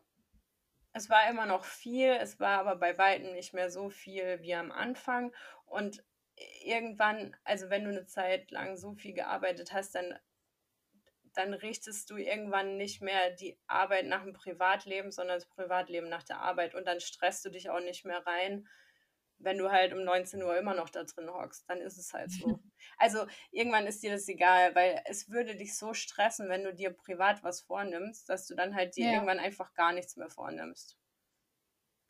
es 0.94 1.10
war 1.10 1.30
immer 1.30 1.46
noch 1.46 1.64
viel, 1.64 2.10
es 2.10 2.40
war 2.40 2.60
aber 2.60 2.76
bei 2.76 2.98
weitem 2.98 3.34
nicht 3.34 3.54
mehr 3.54 3.70
so 3.70 3.90
viel 3.90 4.42
wie 4.42 4.56
am 4.56 4.72
Anfang. 4.72 5.34
Und 5.66 6.04
irgendwann, 6.64 7.36
also 7.44 7.70
wenn 7.70 7.84
du 7.84 7.92
eine 7.92 8.06
Zeit 8.06 8.50
lang 8.50 8.76
so 8.76 8.96
viel 8.96 9.14
gearbeitet 9.14 9.72
hast, 9.72 9.94
dann, 9.94 10.18
dann 11.34 11.54
richtest 11.54 12.10
du 12.10 12.18
irgendwann 12.18 12.78
nicht 12.78 13.02
mehr 13.02 13.32
die 13.32 13.60
Arbeit 13.68 14.08
nach 14.08 14.24
dem 14.24 14.34
Privatleben, 14.34 15.12
sondern 15.12 15.38
das 15.38 15.48
Privatleben 15.48 16.10
nach 16.10 16.24
der 16.24 16.40
Arbeit. 16.40 16.74
Und 16.74 16.86
dann 16.88 17.00
stresst 17.00 17.46
du 17.46 17.50
dich 17.50 17.70
auch 17.70 17.82
nicht 17.82 18.04
mehr 18.04 18.26
rein 18.26 18.68
wenn 19.44 19.58
du 19.58 19.72
halt 19.72 19.94
um 19.94 20.04
19 20.04 20.42
Uhr 20.42 20.58
immer 20.58 20.74
noch 20.74 20.90
da 20.90 21.04
drin 21.04 21.30
hockst, 21.30 21.70
dann 21.70 21.82
ist 21.82 21.98
es 21.98 22.14
halt 22.14 22.32
so. 22.32 22.60
Also 22.98 23.26
irgendwann 23.52 23.88
ist 23.88 24.04
dir 24.04 24.12
das 24.12 24.28
egal, 24.28 24.76
weil 24.76 25.02
es 25.06 25.30
würde 25.30 25.56
dich 25.56 25.78
so 25.78 25.94
stressen, 25.94 26.50
wenn 26.50 26.64
du 26.64 26.74
dir 26.74 26.92
privat 26.92 27.44
was 27.44 27.62
vornimmst, 27.62 28.30
dass 28.30 28.48
du 28.48 28.56
dann 28.56 28.76
halt 28.76 28.96
dir 28.96 29.06
ja. 29.06 29.14
irgendwann 29.14 29.40
einfach 29.40 29.74
gar 29.74 29.94
nichts 29.94 30.18
mehr 30.18 30.30
vornimmst. 30.30 30.98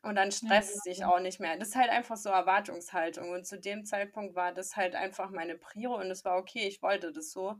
Und 0.02 0.16
dann 0.16 0.32
stresst 0.32 0.76
es 0.76 0.84
ja, 0.84 0.92
dich 0.92 1.04
auch 1.04 1.20
nicht 1.20 1.40
mehr. 1.40 1.56
Das 1.56 1.68
ist 1.68 1.76
halt 1.76 1.90
einfach 1.90 2.16
so 2.16 2.28
Erwartungshaltung. 2.28 3.30
Und 3.30 3.46
zu 3.46 3.58
dem 3.58 3.84
Zeitpunkt 3.84 4.34
war 4.34 4.52
das 4.52 4.76
halt 4.76 4.96
einfach 4.96 5.30
meine 5.30 5.56
Prio 5.56 5.94
und 5.94 6.10
es 6.10 6.24
war 6.24 6.36
okay, 6.38 6.66
ich 6.66 6.82
wollte 6.82 7.12
das 7.12 7.30
so. 7.30 7.56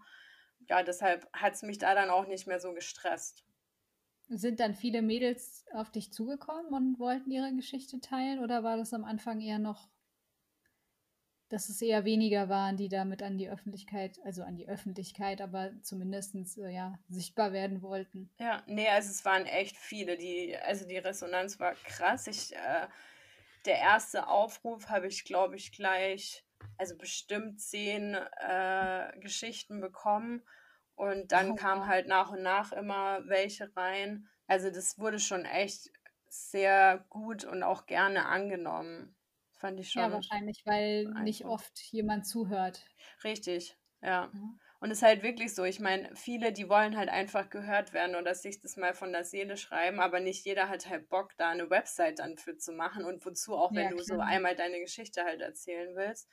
Ja, 0.69 0.83
deshalb 0.83 1.29
hat 1.33 1.55
es 1.55 1.63
mich 1.63 1.79
da 1.79 1.95
dann 1.95 2.11
auch 2.11 2.27
nicht 2.27 2.47
mehr 2.47 2.59
so 2.59 2.73
gestresst. 2.75 3.45
Sind 4.35 4.61
dann 4.61 4.75
viele 4.75 5.03
Mädels 5.03 5.67
auf 5.75 5.91
dich 5.91 6.11
zugekommen 6.11 6.73
und 6.73 6.99
wollten 6.99 7.31
ihre 7.31 7.55
Geschichte 7.55 8.01
teilen 8.01 8.39
oder 8.39 8.65
war 8.65 8.79
das 8.79 8.95
am 8.95 9.05
Anfang 9.05 9.43
eher 9.43 9.59
noch, 9.59 9.91
dass 11.51 11.69
es 11.69 11.83
eher 11.83 12.07
weniger 12.07 12.49
waren, 12.49 12.79
die 12.79 12.89
damit 12.89 13.23
an 13.23 13.37
die 13.37 13.51
Öffentlichkeit, 13.51 14.19
also 14.25 14.43
an 14.43 14.57
die 14.57 14.67
Öffentlichkeit, 14.67 15.43
aber 15.43 15.73
zumindest 15.83 16.35
äh, 16.57 16.71
ja, 16.71 16.99
sichtbar 17.11 17.53
werden 17.53 17.83
wollten? 17.83 18.31
Ja, 18.41 18.63
nee, 18.67 18.89
also 18.89 19.11
es 19.11 19.23
waren 19.27 19.45
echt 19.45 19.77
viele, 19.77 20.17
die, 20.17 20.57
also 20.57 20.89
die 20.89 20.97
Resonanz 20.97 21.61
war 21.61 21.75
krass. 21.75 22.27
Ich, 22.27 22.57
äh, 22.57 22.87
der 23.67 23.81
erste 23.81 24.29
Aufruf 24.29 24.89
habe 24.89 25.09
ich, 25.09 25.25
glaube 25.25 25.57
ich, 25.57 25.73
gleich, 25.73 26.43
also 26.79 26.97
bestimmt 26.97 27.61
zehn 27.61 28.15
äh, 28.15 29.13
Geschichten 29.21 29.83
bekommen 29.83 30.43
und 30.95 31.33
dann 31.33 31.53
oh, 31.53 31.55
kam 31.55 31.87
halt 31.87 32.07
nach 32.07 32.31
und 32.31 32.43
nach 32.43 32.73
immer 32.73 33.27
welche 33.27 33.75
rein. 33.77 34.29
Also 34.47 34.71
das 34.71 34.99
wurde 34.99 35.19
schon 35.19 35.45
echt 35.45 35.91
sehr 36.29 37.05
gut 37.09 37.45
und 37.45 37.63
auch 37.63 37.87
gerne 37.87 38.27
angenommen. 38.27 39.17
Fand 39.53 39.79
ich 39.81 39.91
schon. 39.91 40.03
Ja, 40.03 40.13
wahrscheinlich, 40.13 40.63
weil 40.65 41.07
nicht 41.23 41.45
oft 41.45 41.79
jemand 41.93 42.27
zuhört. 42.27 42.85
Richtig, 43.23 43.77
ja. 44.01 44.29
Mhm. 44.33 44.59
Und 44.81 44.91
es 44.91 44.99
ist 44.99 45.05
halt 45.05 45.23
wirklich 45.23 45.55
so, 45.55 45.63
ich 45.63 45.79
meine, 45.79 46.11
viele, 46.17 46.53
die 46.53 46.69
wollen 46.69 46.97
halt 46.97 47.09
einfach 47.09 47.51
gehört 47.51 47.93
werden 47.93 48.17
oder 48.17 48.35
sich 48.35 48.59
das 48.59 48.77
mal 48.77 48.95
von 48.95 49.13
der 49.13 49.25
Seele 49.25 49.57
schreiben, 49.57 50.01
aber 50.01 50.19
nicht 50.19 50.45
jeder 50.45 50.69
hat 50.69 50.89
halt 50.89 51.09
Bock, 51.09 51.37
da 51.37 51.51
eine 51.51 51.71
Website 51.71 52.19
dann 52.19 52.37
für 52.37 52.57
zu 52.57 52.73
machen 52.73 53.05
und 53.05 53.25
wozu 53.25 53.55
auch, 53.55 53.73
wenn 53.75 53.85
ja, 53.85 53.91
du 53.91 54.03
so 54.03 54.19
einmal 54.19 54.57
deine 54.57 54.81
Geschichte 54.81 55.23
halt 55.23 55.41
erzählen 55.41 55.95
willst. 55.95 56.29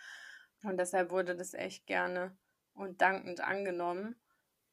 Und 0.63 0.77
deshalb 0.77 1.11
wurde 1.11 1.35
das 1.35 1.53
echt 1.53 1.85
gerne 1.85 2.35
und 2.73 3.01
dankend 3.01 3.41
angenommen 3.41 4.19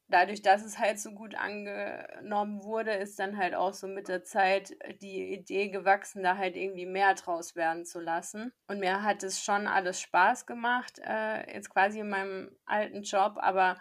dadurch, 0.08 0.42
dass 0.42 0.64
es 0.64 0.78
halt 0.78 1.00
so 1.00 1.12
gut 1.12 1.34
angenommen 1.34 2.62
wurde, 2.62 2.92
ist 2.92 3.18
dann 3.18 3.36
halt 3.36 3.54
auch 3.54 3.74
so 3.74 3.88
mit 3.88 4.08
der 4.08 4.22
Zeit 4.22 4.76
die 5.00 5.32
Idee 5.32 5.68
gewachsen, 5.68 6.22
da 6.22 6.36
halt 6.36 6.56
irgendwie 6.56 6.86
mehr 6.86 7.14
draus 7.14 7.56
werden 7.56 7.84
zu 7.84 8.00
lassen. 8.00 8.52
Und 8.68 8.78
mir 8.78 9.02
hat 9.02 9.22
es 9.22 9.42
schon 9.42 9.66
alles 9.66 10.00
Spaß 10.00 10.46
gemacht, 10.46 11.00
äh, 11.04 11.52
jetzt 11.52 11.70
quasi 11.70 12.00
in 12.00 12.08
meinem 12.08 12.56
alten 12.64 13.02
Job, 13.02 13.34
aber 13.38 13.76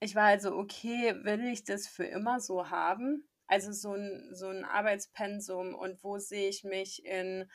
ich 0.00 0.14
war 0.14 0.26
halt 0.26 0.42
so, 0.42 0.54
okay, 0.54 1.14
will 1.24 1.46
ich 1.46 1.64
das 1.64 1.88
für 1.88 2.04
immer 2.04 2.40
so 2.40 2.70
haben? 2.70 3.28
Also 3.46 3.72
so 3.72 3.94
ein, 3.94 4.30
so 4.32 4.48
ein 4.48 4.64
Arbeitspensum 4.64 5.74
und 5.74 6.02
wo 6.02 6.18
sehe 6.18 6.48
ich 6.48 6.64
mich 6.64 7.04
in 7.04 7.50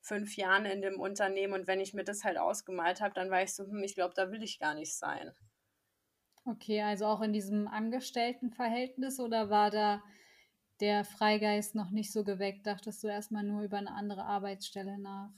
fünf 0.00 0.36
Jahren 0.36 0.66
in 0.66 0.82
dem 0.82 1.00
Unternehmen 1.00 1.54
und 1.54 1.66
wenn 1.66 1.80
ich 1.80 1.94
mir 1.94 2.04
das 2.04 2.24
halt 2.24 2.36
ausgemalt 2.36 3.00
habe, 3.00 3.14
dann 3.14 3.30
war 3.30 3.42
ich 3.42 3.54
so, 3.54 3.64
hm, 3.64 3.82
ich 3.82 3.94
glaube, 3.94 4.14
da 4.14 4.30
will 4.30 4.42
ich 4.42 4.58
gar 4.58 4.74
nicht 4.74 4.94
sein. 4.96 5.32
Okay, 6.46 6.80
also 6.82 7.04
auch 7.06 7.20
in 7.20 7.32
diesem 7.34 7.68
Angestelltenverhältnis 7.68 9.20
oder 9.20 9.50
war 9.50 9.70
da 9.70 10.02
der 10.80 11.04
Freigeist 11.04 11.74
noch 11.74 11.90
nicht 11.90 12.12
so 12.12 12.24
geweckt? 12.24 12.66
Dachtest 12.66 13.02
du 13.04 13.08
erstmal 13.08 13.44
nur 13.44 13.62
über 13.62 13.78
eine 13.78 13.92
andere 13.92 14.24
Arbeitsstelle 14.24 14.98
nach? 14.98 15.30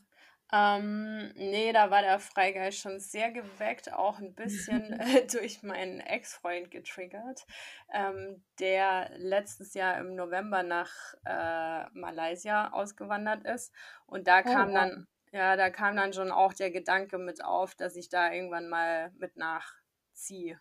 Ähm, 0.53 1.33
ne, 1.35 1.73
da 1.73 1.91
war 1.91 2.03
der 2.03 2.21
Freigeist 2.21 2.79
schon 2.79 3.01
sehr 3.01 3.33
geweckt, 3.33 3.93
auch 3.93 4.19
ein 4.21 4.35
bisschen, 4.37 4.93
äh, 5.01 5.27
durch 5.27 5.63
meinen 5.65 5.99
Ex-Freund 6.01 6.71
getriggert, 6.71 7.47
ähm, 7.93 8.45
der 8.61 9.11
letztes 9.19 9.75
Jahr 9.75 9.99
im 9.99 10.15
November 10.15 10.63
nach, 10.63 10.93
äh, 11.25 11.87
Malaysia 11.93 12.71
ausgewandert 12.73 13.45
ist. 13.45 13.73
Und 14.07 14.29
da 14.29 14.43
Oh, 14.45 14.45
kam 14.45 14.73
wow. 14.73 14.89
dann 14.95 15.07
ja, 15.33 15.57
da 15.57 15.69
kam 15.71 15.97
dann 15.97 16.13
schon 16.15 16.31
auch 16.31 16.53
der 16.55 16.71
Gedanke 16.71 17.19
mit 17.19 17.45
auf, 17.45 17.75
dass 17.75 17.97
ich 17.97 18.09
da 18.09 18.33
irgendwann 18.33 18.69
mal 18.69 19.11
mit 19.19 19.37
nachziehe. 19.37 20.61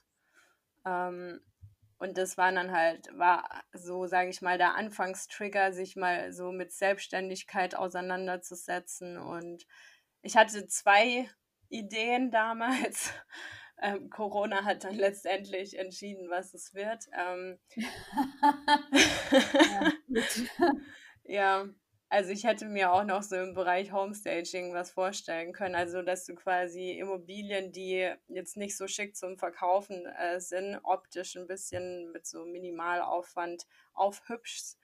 Ähm, 0.86 1.42
und 1.98 2.18
das 2.18 2.38
war 2.38 2.52
dann 2.52 2.72
halt 2.72 3.08
war 3.18 3.64
so, 3.74 4.06
sage 4.08 4.30
ich 4.30 4.42
mal, 4.42 4.58
der 4.58 4.76
Anfangstrigger, 4.76 5.74
sich 5.74 5.96
mal 5.96 6.32
so 6.34 6.52
mit 6.52 6.72
Selbstständigkeit 6.74 7.76
auseinanderzusetzen. 7.76 9.18
Und 9.18 9.66
ich 10.22 10.36
hatte 10.38 10.68
2 10.68 11.30
Ideen 11.70 12.32
damals. 12.32 13.14
Ähm, 13.82 14.10
Corona 14.10 14.64
hat 14.66 14.84
dann 14.86 14.96
letztendlich 14.96 15.78
entschieden, 15.78 16.30
was 16.30 16.54
es 16.54 16.74
wird. 16.74 17.06
Ähm 17.14 17.60
Ja. 19.62 19.92
Ja, 21.28 21.68
also 22.10 22.32
ich 22.32 22.44
hätte 22.46 22.68
mir 22.68 22.92
auch 22.94 23.04
noch 23.04 23.24
so 23.24 23.36
im 23.36 23.54
Bereich 23.54 23.92
Homestaging 23.92 24.74
was 24.74 24.92
vorstellen 24.92 25.54
können. 25.54 25.76
Also, 25.76 26.02
dass 26.02 26.26
du 26.26 26.36
quasi 26.36 26.92
Immobilien, 26.92 27.72
die 27.72 28.12
jetzt 28.28 28.58
nicht 28.58 28.78
so 28.78 28.88
schick 28.88 29.16
zum 29.16 29.38
Verkaufen, 29.38 30.06
äh, 30.06 30.40
sind, 30.40 30.80
optisch 30.84 31.36
ein 31.36 31.48
bisschen 31.48 32.12
mit 32.12 32.26
so 32.28 32.46
Minimalaufwand 32.46 33.66
aufhübschst 33.94 34.80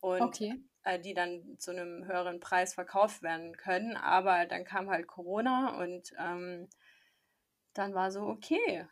und, 0.00 0.40
Okay. 0.40 0.64
äh, 0.84 0.98
die 1.00 1.14
dann 1.14 1.56
zu 1.58 1.70
einem 1.72 2.06
höheren 2.06 2.40
Preis 2.40 2.74
verkauft 2.74 3.22
werden 3.22 3.56
können. 3.56 3.96
Aber 3.96 4.46
dann 4.46 4.64
kam 4.64 4.90
halt 4.90 5.06
Corona 5.06 5.78
und, 5.82 6.12
ähm, 6.18 6.68
dann 7.74 7.94
war 7.94 8.10
so: 8.10 8.22
„Okay, 8.26 8.86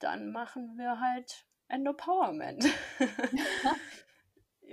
dann 0.00 0.32
machen 0.32 0.78
wir 0.78 1.00
halt 1.00 1.46
Endopowerment.“ 1.68 2.66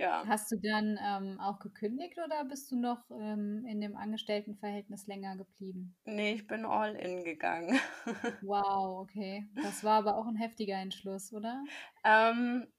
Ja. 0.00 0.26
Hast 0.26 0.50
du 0.50 0.56
dann, 0.56 0.98
ähm, 1.02 1.40
auch 1.40 1.58
gekündigt 1.60 2.18
oder 2.24 2.44
bist 2.46 2.70
du 2.72 2.76
noch, 2.80 3.10
ähm, 3.10 3.66
in 3.66 3.80
dem 3.82 3.96
Angestelltenverhältnis 3.96 5.06
länger 5.06 5.36
geblieben? 5.36 5.96
Ne, 6.06 6.32
ich 6.34 6.46
bin 6.46 6.64
all 6.64 6.94
in 6.96 7.24
gegangen. 7.24 7.78
Wow, 8.42 9.00
okay. 9.02 9.46
Das 9.60 9.82
war 9.84 9.98
aber 9.98 10.16
auch 10.16 10.26
'n 10.26 10.36
heftiger 10.36 10.76
Entschluss, 10.76 11.32
oder? 11.32 11.68
Ähm, 12.04 12.72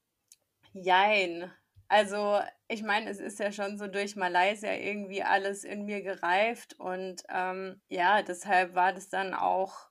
jein. 0.74 1.52
Also, 1.90 2.42
ich 2.70 2.84
meine, 2.84 3.10
es 3.12 3.20
ist 3.20 3.40
ja 3.40 3.52
schon 3.52 3.78
so 3.78 3.88
durch 3.88 4.16
Malaysia 4.18 4.74
irgendwie 4.74 5.24
alles 5.24 5.64
in 5.66 5.86
mir 5.86 6.02
gereift 6.04 6.76
und, 6.80 7.24
ähm, 7.30 7.82
ja, 7.90 8.24
deshalb 8.24 8.76
war 8.76 8.94
das 8.94 9.10
dann 9.10 9.34
auch 9.36 9.90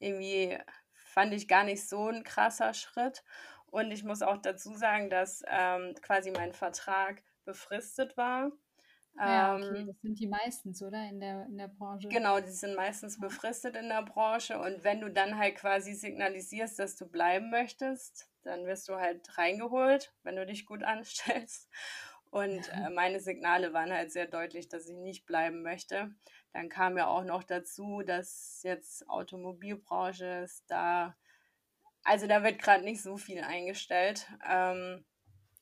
irgendwie 0.00 0.58
fand 1.04 1.32
ich 1.34 1.46
gar 1.48 1.64
nicht 1.64 1.88
so 1.88 2.08
'n 2.08 2.24
krasser 2.24 2.74
Schritt. 2.74 3.22
Und 3.74 3.90
ich 3.90 4.04
muss 4.04 4.22
auch 4.22 4.38
dazu 4.38 4.74
sagen, 4.76 5.10
dass, 5.10 5.42
ähm, 5.48 5.94
quasi 6.00 6.30
mein 6.30 6.52
Vertrag 6.52 7.24
befristet 7.44 8.16
war. 8.16 8.52
Ja, 9.24 9.50
okay, 9.50 9.84
Ähm 9.84 9.86
das 9.86 10.00
sind 10.02 10.18
die 10.20 10.26
meistens, 10.28 10.80
oder, 10.82 11.08
in 11.08 11.18
der 11.20 11.46
in 11.46 11.56
der 11.58 11.66
Branche? 11.68 12.10
Genau, 12.10 12.38
die 12.40 12.50
sind 12.50 12.74
meistens 12.76 13.18
Ja. 13.18 13.18
befristet 13.18 13.76
in 13.76 13.88
der 13.88 14.02
Branche 14.02 14.58
und 14.58 14.84
wenn 14.84 15.00
du 15.00 15.10
dann 15.10 15.38
halt 15.38 15.56
quasi 15.56 15.94
signalisierst, 15.94 16.78
dass 16.78 16.96
du 16.96 17.06
bleiben 17.08 17.50
möchtest, 17.50 18.28
dann 18.42 18.66
wirst 18.66 18.88
du 18.88 18.96
halt 18.96 19.38
reingeholt, 19.38 20.14
wenn 20.22 20.36
du 20.36 20.44
dich 20.46 20.66
gut 20.66 20.82
anstellst. 20.84 21.70
Und, 22.30 22.68
äh, 22.68 22.90
meine 22.90 23.20
Signale 23.20 23.72
waren 23.72 23.92
halt 23.92 24.12
sehr 24.12 24.26
deutlich, 24.26 24.68
dass 24.68 24.88
ich 24.88 24.96
nicht 24.96 25.24
bleiben 25.24 25.62
möchte. 25.62 26.10
Dann 26.52 26.68
kam 26.68 26.96
ja 26.98 27.06
auch 27.06 27.24
noch 27.24 27.44
dazu, 27.44 28.02
dass 28.04 28.60
jetzt 28.64 29.08
Automobilbranche 29.08 30.42
ist, 30.44 30.64
da 30.70 31.16
also, 32.04 32.26
da 32.26 32.42
wird 32.44 32.60
grad 32.62 32.82
nicht 32.84 33.02
so 33.02 33.16
viel 33.16 33.40
eingestellt. 33.42 34.28
Ähm 34.48 35.04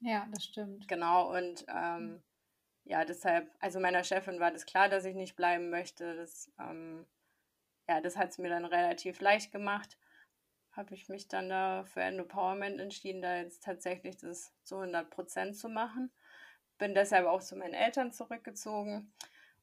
Ja, 0.00 0.26
das 0.32 0.44
stimmt. 0.44 0.88
Genau 0.88 1.30
und, 1.36 1.64
ähm, 1.68 2.22
ja, 2.84 3.04
deshalb 3.04 3.50
also, 3.60 3.80
meiner 3.80 4.04
Chefin 4.04 4.40
war 4.40 4.50
das 4.52 4.66
klar, 4.66 4.88
dass 4.88 5.04
ich 5.04 5.14
nicht 5.14 5.36
bleiben 5.36 5.70
möchte. 5.70 6.16
Das, 6.16 6.52
ähm 6.60 7.06
ja, 7.88 8.00
das 8.00 8.16
hat's 8.18 8.38
mir 8.38 8.50
dann 8.50 8.64
relativ 8.66 9.20
leicht 9.20 9.52
gemacht. 9.52 9.98
Habe 10.72 10.94
ich 10.94 11.08
mich 11.08 11.28
dann 11.28 11.48
da 11.50 11.84
für 11.86 12.00
Endopowerment 12.02 12.80
entschieden, 12.80 13.22
da 13.22 13.36
jetzt 13.38 13.64
tatsächlich 13.64 14.18
das 14.18 14.54
zu 14.64 14.78
100% 14.80 15.56
zu 15.56 15.68
machen. 15.70 16.12
Bin 16.78 16.94
deshalb 16.94 17.26
auch 17.26 17.42
zu 17.42 17.56
meinen 17.56 17.74
Eltern 17.74 18.12
zurückgezogen, 18.12 19.14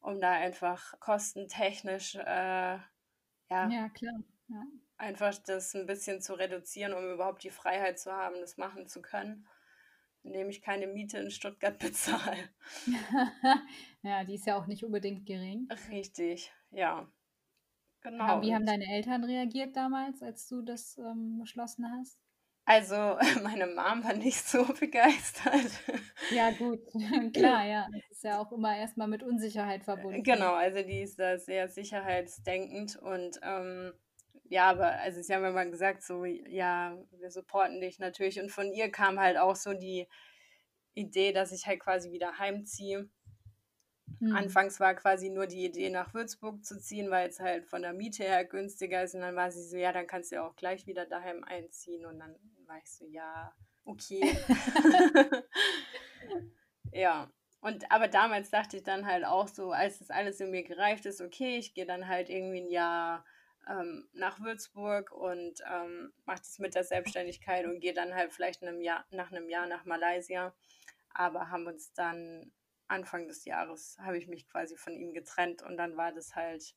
um 0.01 0.21
da 0.21 0.31
einfach 0.33 0.99
kostentechnisch, 1.01 2.15
äh, 2.17 2.79
ja 3.51 3.71
Ja, 3.71 3.89
klar, 3.89 4.23
ja. 4.47 4.63
Einfach 4.99 5.35
das 5.45 5.73
'n 5.75 5.85
bisschen 5.87 6.21
zu 6.21 6.33
reduzieren, 6.35 6.93
um 6.93 7.11
überhaupt 7.13 7.43
die 7.43 7.49
Freiheit 7.51 7.99
zu 7.99 8.11
haben, 8.13 8.39
das 8.41 8.57
machen 8.57 8.87
zu 8.87 9.01
können, 9.01 9.47
indem 10.23 10.49
ich 10.49 10.61
keine 10.61 10.87
Miete 10.87 11.19
in 11.19 11.31
Stuttgart 11.31 11.79
bezahle. 11.79 12.49
Ja, 14.03 14.23
die 14.25 14.35
ist 14.35 14.45
ja 14.45 14.57
auch 14.57 14.67
nicht 14.67 14.83
unbedingt 14.83 15.25
gering. 15.25 15.71
Richtig, 15.89 16.51
ja. 16.69 17.11
Genau 18.01 18.41
wie 18.41 18.53
haben 18.55 18.65
deine 18.65 18.85
Eltern 18.85 19.23
reagiert 19.23 19.75
damals, 19.75 20.21
als 20.23 20.47
du 20.47 20.61
das, 20.61 20.97
ähm, 20.97 21.37
beschlossen 21.39 21.91
hast? 21.91 22.19
Also, 22.65 23.17
meine 23.43 23.67
Mom 23.67 24.03
war 24.03 24.13
nicht 24.13 24.45
so 24.47 24.63
begeistert. 24.65 25.71
Ja 26.29 26.51
gut, 26.51 26.79
klar, 27.33 27.65
ja. 27.65 27.87
Das 27.91 28.03
ist 28.11 28.23
ja 28.23 28.39
auch 28.39 28.51
immer 28.51 28.75
erst 28.77 28.97
mal 28.97 29.07
mit 29.07 29.23
Unsicherheit 29.23 29.83
verbunden. 29.83 30.23
genau, 30.23 30.53
also 30.53 30.81
die 30.83 31.01
ist 31.01 31.19
da 31.19 31.37
sehr 31.37 31.67
sicherheitsdenkend 31.69 32.97
und, 32.97 33.39
ähm, 33.43 33.93
ja, 34.49 34.69
aber 34.69 34.93
also 34.99 35.21
sie 35.21 35.33
haben 35.33 35.45
immer 35.45 35.65
gesagt 35.65 36.03
so: 36.03 36.25
„Ja, 36.25 36.97
wir 37.11 37.31
supporten 37.31 37.81
dich 37.81 37.99
natürlich.“ 37.99 38.39
Und 38.41 38.51
von 38.51 38.73
ihr 38.73 38.91
kam 38.91 39.19
halt 39.19 39.37
auch 39.37 39.55
so 39.55 39.73
die 39.73 40.07
Idee, 40.95 41.33
dass 41.33 41.51
ich 41.53 41.67
halt 41.67 41.79
quasi 41.81 42.11
wieder 42.11 42.39
heimziehe. 42.39 43.09
Mhm. 44.21 44.35
Anfangs 44.37 44.79
war 44.79 44.95
quasi 44.95 45.29
nur 45.29 45.47
die 45.47 45.65
Idee, 45.65 45.89
nach 45.89 46.13
Würzburg 46.13 46.63
zu 46.63 46.79
ziehen, 46.79 47.09
weil's 47.09 47.39
halt 47.39 47.65
von 47.65 47.81
der 47.81 47.93
Miete 47.93 48.23
her 48.23 48.45
günstiger 48.45 49.03
ist 49.03 49.15
und 49.15 49.21
dann 49.21 49.35
war 49.35 49.51
sie 49.51 49.63
so: 49.63 49.77
„Ja, 49.77 49.91
dann 49.91 50.07
kannst 50.07 50.31
du 50.31 50.35
ja 50.35 50.47
auch 50.47 50.55
gleich 50.55 50.85
wieder 50.87 51.05
daheim 51.05 51.43
einziehen.“ 51.43 52.05
Und 52.05 52.19
dann 52.19 52.35
war 52.65 52.77
ich 52.77 52.91
so: 52.91 53.05
„Ja, 53.05 53.53
okay.“ 53.85 54.47
Ja, 56.93 57.31
und 57.61 57.91
aber 57.91 58.07
damals 58.07 58.49
dachte 58.51 58.77
ich 58.77 58.83
dann 58.83 59.05
halt 59.05 59.25
auch 59.25 59.47
so, 59.47 59.71
als 59.71 59.99
das 59.99 60.09
alles 60.09 60.39
in 60.39 60.51
mir 60.51 60.63
gereift 60.63 61.05
ist: 61.05 61.21
„Okay, 61.21 61.57
ich 61.57 61.73
gehe 61.73 61.85
dann 61.85 62.07
halt 62.07 62.29
irgendwie 62.29 62.59
'n 62.61 62.69
Jahr, 62.69 63.25
ähm, 63.67 64.09
nach 64.13 64.39
Würzburg 64.41 65.11
und, 65.11 65.61
ähm, 65.71 66.13
mache 66.25 66.39
das 66.39 66.59
mit 66.59 66.75
der 66.75 66.83
Selbstständigkeit 66.83 67.65
und 67.65 67.79
gehe 67.81 67.93
dann 67.93 68.13
halt 68.15 68.33
vielleicht 68.33 68.61
'nem 68.61 68.81
Jahr 68.81 69.05
nach 69.11 69.31
'nem 69.31 69.49
Jahr 69.49 69.67
nach 69.67 69.85
Malaysia.“ 69.85 70.55
Aber 71.09 71.49
haben 71.51 71.67
uns 71.67 71.93
dann 71.93 72.53
Anfang 72.87 73.27
des 73.27 73.45
Jahres 73.45 73.97
habe 73.99 74.17
ich 74.17 74.27
mich 74.27 74.47
quasi 74.49 74.77
von 74.77 74.95
ihm 74.95 75.13
getrennt 75.13 75.61
und 75.63 75.77
dann 75.77 75.97
war 75.97 76.11
das 76.13 76.35
halt 76.35 76.75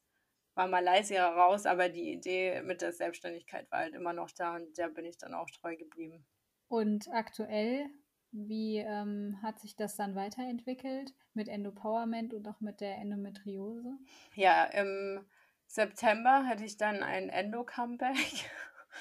war 0.55 0.69
Malaysia 0.69 1.29
raus, 1.31 1.67
aber 1.67 1.89
die 1.91 2.13
Idee 2.13 2.63
mit 2.63 2.83
der 2.83 2.93
Selbstständigkeit 2.93 3.71
war 3.73 3.81
halt 3.81 3.95
immer 3.95 4.13
noch 4.15 4.31
da 4.33 4.57
und 4.57 4.79
der 4.79 4.89
bin 4.91 5.05
ich 5.07 5.19
dann 5.19 5.35
auch 5.35 5.51
treu 5.51 5.77
geblieben. 5.77 6.27
Und 6.71 7.09
aktuell, 7.13 7.89
wie, 8.33 8.79
ähm, 8.79 9.39
hat 9.43 9.61
sich 9.61 9.77
das 9.77 9.95
dann 9.95 10.15
weiterentwickelt 10.17 11.15
mit 11.35 11.47
Endopowerment 11.49 12.35
und 12.35 12.49
auch 12.49 12.61
mit 12.61 12.81
der 12.81 12.97
Endometriose? 12.99 13.99
Ja, 14.35 14.65
im 14.65 15.27
September 15.73 16.47
hatte 16.47 16.65
ich 16.65 16.77
dann 16.77 17.03
ein 17.03 17.29
Endo-Comeback. 17.31 18.51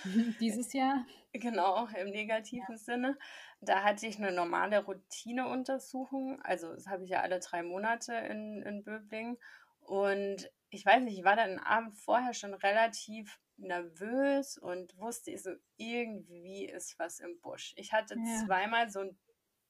Dieses 0.39 0.73
Jahr? 0.73 1.05
Genau, 1.33 1.87
im 1.87 2.09
Ja. 2.09 2.11
negativen 2.11 2.77
Sinne. 2.77 3.17
Da 3.61 3.83
hatte 3.83 4.05
ich 4.05 4.19
'ne 4.19 4.31
normale 4.31 4.83
Routineuntersuchung. 4.83 6.41
Also, 6.41 6.73
das 6.73 6.87
habe 6.87 7.03
ich 7.05 7.09
ja 7.11 7.21
alle 7.21 7.39
3 7.39 7.63
Monate 7.63 8.13
in 8.13 8.61
in 8.63 8.83
Böblingen. 8.83 9.37
Und 9.79 10.51
ich 10.69 10.85
weiß 10.85 11.01
nicht, 11.03 11.17
ich 11.17 11.23
war 11.23 11.35
dann 11.37 11.57
Abend 11.59 11.97
vorher 11.97 12.33
schon 12.33 12.53
relativ 12.53 13.39
nervös 13.57 14.57
und 14.57 14.97
wusste 14.97 15.37
so: 15.37 15.51
„Irgendwie 15.77 16.65
ist 16.65 16.99
was 16.99 17.19
im 17.19 17.39
Busch.“ 17.39 17.73
Ich 17.77 17.93
hatte 17.93 18.21
Ja. 18.21 18.51
zweimal 18.51 18.89
so 18.89 19.15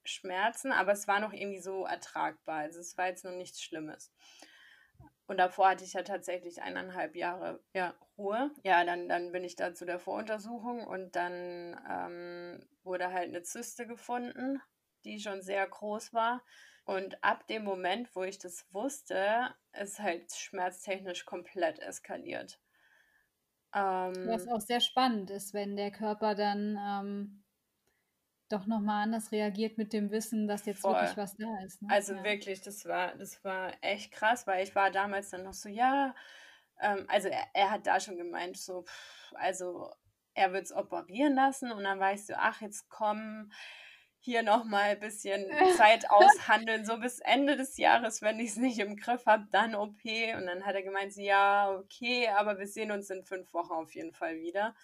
Schmerzen, 0.04 0.72
aber 0.72 0.92
es 0.92 1.06
war 1.08 1.20
noch 1.20 1.32
irgendwie 1.32 1.60
so 1.60 1.84
ertragbar. 1.86 2.58
Also, 2.60 2.80
es 2.80 2.96
war 2.98 3.06
jetzt 3.08 3.24
noch 3.24 3.32
nichts 3.32 3.62
Schlimmes. 3.62 4.12
Und 5.28 5.38
davor 5.38 5.70
hatte 5.70 5.84
ich 5.84 5.92
ja 5.94 6.02
tatsächlich 6.02 6.62
1 6.62 6.76
1/2 6.76 7.14
Jahre, 7.16 7.62
ja, 7.74 7.94
Ruhe. 8.18 8.50
Ja, 8.64 8.84
dann 8.84 9.08
dann 9.08 9.32
bin 9.32 9.44
ich 9.44 9.56
da 9.56 9.72
zu 9.74 9.84
der 9.86 9.98
Voruntersuchung 9.98 10.86
und 10.86 11.14
dann, 11.16 11.80
ähm, 11.88 12.66
wurde 12.82 13.12
halt 13.12 13.30
'ne 13.32 13.42
Zyste 13.42 13.86
gefunden, 13.86 14.60
die 15.04 15.20
schon 15.20 15.42
sehr 15.42 15.66
groß 15.68 16.12
war. 16.12 16.44
Und 16.84 17.22
ab 17.22 17.46
dem 17.46 17.62
Moment, 17.64 18.14
wo 18.16 18.24
ich 18.24 18.38
das 18.38 18.66
wusste, 18.72 19.54
ist 19.72 20.00
halt 20.00 20.32
schmerztechnisch 20.34 21.24
komplett 21.24 21.78
eskaliert. 21.78 22.58
Was 24.24 24.42
Ähm 24.44 24.52
auch 24.52 24.60
sehr 24.60 24.80
spannend 24.80 25.30
ist, 25.30 25.52
wenn 25.52 25.74
der 25.76 25.90
Körper 25.90 26.34
dann, 26.36 26.78
ähm 26.80 27.41
doch 28.52 28.66
nochmal 28.66 29.04
anders 29.04 29.32
reagiert 29.32 29.78
mit 29.78 29.92
dem 29.92 30.10
Wissen, 30.10 30.46
dass 30.46 30.66
jetzt 30.66 30.82
Voll. 30.82 30.94
wirklich 30.94 31.16
was 31.16 31.36
da 31.36 31.48
ist. 31.64 31.82
Ne? 31.82 31.88
Also 31.90 32.14
ja. 32.14 32.24
wirklich, 32.24 32.60
das 32.60 32.84
war, 32.84 33.14
das 33.16 33.42
war 33.44 33.72
echt 33.80 34.12
krass, 34.12 34.46
weil 34.46 34.62
ich 34.62 34.74
war 34.74 34.90
damals 34.90 35.30
dann 35.30 35.44
noch 35.44 35.54
so, 35.54 35.68
ja, 35.68 36.14
ähm, 36.80 37.04
also 37.08 37.28
er, 37.28 37.44
er 37.54 37.70
hat 37.70 37.86
da 37.86 38.00
schon 38.00 38.16
gemeint, 38.16 38.56
so, 38.56 38.82
pff, 38.82 39.34
also 39.34 39.90
er 40.34 40.52
wird 40.52 40.64
es 40.64 40.72
operieren 40.72 41.34
lassen 41.34 41.72
und 41.72 41.84
dann 41.84 42.00
war 42.00 42.12
ich 42.12 42.26
so, 42.26 42.34
ach, 42.36 42.60
jetzt 42.60 42.88
komm, 42.88 43.50
hier 44.24 44.42
nochmal 44.44 44.90
ein 44.90 45.00
bisschen 45.00 45.50
Zeit 45.76 46.04
aushandeln, 46.10 46.86
so 46.86 46.98
bis 46.98 47.18
Ende 47.18 47.56
des 47.56 47.76
Jahres, 47.76 48.22
wenn 48.22 48.38
ich 48.38 48.50
es 48.50 48.56
nicht 48.56 48.78
im 48.78 48.96
Griff 48.96 49.26
habe, 49.26 49.48
dann 49.50 49.74
OP. 49.74 50.04
Und 50.04 50.46
dann 50.46 50.64
hat 50.64 50.76
er 50.76 50.82
gemeint, 50.82 51.16
ja, 51.16 51.70
okay, 51.70 52.28
aber 52.28 52.58
wir 52.58 52.68
sehen 52.68 52.92
uns 52.92 53.10
in 53.10 53.24
fünf 53.24 53.52
Wochen 53.52 53.72
auf 53.72 53.94
jeden 53.94 54.12
Fall 54.12 54.36
wieder. 54.36 54.76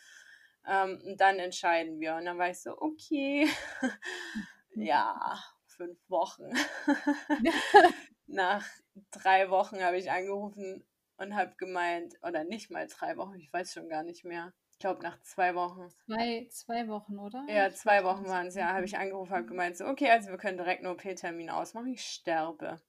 Ähm, 0.67 1.01
und 1.05 1.21
dann 1.21 1.39
entscheiden 1.39 2.01
wir. 2.01 2.17
Und 2.17 2.25
dann 2.25 2.39
war 2.39 2.51
ich 2.51 2.61
so, 2.61 2.77
okay, 2.79 3.49
ja, 4.75 5.39
fünf 5.67 5.99
Wochen. 6.09 6.51
Nach 8.27 8.65
drei 9.11 9.51
Wochen 9.51 9.83
habe 9.83 9.99
ich 9.99 10.11
angerufen 10.11 10.87
und 11.17 11.35
habe 11.35 11.55
gemeint, 11.57 12.15
oder 12.23 12.45
nicht 12.45 12.71
mal 12.71 12.87
drei 12.87 13.17
Wochen, 13.17 13.37
ich 13.37 13.53
weiß 13.53 13.73
schon 13.73 13.89
gar 13.89 14.03
nicht 14.03 14.25
mehr. 14.25 14.53
Ich 14.71 14.79
glaube, 14.79 15.03
nach 15.03 15.21
zwei 15.23 15.57
Wochen. 15.57 15.89
Zwei, 16.07 16.47
zwei 16.53 16.87
Wochen, 16.87 17.19
oder? 17.19 17.45
Ja, 17.49 17.69
zwei 17.73 18.05
Wochen 18.05 18.27
waren 18.27 18.47
es, 18.47 18.55
ja. 18.55 18.73
Habe 18.73 18.85
ich 18.85 18.97
angerufen, 18.97 19.33
habe 19.33 19.47
gemeint, 19.47 19.77
so, 19.77 19.85
okay, 19.87 20.09
also 20.09 20.31
wir 20.31 20.39
können 20.39 20.57
direkt 20.57 20.85
einen 20.85 20.95
OP-Termin 20.95 21.51
ausmachen. 21.51 21.89
Ich 21.89 22.03
sterbe. 22.03 22.81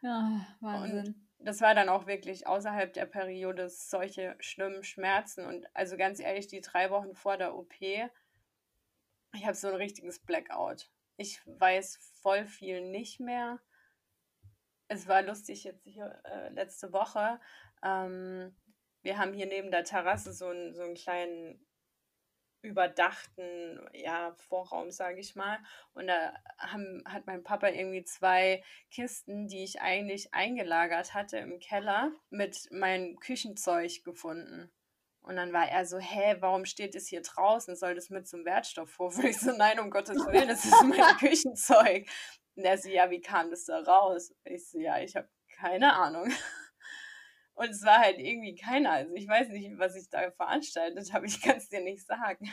Ja, 0.00 0.46
Wahnsinn. 0.60 0.98
Und 0.98 1.25
das 1.46 1.60
war 1.60 1.76
dann 1.76 1.88
auch 1.88 2.08
wirklich 2.08 2.48
außerhalb 2.48 2.92
der 2.92 3.06
Periode 3.06 3.68
solche 3.68 4.34
schlimmen 4.40 4.82
Schmerzen. 4.82 5.46
Und 5.46 5.64
also 5.74 5.96
ganz 5.96 6.18
ehrlich, 6.18 6.48
die 6.48 6.60
drei 6.60 6.90
Wochen 6.90 7.14
vor 7.14 7.36
der 7.36 7.54
OP, 7.54 7.80
ich 7.80 8.10
habe 9.46 9.54
so 9.54 9.68
ein 9.68 9.76
richtiges 9.76 10.18
Blackout. 10.18 10.90
Ich 11.16 11.40
weiß 11.46 11.98
voll 12.20 12.46
viel 12.46 12.80
nicht 12.80 13.20
mehr. 13.20 13.60
Es 14.88 15.06
war 15.06 15.22
lustig 15.22 15.62
jetzt 15.62 15.84
hier 15.84 16.20
äh, 16.24 16.48
letzte 16.48 16.92
Woche. 16.92 17.40
Ähm, 17.80 18.56
wir 19.02 19.18
haben 19.18 19.32
hier 19.32 19.46
neben 19.46 19.70
der 19.70 19.84
Terrasse 19.84 20.32
so 20.32 20.48
einen, 20.48 20.74
so 20.74 20.82
einen 20.82 20.94
kleinen 20.94 21.64
überdachten 22.62 23.88
ja, 23.92 24.34
Vorraum, 24.48 24.90
sage 24.90 25.20
ich 25.20 25.36
mal. 25.36 25.58
Und 25.94 26.08
da 26.08 26.34
haben, 26.58 27.02
hat 27.06 27.26
mein 27.26 27.42
Papa 27.42 27.68
irgendwie 27.68 28.04
zwei 28.04 28.62
Kisten, 28.90 29.48
die 29.48 29.64
ich 29.64 29.80
eigentlich 29.80 30.32
eingelagert 30.34 31.14
hatte 31.14 31.38
im 31.38 31.58
Keller, 31.58 32.12
mit 32.30 32.68
meinem 32.70 33.16
Küchenzeug 33.20 34.02
gefunden. 34.04 34.72
Und 35.26 35.34
dann 35.34 35.52
war 35.52 35.68
er 35.68 35.84
so, 35.86 35.98
hä, 35.98 36.36
warum 36.38 36.64
steht 36.66 36.94
es 36.94 37.08
hier 37.08 37.20
draußen? 37.20 37.74
Soll 37.74 37.96
das 37.96 38.10
mit 38.10 38.28
zum 38.28 38.44
Wertstoffhof? 38.44 39.18
Und 39.18 39.24
ich 39.24 39.38
so, 39.38 39.52
nein, 39.52 39.80
um 39.80 39.90
Gottes 39.90 40.24
Willen, 40.26 40.48
das 40.48 40.64
ist 40.64 40.84
mein 40.84 41.16
Küchenzeug. 41.18 42.08
Und 42.54 42.64
er 42.64 42.78
so, 42.78 42.88
ja, 42.88 43.10
wie 43.10 43.20
kam 43.20 43.50
das 43.50 43.64
da 43.64 43.80
raus? 43.80 44.32
Ich 44.44 44.70
so, 44.70 44.78
ja, 44.78 45.00
ich 45.00 45.16
habe 45.16 45.28
keine 45.58 45.94
Ahnung. 45.94 46.30
Und 47.56 47.70
es 47.70 47.82
war 47.84 47.98
halt 47.98 48.18
irgendwie 48.18 48.54
keiner. 48.54 48.92
Also 48.92 49.14
ich 49.14 49.26
weiß 49.26 49.48
nicht, 49.48 49.78
was 49.78 49.96
ich 49.96 50.08
da 50.10 50.30
veranstaltet 50.30 51.12
habe. 51.12 51.26
Ich 51.26 51.40
kann 51.40 51.56
es 51.56 51.68
dir 51.68 51.80
nicht 51.80 52.06
sagen. 52.06 52.48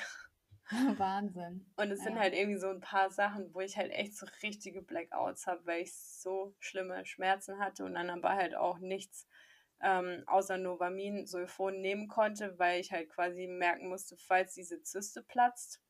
Wahnsinn. 0.97 1.66
Und 1.76 1.91
es 1.91 1.99
ja. 1.99 2.06
sind 2.06 2.20
halt 2.20 2.34
irgendwie 2.34 2.60
so 2.60 2.70
ein 2.70 2.80
paar 2.80 3.12
Sachen, 3.12 3.54
wo 3.54 3.60
ich 3.60 3.78
halt 3.78 3.91
echt 3.91 4.18
so 4.18 4.26
richtige 4.41 4.82
Blackouts 4.82 5.45
habe, 5.45 5.66
weil 5.66 5.82
ich 5.82 5.93
so 5.93 6.56
schlimme 6.60 7.06
Schmerzen 7.06 7.60
hatte 7.60 7.84
und 7.84 7.95
dann 7.95 8.10
aber 8.10 8.30
halt 8.30 8.56
auch 8.56 8.80
nichts 8.80 9.28
ähm, 9.82 10.24
außer 10.28 10.58
Novamin, 10.58 11.28
Sulfon 11.28 11.82
nehmen 11.82 12.08
konnte, 12.08 12.58
weil 12.58 12.80
ich 12.80 12.93
halt 12.93 13.10
quasi 13.10 13.47
merken 13.47 13.89
musste, 13.89 14.16
falls 14.16 14.54
diese 14.54 14.82
Zyste 14.82 15.22
platzt, 15.22 15.82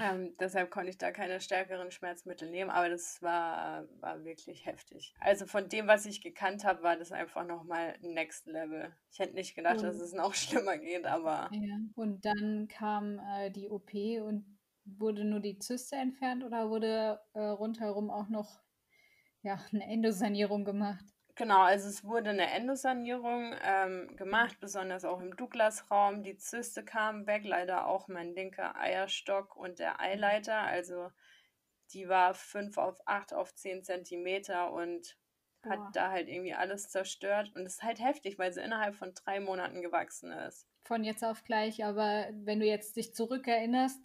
ähm, 0.00 0.34
deshalb 0.38 0.70
konnte 0.70 0.90
ich 0.90 0.98
da 0.98 1.10
keine 1.10 1.40
stärkeren 1.40 1.90
Schmerzmittel 1.90 2.50
nehmen, 2.50 2.70
aber 2.70 2.88
das 2.88 3.20
war, 3.22 3.86
war 4.00 4.24
wirklich 4.24 4.66
heftig. 4.66 5.14
Also 5.20 5.46
von 5.46 5.68
dem, 5.68 5.86
was 5.86 6.06
ich 6.06 6.20
gekannt 6.20 6.64
habe, 6.64 6.82
war 6.82 6.96
das 6.96 7.12
einfach 7.12 7.46
nochmal 7.46 7.96
Next 8.00 8.46
Level. 8.46 8.94
Ich 9.10 9.18
hätte 9.18 9.34
nicht 9.34 9.54
gedacht, 9.54 9.78
und, 9.78 9.84
dass 9.84 10.00
es 10.00 10.12
noch 10.12 10.34
schlimmer 10.34 10.78
geht, 10.78 11.06
aber. 11.06 11.50
Ja. 11.52 11.76
Und 11.94 12.24
dann 12.24 12.68
kam 12.68 13.18
äh, 13.18 13.50
die 13.50 13.68
OP 13.68 13.92
und 14.22 14.58
wurde 14.84 15.24
nur 15.24 15.40
die 15.40 15.58
Zyste 15.58 15.96
entfernt 15.96 16.44
oder 16.44 16.70
wurde 16.70 17.20
äh, 17.34 17.40
rundherum 17.40 18.10
auch 18.10 18.28
noch 18.28 18.60
ja, 19.42 19.58
eine 19.72 19.84
Endosanierung 19.84 20.64
gemacht? 20.64 21.04
Genau, 21.34 21.62
also 21.62 21.88
es 21.88 22.04
wurde 22.04 22.30
eine 22.30 22.50
Endosanierung 22.50 23.54
ähm, 23.62 24.16
gemacht, 24.16 24.58
besonders 24.60 25.04
auch 25.04 25.20
im 25.20 25.34
Douglas-Raum. 25.34 26.22
Die 26.22 26.36
Zyste 26.36 26.84
kam 26.84 27.26
weg, 27.26 27.44
leider 27.44 27.86
auch 27.86 28.06
mein 28.08 28.34
linker 28.34 28.76
Eierstock 28.78 29.56
und 29.56 29.78
der 29.78 30.00
Eileiter. 30.00 30.58
Also 30.58 31.10
die 31.92 32.08
war 32.08 32.34
5 32.34 32.76
auf 32.76 33.00
8 33.06 33.32
auf 33.32 33.54
10 33.54 33.82
Zentimeter 33.82 34.72
und 34.72 35.16
hat 35.64 35.78
Boah. 35.78 35.90
da 35.94 36.10
halt 36.10 36.28
irgendwie 36.28 36.54
alles 36.54 36.90
zerstört. 36.90 37.52
Und 37.54 37.62
es 37.62 37.74
ist 37.74 37.82
halt 37.82 38.00
heftig, 38.00 38.38
weil 38.38 38.52
sie 38.52 38.60
innerhalb 38.60 38.94
von 38.94 39.14
drei 39.14 39.40
Monaten 39.40 39.80
gewachsen 39.80 40.32
ist. 40.32 40.66
Von 40.84 41.04
jetzt 41.04 41.24
auf 41.24 41.44
gleich, 41.44 41.84
aber 41.84 42.28
wenn 42.32 42.60
du 42.60 42.66
jetzt 42.66 42.96
dich 42.96 43.14
zurückerinnerst, 43.14 44.00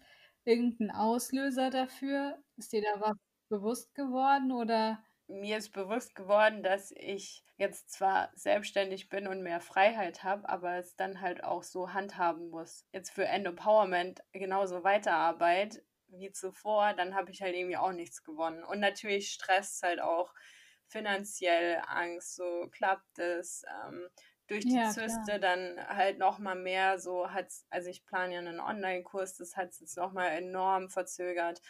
irgendein 0.45 0.91
Auslöser 0.91 1.71
dafür, 1.71 2.41
ist 2.55 2.71
dir 2.71 2.81
da 2.81 3.01
was 3.01 3.17
bewusst 3.49 3.93
geworden 3.95 4.51
oder? 4.51 5.03
Mir 5.27 5.57
ist 5.57 5.73
bewusst 5.73 6.15
geworden, 6.15 6.63
dass 6.63 6.91
ich 6.91 7.43
jetzt 7.57 7.91
zwar 7.91 8.31
selbstständig 8.35 9.09
bin 9.09 9.27
und 9.27 9.41
mehr 9.41 9.59
Freiheit 9.59 10.23
habe, 10.23 10.47
aber 10.47 10.77
es 10.77 10.95
dann 10.95 11.21
halt 11.21 11.43
auch 11.43 11.63
so 11.63 11.93
handhaben 11.93 12.49
muss. 12.49 12.85
Jetzt 12.91 13.09
für 13.09 13.25
Empowerment 13.25 14.21
genauso 14.31 14.83
Weiterarbeit 14.83 15.83
wie 16.09 16.31
zuvor, 16.31 16.93
dann 16.93 17.15
habe 17.15 17.31
ich 17.31 17.41
halt 17.41 17.55
irgendwie 17.55 17.77
auch 17.77 17.91
nichts 17.91 18.23
gewonnen. 18.23 18.63
Und 18.63 18.79
natürlich 18.79 19.31
Stress 19.31 19.81
halt 19.83 19.99
auch 19.99 20.33
finanziell 20.87 21.81
Angst, 21.87 22.35
so 22.35 22.67
klappt 22.71 23.19
es. 23.19 23.63
Ähm, 23.85 24.07
durch 24.47 24.63
die 24.63 24.75
ja, 24.75 24.89
Zyste 24.89 25.23
klar. 25.25 25.39
dann 25.39 25.87
halt 25.89 26.19
nochmal 26.19 26.55
mehr 26.55 26.99
so 26.99 27.29
hat 27.31 27.47
also 27.69 27.89
ich 27.89 28.05
plane 28.05 28.33
ja 28.33 28.39
einen 28.39 28.61
Online-Kurs, 28.61 29.35
das 29.35 29.57
hat 29.57 29.71
es 29.71 29.81
jetzt 29.81 29.97
nochmal 29.97 30.31
enorm 30.37 30.89
verzögert 30.89 31.61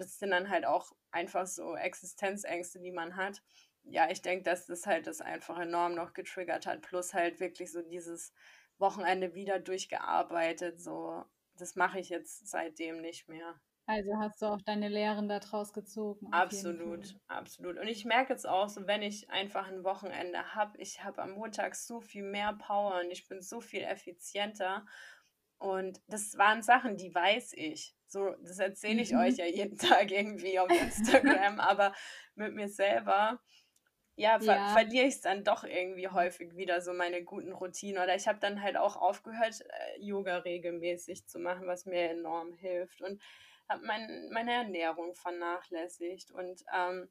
das 0.00 0.18
sind 0.18 0.30
dann 0.30 0.50
halt 0.50 0.64
auch 0.64 0.92
einfach 1.10 1.46
so 1.46 1.76
Existenzängste, 1.76 2.80
die 2.80 2.92
man 2.92 3.16
hat. 3.16 3.42
Ja, 3.82 4.10
ich 4.10 4.22
denke, 4.22 4.44
dass 4.44 4.66
das 4.66 4.86
halt 4.86 5.06
das 5.06 5.20
einfach 5.20 5.58
enorm 5.58 5.94
noch 5.94 6.12
getriggert 6.12 6.66
hat. 6.66 6.82
Plus 6.82 7.14
halt 7.14 7.40
wirklich 7.40 7.72
so 7.72 7.82
dieses 7.82 8.32
Wochenende 8.78 9.34
wieder 9.34 9.58
durchgearbeitet. 9.58 10.80
So, 10.80 11.24
das 11.56 11.76
mache 11.76 12.00
ich 12.00 12.08
jetzt 12.08 12.48
seitdem 12.48 13.00
nicht 13.00 13.28
mehr. 13.28 13.60
Also 13.86 14.16
hast 14.18 14.40
du 14.40 14.46
auch 14.46 14.62
deine 14.62 14.88
Lehren 14.88 15.28
daraus 15.28 15.72
gezogen. 15.72 16.28
Absolut, 16.30 17.16
absolut. 17.26 17.76
Und 17.76 17.88
ich 17.88 18.04
merke 18.04 18.32
jetzt 18.32 18.46
auch 18.46 18.68
so, 18.68 18.86
wenn 18.86 19.02
ich 19.02 19.30
einfach 19.30 19.66
ein 19.66 19.82
Wochenende 19.82 20.54
habe, 20.54 20.78
ich 20.78 21.02
habe 21.02 21.20
am 21.22 21.32
Montag 21.32 21.74
so 21.74 22.00
viel 22.00 22.22
mehr 22.22 22.52
Power 22.52 23.00
und 23.00 23.10
ich 23.10 23.26
bin 23.26 23.42
so 23.42 23.60
viel 23.60 23.82
effizienter. 23.82 24.86
Und 25.60 26.00
das 26.08 26.38
waren 26.38 26.62
Sachen, 26.62 26.96
die 26.96 27.14
weiß 27.14 27.52
ich. 27.52 27.94
So, 28.06 28.34
das 28.40 28.58
erzähle 28.58 29.02
ich 29.02 29.12
mhm. 29.12 29.18
euch 29.20 29.36
ja 29.36 29.44
jeden 29.44 29.76
Tag 29.78 30.10
irgendwie 30.10 30.58
auf 30.58 30.70
Instagram, 30.70 31.60
aber 31.60 31.94
mit 32.34 32.54
mir 32.54 32.68
selber, 32.68 33.40
ja, 34.16 34.40
ver 34.40 34.56
ja. 34.56 34.68
verliere 34.72 35.06
ich 35.06 35.16
es 35.16 35.20
dann 35.20 35.44
doch 35.44 35.62
irgendwie 35.62 36.08
häufig 36.08 36.56
wieder, 36.56 36.80
so 36.80 36.94
meine 36.94 37.22
guten 37.22 37.52
Routinen. 37.52 38.02
Oder 38.02 38.14
ich 38.14 38.26
habe 38.26 38.38
dann 38.40 38.62
halt 38.62 38.78
auch 38.78 38.96
aufgehört, 38.96 39.60
äh, 39.60 40.00
Yoga 40.00 40.38
regelmäßig 40.38 41.26
zu 41.26 41.38
machen, 41.38 41.66
was 41.66 41.84
mir 41.84 42.10
enorm 42.10 42.54
hilft. 42.54 43.02
Und 43.02 43.20
habe 43.68 43.84
mein, 43.84 44.30
meine 44.32 44.52
Ernährung 44.52 45.14
vernachlässigt. 45.14 46.30
Und 46.30 46.64
ähm, 46.74 47.10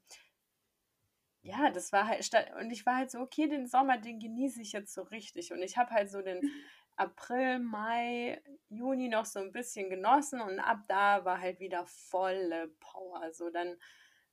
ja, 1.42 1.70
das 1.70 1.92
war 1.92 2.08
halt, 2.08 2.28
und 2.60 2.70
ich 2.70 2.84
war 2.84 2.96
halt 2.96 3.12
so, 3.12 3.20
okay, 3.20 3.48
den 3.48 3.68
Sommer, 3.68 3.96
den 3.96 4.18
genieße 4.18 4.60
ich 4.60 4.72
jetzt 4.72 4.92
so 4.92 5.02
richtig. 5.02 5.52
Und 5.52 5.62
ich 5.62 5.78
habe 5.78 5.90
halt 5.90 6.10
so 6.10 6.20
den 6.20 6.40
April, 7.00 7.60
Mai, 7.60 8.42
Juni 8.68 9.08
noch 9.08 9.24
so 9.24 9.40
ein 9.40 9.52
bisschen 9.52 9.88
genossen 9.88 10.40
und 10.42 10.60
ab 10.60 10.80
da 10.86 11.24
war 11.24 11.40
halt 11.40 11.58
wieder 11.58 11.86
volle 11.86 12.68
Power. 12.78 13.22
Also 13.22 13.48
dann 13.48 13.76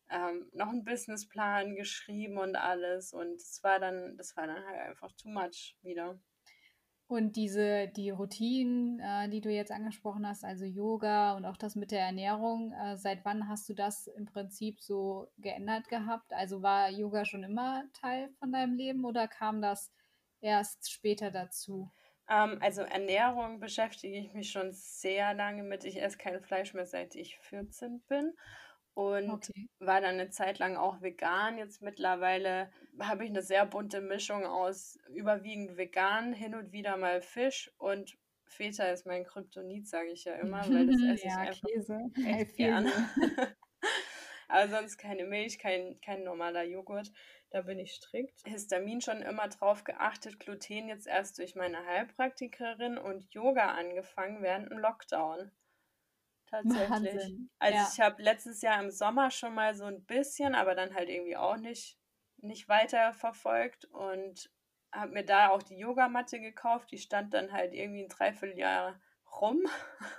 ähm, 0.09 0.49
noch 0.53 0.68
einen 0.68 0.84
Businessplan 0.84 1.76
geschrieben 1.76 2.38
und 2.38 2.57
alles 2.57 3.13
und 3.13 3.36
es 3.41 3.63
war 3.63 3.80
dann, 3.80 4.18
das 4.18 4.36
war 4.36 4.47
dann 4.47 4.65
halt 4.65 4.80
einfach 4.82 5.11
too 5.13 5.30
much 5.30 5.78
wieder. 5.82 6.20
Und 7.09 7.38
diese, 7.38 7.88
die 7.88 8.09
Routinen, 8.09 8.99
äh, 8.99 9.30
die 9.30 9.39
du 9.39 9.49
jetzt 9.49 9.72
angesprochen 9.72 10.28
hast, 10.28 10.43
also 10.43 10.65
Yoga 10.65 11.38
und 11.38 11.45
auch 11.45 11.55
das 11.55 11.78
mit 11.78 11.91
der 11.91 12.01
Ernährung, 12.01 12.74
äh, 12.74 12.97
seit 12.97 13.24
wann 13.24 13.47
hast 13.47 13.70
du 13.70 13.74
das 13.74 14.07
im 14.07 14.26
Prinzip 14.26 14.82
so 14.82 15.30
geändert 15.38 15.88
gehabt? 15.88 16.34
Also 16.34 16.61
war 16.61 16.89
Yoga 16.89 17.24
schon 17.24 17.43
immer 17.43 17.86
Teil 17.93 18.30
von 18.39 18.51
deinem 18.51 18.76
Leben 18.76 19.05
oder 19.05 19.30
kam 19.30 19.61
das 19.61 19.89
erst 20.41 20.91
später 20.91 21.32
dazu? 21.32 21.89
Ähm, 22.30 22.60
also 22.62 22.82
Ernährung 22.82 23.60
beschäftige 23.60 24.18
ich 24.18 24.34
mich 24.34 24.52
schon 24.52 24.72
sehr 24.72 25.34
lange 25.34 25.64
mit. 25.64 25.84
Ich 25.84 26.02
esse 26.02 26.18
kein 26.18 26.42
Fleisch 26.42 26.74
mehr, 26.74 26.86
seit 26.86 27.16
ich 27.16 27.38
14 27.40 28.02
bin. 28.08 28.34
Und 28.94 29.30
okay. 29.30 29.70
war 29.80 30.02
dann 30.02 30.16
eine 30.16 30.32
Zeit 30.32 30.58
lang 30.58 30.76
auch 30.76 31.02
vegan. 31.02 31.58
Jetzt 31.60 31.84
mittlerweile 31.84 32.72
habe 33.00 33.26
ich 33.26 33.30
eine 33.30 33.44
sehr 33.44 33.66
bunte 33.66 34.02
Mischung 34.02 34.46
aus 34.46 34.98
überwiegend 35.14 35.78
vegan, 35.78 36.34
hin 36.34 36.56
und 36.56 36.72
wieder 36.72 36.98
mal 36.98 37.22
Fisch 37.22 37.72
und 37.78 38.18
Feta 38.48 38.86
ist 38.86 39.06
mein 39.06 39.26
Kryptonit, 39.26 39.88
sage 39.88 40.10
ich 40.10 40.24
ja 40.24 40.36
immer, 40.36 40.68
weil 40.70 40.88
das 40.88 40.96
esse 41.04 41.14
ich 41.14 41.24
ja, 41.26 41.38
einfach 41.38 41.62
Käse. 41.68 42.00
echt 42.26 42.56
gerne. 42.56 42.92
Aber 44.48 44.68
sonst 44.70 44.98
keine 44.98 45.26
Milch, 45.26 45.60
kein, 45.60 46.00
kein 46.02 46.24
normaler 46.24 46.64
Joghurt. 46.64 47.12
Da 47.50 47.62
bin 47.62 47.80
ich 47.80 47.93
strikt. 47.93 48.41
Histamin 48.45 49.02
schon 49.02 49.22
immer 49.22 49.48
drauf 49.48 49.84
geachtet. 49.84 50.39
Gluten 50.39 50.89
jetzt 50.89 51.08
erst 51.08 51.38
durch 51.38 51.56
meine 51.56 51.86
Heilpraktikerin 51.86 52.98
und 52.98 53.34
Yoga 53.34 53.72
angefangen 53.72 54.41
während 54.41 54.70
dem 54.70 54.80
Lockdown. 54.80 55.52
Tatsächlich. 56.48 56.89
Wahnsinn. 56.89 57.50
Also 57.60 57.78
ja. 57.78 57.89
ich 57.91 58.00
habe 58.00 58.22
letztes 58.22 58.62
Jahr 58.62 58.82
im 58.82 58.91
Sommer 58.91 59.32
schon 59.32 59.54
mal 59.54 59.76
so 59.76 59.86
ein 59.86 60.04
bisschen, 60.06 60.56
aber 60.56 60.76
dann 60.76 60.93
halt 60.93 61.10
irgendwie 61.10 61.38
auch 61.38 61.58
nicht, 61.58 61.98
nicht 62.38 62.68
weiter 62.68 63.14
verfolgt 63.14 63.86
und 63.86 64.50
habe 64.91 65.14
mir 65.14 65.26
da 65.26 65.50
auch 65.50 65.64
die 65.64 65.78
Yogamatte 65.78 66.39
gekauft. 66.39 66.91
Die 66.91 66.98
stand 66.98 67.34
dann 67.34 67.52
halt 67.52 67.74
irgendwie 67.74 68.04
ein 68.04 68.10
Dreivierteljahr 68.10 69.00
rum. 69.39 69.62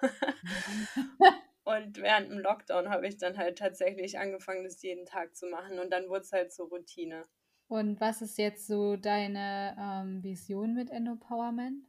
und 1.69 2.01
während 2.01 2.31
dem 2.31 2.39
Lockdown 2.39 2.89
habe 2.89 3.07
ich 3.07 3.19
dann 3.19 3.37
halt 3.37 3.59
tatsächlich 3.59 4.19
angefangen, 4.19 4.65
das 4.65 4.81
jeden 4.81 5.05
Tag 5.05 5.37
zu 5.37 5.49
machen. 5.49 5.79
Und 5.79 5.93
dann 5.93 6.09
wurde 6.09 6.23
es 6.23 6.33
halt 6.33 6.51
so 6.51 6.65
Routine. 6.65 7.29
Und 7.67 8.01
was 8.01 8.23
ist 8.23 8.39
jetzt 8.39 8.67
so 8.67 8.97
deine 8.97 9.77
ähm, 9.79 10.23
Vision 10.23 10.73
mit 10.73 10.89
Endopowerment? 10.89 11.85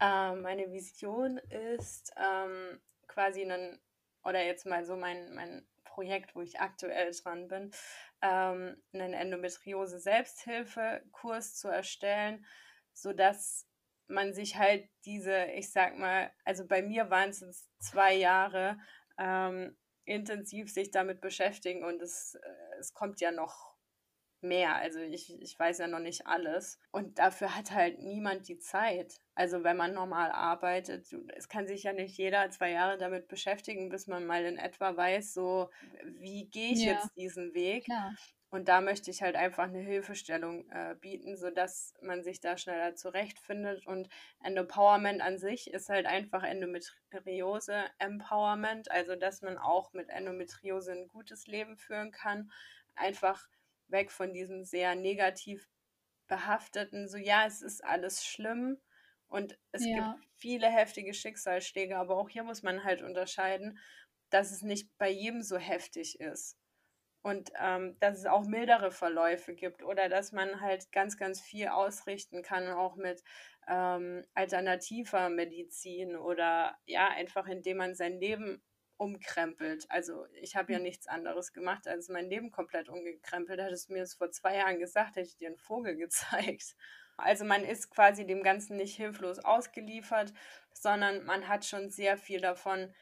Ähm, 0.00 0.42
meine 0.42 0.70
Vision 0.70 1.38
ist 1.38 2.12
ähm, 2.18 2.78
quasi 3.06 3.50
ein, 3.50 3.80
oder 4.22 4.44
jetzt 4.44 4.66
mal 4.66 4.84
so 4.84 4.96
mein, 4.96 5.34
mein 5.34 5.66
Projekt, 5.84 6.34
wo 6.34 6.42
ich 6.42 6.60
aktuell 6.60 7.10
dran 7.12 7.48
bin, 7.48 7.70
ähm, 8.20 8.76
einen 8.92 9.14
Endometriose-Selbsthilfe-Kurs 9.14 11.54
zu 11.54 11.68
erstellen, 11.68 12.44
sodass 12.92 13.66
man 14.08 14.34
sich 14.34 14.56
halt 14.56 14.88
diese, 15.04 15.46
ich 15.46 15.72
sag 15.72 15.98
mal, 15.98 16.30
also 16.44 16.66
bei 16.66 16.82
mir 16.82 17.10
waren 17.10 17.30
es 17.30 17.40
jetzt 17.40 17.68
zwei 17.78 18.14
Jahre, 18.14 18.78
ähm, 19.18 19.76
intensiv 20.04 20.72
sich 20.72 20.90
damit 20.90 21.20
beschäftigen 21.20 21.84
und 21.84 22.00
es, 22.00 22.34
äh, 22.34 22.78
es 22.78 22.94
kommt 22.94 23.20
ja 23.20 23.32
noch 23.32 23.76
mehr. 24.40 24.76
Also 24.76 25.00
ich, 25.00 25.40
ich 25.40 25.58
weiß 25.58 25.78
ja 25.78 25.88
noch 25.88 25.98
nicht 25.98 26.26
alles. 26.26 26.78
Und 26.90 27.18
dafür 27.18 27.56
hat 27.56 27.70
halt 27.70 28.00
niemand 28.00 28.48
die 28.48 28.58
Zeit. 28.58 29.20
Also 29.34 29.64
wenn 29.64 29.76
man 29.76 29.94
normal 29.94 30.30
arbeitet, 30.30 31.12
es 31.34 31.48
kann 31.48 31.66
sich 31.66 31.82
ja 31.82 31.92
nicht 31.92 32.16
jeder 32.16 32.50
zwei 32.50 32.70
Jahre 32.70 32.98
damit 32.98 33.28
beschäftigen, 33.28 33.88
bis 33.88 34.06
man 34.06 34.26
mal 34.26 34.44
in 34.44 34.58
etwa 34.58 34.96
weiß, 34.96 35.34
so 35.34 35.70
wie 36.04 36.48
gehe 36.48 36.72
ich 36.72 36.84
ja, 36.84 36.92
jetzt 36.92 37.10
diesen 37.16 37.54
Weg. 37.54 37.84
Klar. 37.84 38.14
Und 38.50 38.68
da 38.68 38.80
möchte 38.80 39.10
ich 39.10 39.22
halt 39.22 39.34
einfach 39.34 39.64
eine 39.64 39.80
Hilfestellung 39.80 40.70
äh, 40.70 40.94
bieten, 41.00 41.36
sodass 41.36 41.94
man 42.00 42.22
sich 42.22 42.38
da 42.40 42.56
schneller 42.56 42.94
zurechtfindet. 42.94 43.84
Und 43.86 44.08
Endopowerment 44.42 45.20
an 45.20 45.36
sich 45.38 45.72
ist 45.72 45.88
halt 45.88 46.06
einfach 46.06 46.44
Endometriose-Empowerment, 46.44 48.88
also 48.90 49.16
dass 49.16 49.42
man 49.42 49.58
auch 49.58 49.92
mit 49.92 50.10
Endometriose 50.10 50.92
ein 50.92 51.08
gutes 51.08 51.48
Leben 51.48 51.76
führen 51.76 52.12
kann. 52.12 52.52
Einfach 52.94 53.48
weg 53.88 54.12
von 54.12 54.32
diesem 54.32 54.62
sehr 54.64 54.94
negativ 54.94 55.68
behafteten, 56.28 57.08
so 57.08 57.18
ja, 57.18 57.46
es 57.46 57.62
ist 57.62 57.84
alles 57.84 58.24
schlimm 58.24 58.78
und 59.28 59.58
es 59.72 59.86
ja. 59.86 60.12
gibt 60.12 60.24
viele 60.34 60.68
heftige 60.68 61.14
Schicksalsschläge, 61.14 61.96
aber 61.96 62.16
auch 62.16 62.28
hier 62.28 62.42
muss 62.42 62.62
man 62.62 62.84
halt 62.84 63.02
unterscheiden, 63.02 63.78
dass 64.30 64.50
es 64.50 64.62
nicht 64.62 64.88
bei 64.98 65.08
jedem 65.08 65.42
so 65.42 65.56
heftig 65.56 66.20
ist 66.20 66.58
und 67.26 67.50
ähm, 67.60 67.98
dass 67.98 68.18
es 68.18 68.26
auch 68.26 68.44
mildere 68.44 68.92
Verläufe 68.92 69.52
gibt 69.52 69.82
oder 69.82 70.08
dass 70.08 70.30
man 70.30 70.60
halt 70.60 70.92
ganz, 70.92 71.16
ganz 71.16 71.40
viel 71.40 71.66
ausrichten 71.66 72.42
kann, 72.42 72.68
auch 72.68 72.94
mit 72.94 73.24
ähm, 73.66 74.24
alternativer 74.34 75.28
Medizin 75.28 76.14
oder 76.14 76.78
ja, 76.86 77.08
einfach 77.08 77.48
indem 77.48 77.78
man 77.78 77.96
sein 77.96 78.20
Leben 78.20 78.62
umkrempelt. 78.96 79.86
Also 79.88 80.24
ich 80.40 80.54
habe 80.54 80.70
ja 80.70 80.78
hm. 80.78 80.84
nichts 80.84 81.08
anderes 81.08 81.52
gemacht, 81.52 81.88
als 81.88 82.08
mein 82.08 82.30
Leben 82.30 82.52
komplett 82.52 82.88
umgekrempelt. 82.88 83.60
Hättest 83.60 83.88
du 83.88 83.94
mir 83.94 84.02
das 84.02 84.14
vor 84.14 84.30
zwei 84.30 84.58
Jahren 84.58 84.78
gesagt, 84.78 85.16
hätte 85.16 85.28
ich 85.28 85.36
dir 85.36 85.48
einen 85.48 85.58
Vogel 85.58 85.96
gezeigt. 85.96 86.76
Also 87.16 87.44
man 87.44 87.64
ist 87.64 87.90
quasi 87.90 88.24
dem 88.24 88.44
Ganzen 88.44 88.76
nicht 88.76 88.94
hilflos 88.94 89.40
ausgeliefert, 89.40 90.32
sondern 90.72 91.24
man 91.24 91.48
hat 91.48 91.64
schon 91.64 91.90
sehr 91.90 92.16
viel 92.18 92.40
davon 92.40 92.94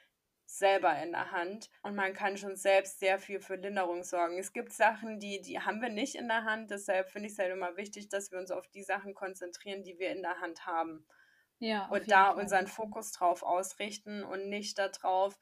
selber 0.47 1.01
in 1.03 1.13
der 1.13 1.33
Hand 1.33 1.71
und 1.83 1.95
man 1.95 2.13
kann 2.15 2.37
schon 2.37 2.57
selbst 2.57 3.01
sehr 3.01 3.19
viel 3.19 3.41
für 3.41 3.57
Linderung 3.57 4.05
sorgen. 4.05 4.39
Es 4.39 4.53
gibt 4.53 4.73
Sachen, 4.73 5.19
die, 5.19 5.41
die 5.41 5.61
haben 5.61 5.81
wir 5.81 5.89
nicht 5.89 6.15
in 6.15 6.29
der 6.29 6.45
Hand, 6.45 6.71
deshalb 6.71 7.11
finde 7.11 7.27
ich 7.29 7.33
es 7.33 7.39
halt 7.39 7.53
immer 7.53 7.77
wichtig, 7.77 8.09
dass 8.09 8.31
wir 8.31 8.39
uns 8.39 8.51
auf 8.51 8.69
die 8.69 8.83
Sachen 8.83 9.15
konzentrieren, 9.15 9.83
die 9.83 9.99
wir 9.99 10.11
in 10.11 10.23
der 10.23 10.41
Hand 10.41 10.67
haben. 10.67 11.07
Ja, 11.59 11.87
und 11.87 12.11
da 12.11 12.33
Fall. 12.33 12.43
unseren 12.43 12.67
Fokus 12.67 13.13
drauf 13.13 13.43
ausrichten 13.43 14.23
und 14.23 14.49
nicht 14.49 14.79
darauf, 14.79 15.39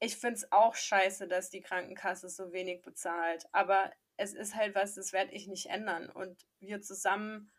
ich 0.00 0.16
finde 0.16 0.36
es 0.36 0.50
auch 0.50 0.74
scheiße, 0.74 1.28
dass 1.28 1.50
die 1.50 1.60
Krankenkasse 1.60 2.28
so 2.28 2.52
wenig 2.52 2.82
bezahlt. 2.82 3.44
Aber 3.52 3.92
es 4.16 4.34
ist 4.34 4.54
halt 4.54 4.74
was, 4.74 4.94
das 4.94 5.12
werde 5.12 5.32
ich 5.32 5.46
nicht 5.46 5.66
ändern. 5.66 6.08
Und 6.10 6.46
wir 6.58 6.80
zusammen, 6.80 7.52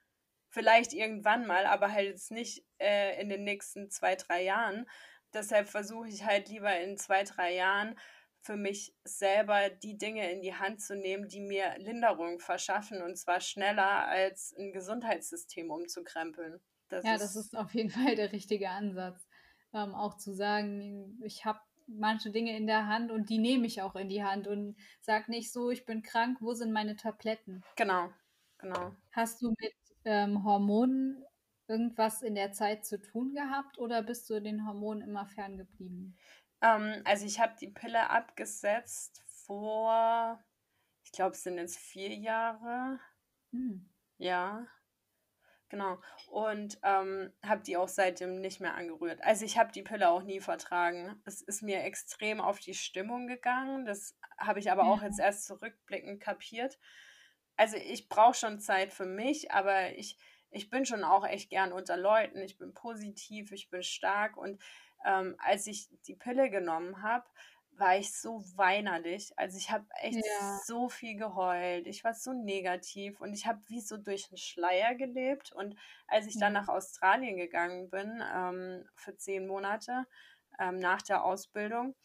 vielleicht 0.49 0.91
irgendwann 0.91 1.45
mal, 1.45 1.65
aber 1.65 1.91
halt 1.91 2.07
jetzt 2.07 2.31
nicht 2.31 2.65
äh, 2.79 3.21
in 3.21 3.29
den 3.29 3.43
nächsten 3.43 3.89
zwei, 3.89 4.15
drei 4.15 4.43
Jahren. 4.43 4.89
Deshalb 5.33 5.67
versuche 5.67 6.07
ich 6.07 6.25
halt 6.25 6.49
lieber 6.49 6.77
in 6.79 6.97
zwei, 6.97 7.23
drei 7.23 7.55
Jahren 7.55 7.95
für 8.41 8.57
mich 8.57 8.95
selber 9.03 9.69
die 9.69 9.97
Dinge 9.97 10.31
in 10.31 10.41
die 10.41 10.55
Hand 10.55 10.81
zu 10.81 10.95
nehmen, 10.95 11.27
die 11.27 11.41
mir 11.41 11.77
Linderung 11.77 12.39
verschaffen 12.39 13.01
und 13.01 13.15
zwar 13.17 13.39
schneller 13.39 14.07
als 14.07 14.55
ein 14.57 14.73
Gesundheitssystem 14.73 15.69
umzukrempeln. 15.69 16.59
Das 16.89 17.05
ja, 17.05 17.13
ist 17.13 17.21
das 17.21 17.35
ist 17.35 17.55
auf 17.55 17.73
jeden 17.73 17.89
Fall 17.89 18.15
der 18.15 18.31
richtige 18.31 18.69
Ansatz. 18.69 19.27
Ähm, 19.73 19.95
auch 19.95 20.17
zu 20.17 20.33
sagen, 20.33 21.19
ich 21.23 21.45
habe 21.45 21.59
manche 21.87 22.31
Dinge 22.31 22.55
in 22.57 22.67
der 22.67 22.87
Hand 22.87 23.11
und 23.11 23.29
die 23.29 23.37
nehme 23.37 23.67
ich 23.67 23.81
auch 23.81 23.95
in 23.95 24.09
die 24.09 24.23
Hand 24.23 24.47
und 24.47 24.75
sag 25.01 25.29
nicht 25.29 25.51
so, 25.51 25.69
ich 25.69 25.85
bin 25.85 26.01
krank, 26.01 26.37
wo 26.41 26.53
sind 26.53 26.71
meine 26.71 26.95
Tabletten? 26.95 27.63
Genau, 27.75 28.09
genau. 28.57 28.95
Hast 29.11 29.41
du 29.41 29.53
mit 29.59 29.73
ähm, 30.05 30.43
Hormonen 30.43 31.23
irgendwas 31.67 32.21
in 32.21 32.35
der 32.35 32.51
Zeit 32.51 32.85
zu 32.85 33.01
tun 33.01 33.33
gehabt 33.33 33.77
oder 33.77 34.03
bist 34.03 34.29
du 34.29 34.41
den 34.41 34.65
Hormonen 34.65 35.07
immer 35.07 35.25
ferngeblieben? 35.25 36.17
Ähm, 36.61 37.01
also 37.05 37.25
ich 37.25 37.39
habe 37.39 37.55
die 37.59 37.69
Pille 37.69 38.09
abgesetzt 38.09 39.23
vor, 39.45 40.43
ich 41.03 41.11
glaube, 41.11 41.35
es 41.35 41.43
sind 41.43 41.57
jetzt 41.57 41.77
vier 41.77 42.15
Jahre. 42.15 42.99
Hm. 43.51 43.89
Ja, 44.17 44.67
Genau. 45.71 45.99
Und 46.27 46.79
ähm, 46.83 47.31
habe 47.45 47.63
die 47.63 47.77
auch 47.77 47.87
seitdem 47.87 48.41
nicht 48.41 48.59
mehr 48.59 48.75
angerührt. 48.75 49.23
Also 49.23 49.45
ich 49.45 49.57
habe 49.57 49.71
die 49.71 49.83
Pille 49.83 50.09
auch 50.09 50.21
nie 50.21 50.41
vertragen. 50.41 51.21
Es 51.23 51.41
ist 51.41 51.63
mir 51.63 51.81
extrem 51.85 52.41
auf 52.41 52.59
die 52.59 52.73
Stimmung 52.73 53.25
gegangen. 53.25 53.85
Das 53.85 54.17
habe 54.37 54.59
ich 54.59 54.69
aber 54.69 54.83
ja. 54.83 54.89
auch 54.89 55.01
jetzt 55.01 55.21
erst 55.21 55.45
zurückblickend 55.45 56.19
kapiert. 56.19 56.77
Also 57.55 57.77
ich 57.77 58.09
brauche 58.09 58.33
schon 58.33 58.59
Zeit 58.59 58.91
für 58.91 59.05
mich, 59.05 59.53
aber 59.53 59.91
ich, 59.95 60.17
ich 60.51 60.69
bin 60.69 60.85
schon 60.85 61.03
auch 61.03 61.25
echt 61.25 61.49
gern 61.49 61.71
unter 61.71 61.97
Leuten. 61.97 62.39
Ich 62.41 62.57
bin 62.57 62.73
positiv, 62.73 63.51
ich 63.51 63.69
bin 63.69 63.83
stark. 63.83 64.37
Und 64.37 64.61
ähm, 65.05 65.35
als 65.39 65.65
ich 65.67 65.89
die 66.07 66.15
Pille 66.15 66.49
genommen 66.49 67.01
habe, 67.01 67.25
war 67.77 67.97
ich 67.97 68.13
so 68.13 68.43
weinerlich. 68.55 69.31
Also 69.37 69.57
ich 69.57 69.71
habe 69.71 69.85
echt 70.01 70.23
ja. 70.23 70.59
so 70.65 70.89
viel 70.89 71.17
geheult. 71.17 71.87
Ich 71.87 72.03
war 72.03 72.13
so 72.13 72.33
negativ 72.33 73.19
und 73.21 73.33
ich 73.33 73.47
habe 73.47 73.61
wie 73.67 73.81
so 73.81 73.97
durch 73.97 74.27
einen 74.29 74.37
Schleier 74.37 74.95
gelebt. 74.95 75.51
Und 75.53 75.75
als 76.07 76.27
ich 76.27 76.37
dann 76.37 76.53
nach 76.53 76.67
Australien 76.67 77.37
gegangen 77.37 77.89
bin 77.89 78.21
ähm, 78.33 78.87
für 78.95 79.15
zehn 79.15 79.47
Monate 79.47 80.05
ähm, 80.59 80.77
nach 80.77 81.01
der 81.01 81.23
Ausbildung, 81.23 81.95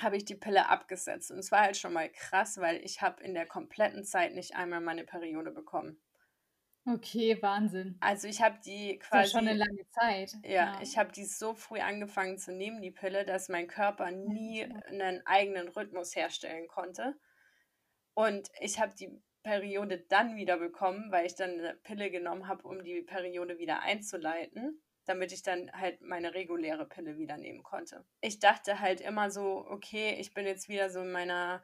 habe 0.00 0.16
ich 0.16 0.24
die 0.24 0.36
Pille 0.36 0.68
abgesetzt. 0.68 1.30
Und 1.30 1.38
es 1.38 1.52
war 1.52 1.60
halt 1.60 1.76
schon 1.76 1.92
mal 1.92 2.08
krass, 2.10 2.58
weil 2.58 2.76
ich 2.78 3.02
habe 3.02 3.22
in 3.22 3.34
der 3.34 3.46
kompletten 3.46 4.04
Zeit 4.04 4.34
nicht 4.34 4.54
einmal 4.54 4.80
meine 4.80 5.04
Periode 5.04 5.50
bekommen. 5.50 6.01
Okay, 6.84 7.40
Wahnsinn. 7.40 7.96
Also 8.00 8.26
ich 8.26 8.42
habe 8.42 8.58
die 8.64 8.98
quasi. 8.98 9.10
Das 9.10 9.26
ist 9.26 9.32
ja 9.32 9.38
schon 9.38 9.48
eine 9.48 9.58
lange 9.58 9.88
Zeit. 9.90 10.32
Ja, 10.42 10.50
ja. 10.50 10.78
ich 10.82 10.98
habe 10.98 11.12
die 11.12 11.24
so 11.24 11.54
früh 11.54 11.78
angefangen 11.78 12.38
zu 12.38 12.52
nehmen, 12.52 12.82
die 12.82 12.90
Pille, 12.90 13.24
dass 13.24 13.48
mein 13.48 13.68
Körper 13.68 14.10
nie 14.10 14.64
einen 14.88 15.24
eigenen 15.24 15.68
Rhythmus 15.68 16.16
herstellen 16.16 16.66
konnte. 16.66 17.14
Und 18.14 18.50
ich 18.60 18.80
habe 18.80 18.94
die 18.98 19.22
Periode 19.44 19.98
dann 20.08 20.36
wieder 20.36 20.58
bekommen, 20.58 21.10
weil 21.12 21.26
ich 21.26 21.36
dann 21.36 21.52
eine 21.52 21.74
Pille 21.74 22.10
genommen 22.10 22.48
habe, 22.48 22.66
um 22.66 22.82
die 22.82 23.02
Periode 23.02 23.58
wieder 23.58 23.80
einzuleiten, 23.80 24.82
damit 25.04 25.32
ich 25.32 25.42
dann 25.42 25.70
halt 25.72 26.00
meine 26.00 26.34
reguläre 26.34 26.86
Pille 26.86 27.16
wieder 27.16 27.36
nehmen 27.36 27.62
konnte. 27.62 28.04
Ich 28.20 28.40
dachte 28.40 28.80
halt 28.80 29.00
immer 29.00 29.30
so, 29.30 29.64
okay, 29.68 30.16
ich 30.18 30.34
bin 30.34 30.46
jetzt 30.46 30.68
wieder 30.68 30.90
so 30.90 31.00
in 31.00 31.12
meiner 31.12 31.62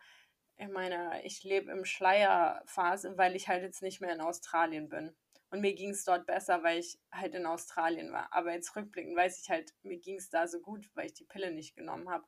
in 0.58 0.72
meiner 0.72 1.24
Ich 1.24 1.44
lebe 1.44 1.70
im 1.70 1.84
Schleier-Phase, 1.84 3.16
weil 3.16 3.36
ich 3.36 3.48
halt 3.48 3.62
jetzt 3.62 3.82
nicht 3.82 4.00
mehr 4.00 4.12
in 4.12 4.20
Australien 4.20 4.88
bin. 4.88 5.14
Und 5.50 5.60
mir 5.60 5.74
ging 5.74 5.90
es 5.90 6.04
dort 6.04 6.26
besser, 6.26 6.62
weil 6.62 6.78
ich 6.78 6.98
halt 7.10 7.34
in 7.34 7.46
Australien 7.46 8.12
war. 8.12 8.32
Aber 8.32 8.52
jetzt 8.52 8.76
rückblickend 8.76 9.16
weiß 9.16 9.40
ich 9.40 9.48
halt, 9.48 9.72
mir 9.82 9.98
ging 9.98 10.16
es 10.16 10.28
da 10.28 10.46
so 10.46 10.60
gut, 10.60 10.90
weil 10.94 11.06
ich 11.06 11.14
die 11.14 11.24
Pille 11.24 11.52
nicht 11.52 11.74
genommen 11.74 12.10
habe. 12.10 12.26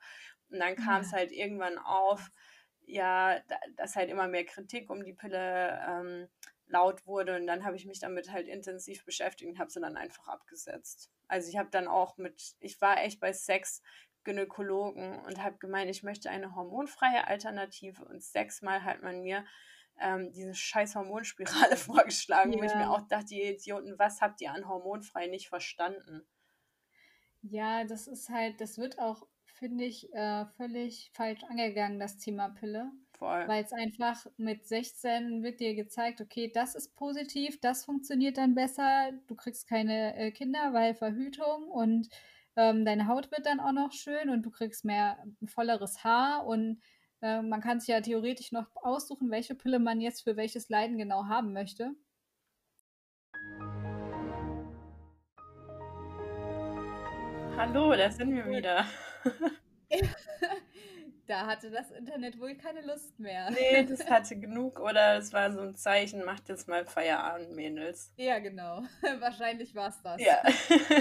Und 0.48 0.60
dann 0.60 0.76
kam 0.76 1.02
es 1.02 1.12
halt 1.12 1.32
irgendwann 1.32 1.76
auf, 1.76 2.30
ja, 2.86 3.40
dass 3.76 3.96
halt 3.96 4.08
immer 4.08 4.26
mehr 4.26 4.46
Kritik 4.46 4.90
um 4.90 5.04
die 5.04 5.12
Pille 5.12 5.80
ähm, 5.86 6.28
laut 6.66 7.06
wurde. 7.06 7.36
Und 7.36 7.46
dann 7.46 7.64
habe 7.64 7.76
ich 7.76 7.84
mich 7.84 7.98
damit 7.98 8.30
halt 8.30 8.48
intensiv 8.48 9.04
beschäftigt 9.04 9.50
und 9.50 9.58
habe 9.58 9.70
sie 9.70 9.80
dann 9.80 9.96
einfach 9.96 10.28
abgesetzt. 10.28 11.10
Also 11.28 11.48
ich 11.48 11.58
habe 11.58 11.70
dann 11.70 11.88
auch 11.88 12.16
mit, 12.16 12.56
ich 12.60 12.80
war 12.80 13.02
echt 13.02 13.20
bei 13.20 13.32
Sex 13.32 13.82
Gynäkologen 14.24 15.18
und 15.20 15.42
habe 15.42 15.58
gemeint, 15.58 15.90
ich 15.90 16.02
möchte 16.02 16.30
eine 16.30 16.54
hormonfreie 16.54 17.26
Alternative 17.26 18.04
und 18.04 18.22
sechsmal 18.22 18.84
hat 18.84 19.02
man 19.02 19.22
mir 19.22 19.44
ähm, 20.00 20.32
diese 20.32 20.54
scheiß 20.54 20.94
Hormonspirale 20.96 21.76
vorgeschlagen, 21.76 22.52
ja. 22.52 22.58
wo 22.58 22.64
ich 22.64 22.74
mir 22.74 22.90
auch 22.90 23.06
dachte, 23.08 23.34
ihr 23.34 23.54
Idioten, 23.54 23.98
was 23.98 24.20
habt 24.20 24.40
ihr 24.40 24.52
an 24.52 24.68
hormonfrei 24.68 25.26
nicht 25.26 25.48
verstanden? 25.48 26.26
Ja, 27.42 27.84
das 27.84 28.06
ist 28.06 28.28
halt, 28.28 28.60
das 28.60 28.78
wird 28.78 28.98
auch, 28.98 29.26
finde 29.44 29.84
ich, 29.84 30.12
äh, 30.12 30.46
völlig 30.56 31.10
falsch 31.14 31.42
angegangen, 31.44 31.98
das 31.98 32.18
Thema 32.18 32.50
Pille. 32.50 32.90
Weil 33.20 33.62
es 33.62 33.72
einfach 33.72 34.26
mit 34.38 34.66
16 34.66 35.42
wird 35.42 35.60
dir 35.60 35.74
gezeigt, 35.74 36.22
okay, 36.22 36.50
das 36.52 36.74
ist 36.74 36.96
positiv, 36.96 37.60
das 37.60 37.84
funktioniert 37.84 38.38
dann 38.38 38.54
besser, 38.54 39.12
du 39.26 39.34
kriegst 39.34 39.68
keine 39.68 40.16
äh, 40.16 40.30
Kinder, 40.30 40.72
weil 40.72 40.94
Verhütung 40.94 41.68
und 41.68 42.08
ähm, 42.56 42.84
deine 42.84 43.06
Haut 43.06 43.30
wird 43.30 43.46
dann 43.46 43.60
auch 43.60 43.72
noch 43.72 43.92
schön 43.92 44.30
und 44.30 44.42
du 44.42 44.50
kriegst 44.50 44.84
mehr 44.84 45.18
volleres 45.46 46.04
Haar 46.04 46.46
und 46.46 46.80
äh, 47.22 47.42
man 47.42 47.60
kann 47.60 47.80
sich 47.80 47.88
ja 47.88 48.00
theoretisch 48.00 48.52
noch 48.52 48.66
aussuchen, 48.74 49.30
welche 49.30 49.54
Pille 49.54 49.78
man 49.78 50.00
jetzt 50.00 50.22
für 50.22 50.36
welches 50.36 50.68
Leiden 50.68 50.98
genau 50.98 51.26
haben 51.26 51.52
möchte. 51.52 51.94
Hallo, 57.56 57.94
da 57.94 58.10
sind 58.10 58.34
wir 58.34 58.46
wieder. 58.46 58.86
Da 61.30 61.46
hatte 61.46 61.70
das 61.70 61.92
Internet 61.92 62.40
wohl 62.40 62.56
keine 62.56 62.80
Lust 62.80 63.20
mehr. 63.20 63.52
Nee, 63.52 63.84
das 63.84 64.04
hatte 64.10 64.34
genug 64.34 64.80
oder 64.80 65.16
es 65.16 65.32
war 65.32 65.52
so 65.52 65.60
ein 65.60 65.76
Zeichen, 65.76 66.24
macht 66.24 66.48
jetzt 66.48 66.66
mal 66.66 66.84
Feierabend, 66.84 67.54
Mädels. 67.54 68.12
Ja, 68.16 68.40
genau. 68.40 68.82
Wahrscheinlich 69.20 69.72
war 69.76 69.90
es 69.90 70.02
das. 70.02 70.20
Ja. 70.20 70.42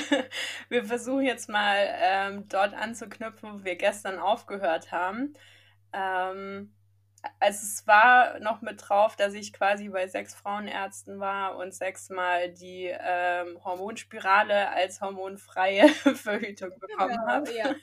wir 0.70 0.86
versuchen 0.86 1.24
jetzt 1.24 1.50
mal 1.50 1.78
ähm, 2.00 2.48
dort 2.48 2.76
anzuknüpfen, 2.76 3.54
wo 3.54 3.64
wir 3.64 3.76
gestern 3.76 4.20
aufgehört 4.20 4.92
haben. 4.92 5.34
Ähm, 5.94 6.76
also 7.40 7.64
es 7.64 7.88
war 7.88 8.40
noch 8.40 8.62
mit 8.62 8.88
drauf, 8.88 9.16
dass 9.16 9.34
ich 9.34 9.52
quasi 9.52 9.90
bei 9.90 10.08
sechs 10.08 10.36
Frauenärzten 10.36 11.20
war 11.20 11.58
und 11.58 11.74
sechsmal 11.74 12.50
die 12.50 12.86
ähm, 12.86 13.58
Hormonspirale 13.64 14.70
als 14.70 15.02
hormonfreie 15.02 15.90
Verhütung 15.90 16.78
bekommen 16.78 17.16
genau, 17.16 17.28
habe. 17.28 17.52
Ja. 17.52 17.74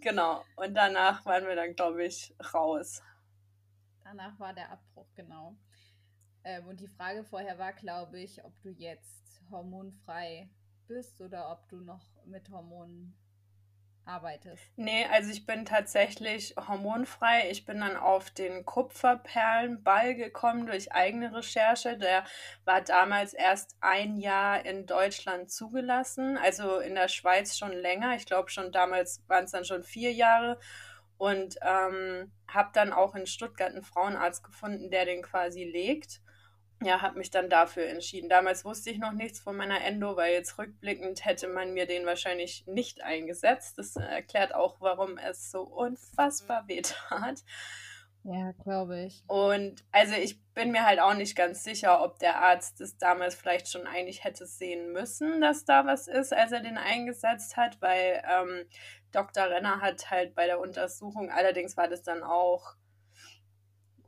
Genau. 0.00 0.44
Und 0.56 0.74
danach 0.74 1.24
waren 1.26 1.46
wir 1.46 1.56
dann, 1.56 1.74
glaube 1.74 2.04
ich, 2.04 2.34
raus. 2.52 3.02
Danach 4.04 4.38
war 4.38 4.52
der 4.52 4.70
Abbruch, 4.72 5.06
genau. 5.14 5.56
Ähm, 6.44 6.66
und 6.66 6.80
die 6.80 6.88
Frage 6.88 7.24
vorher 7.24 7.58
war, 7.58 7.72
glaube 7.72 8.20
ich, 8.20 8.42
ob 8.44 8.52
du 8.62 8.70
jetzt 8.70 9.42
hormonfrei 9.50 10.48
bist 10.86 11.20
oder 11.20 11.50
ob 11.50 11.68
du 11.68 11.80
noch 11.80 12.04
mit 12.24 12.50
Hormonen 12.50 13.14
arbeitest. 14.04 14.62
Nee, 14.76 15.06
also 15.10 15.30
ich 15.30 15.46
bin 15.46 15.64
tatsächlich 15.64 16.54
hormonfrei. 16.56 17.50
Ich 17.50 17.64
bin 17.64 17.80
dann 17.80 17.96
auf 17.96 18.30
den 18.30 18.64
Kupferperlenball 18.64 20.14
gekommen 20.14 20.66
durch 20.66 20.92
eigene 20.92 21.34
Recherche. 21.34 21.96
Der 21.96 22.24
war 22.64 22.80
damals 22.80 23.34
erst 23.34 23.76
ein 23.80 24.16
Jahr 24.16 24.64
in 24.64 24.86
Deutschland 24.86 25.50
zugelassen, 25.50 26.36
also 26.38 26.78
in 26.78 26.94
der 26.94 27.08
Schweiz 27.08 27.56
schon 27.56 27.72
länger. 27.72 28.16
Ich 28.16 28.26
glaube 28.26 28.50
schon 28.50 28.72
damals 28.72 29.22
waren 29.28 29.44
es 29.44 29.52
dann 29.52 29.64
schon 29.64 29.84
vier 29.84 30.12
Jahre. 30.12 30.58
Und 31.18 31.56
ähm, 31.60 32.32
habe 32.48 32.70
dann 32.72 32.94
auch 32.94 33.14
in 33.14 33.26
Stuttgart 33.26 33.72
einen 33.72 33.84
Frauenarzt 33.84 34.42
gefunden, 34.42 34.90
der 34.90 35.04
den 35.04 35.22
quasi 35.22 35.64
legt 35.64 36.22
ja, 36.82 37.02
habe 37.02 37.18
mich 37.18 37.30
dann 37.30 37.50
dafür 37.50 37.86
entschieden. 37.86 38.28
Damals 38.28 38.64
wusste 38.64 38.90
ich 38.90 38.98
noch 38.98 39.12
nichts 39.12 39.40
von 39.40 39.56
meiner 39.56 39.84
Endo, 39.84 40.16
weil 40.16 40.32
jetzt 40.32 40.58
rückblickend 40.58 41.24
hätte 41.24 41.48
man 41.48 41.74
mir 41.74 41.86
den 41.86 42.06
wahrscheinlich 42.06 42.66
nicht 42.66 43.02
eingesetzt. 43.02 43.78
Das 43.78 43.96
erklärt 43.96 44.54
auch, 44.54 44.80
warum 44.80 45.18
es 45.18 45.50
so 45.50 45.62
unfassbar 45.62 46.66
weh 46.68 46.80
tat. 46.82 47.44
Ja, 48.22 48.52
glaube 48.52 49.04
ich. 49.04 49.22
Und 49.28 49.82
also 49.92 50.14
ich 50.14 50.42
bin 50.52 50.72
mir 50.72 50.84
halt 50.84 51.00
auch 51.00 51.14
nicht 51.14 51.36
ganz 51.36 51.64
sicher, 51.64 52.02
ob 52.02 52.18
der 52.18 52.36
Arzt 52.36 52.80
das 52.80 52.98
damals 52.98 53.34
vielleicht 53.34 53.68
schon 53.68 53.86
eigentlich 53.86 54.24
hätte 54.24 54.46
sehen 54.46 54.92
müssen, 54.92 55.40
dass 55.40 55.64
da 55.64 55.86
was 55.86 56.06
ist, 56.06 56.32
als 56.32 56.52
er 56.52 56.60
den 56.60 56.76
eingesetzt 56.76 57.56
hat, 57.56 57.80
weil 57.80 58.22
ähm, 58.30 58.66
Dr. 59.12 59.44
Renner 59.44 59.80
hat 59.80 60.10
halt 60.10 60.34
bei 60.34 60.46
der 60.46 60.60
Untersuchung, 60.60 61.30
allerdings 61.30 61.78
war 61.78 61.88
das 61.88 62.02
dann 62.02 62.22
auch 62.22 62.74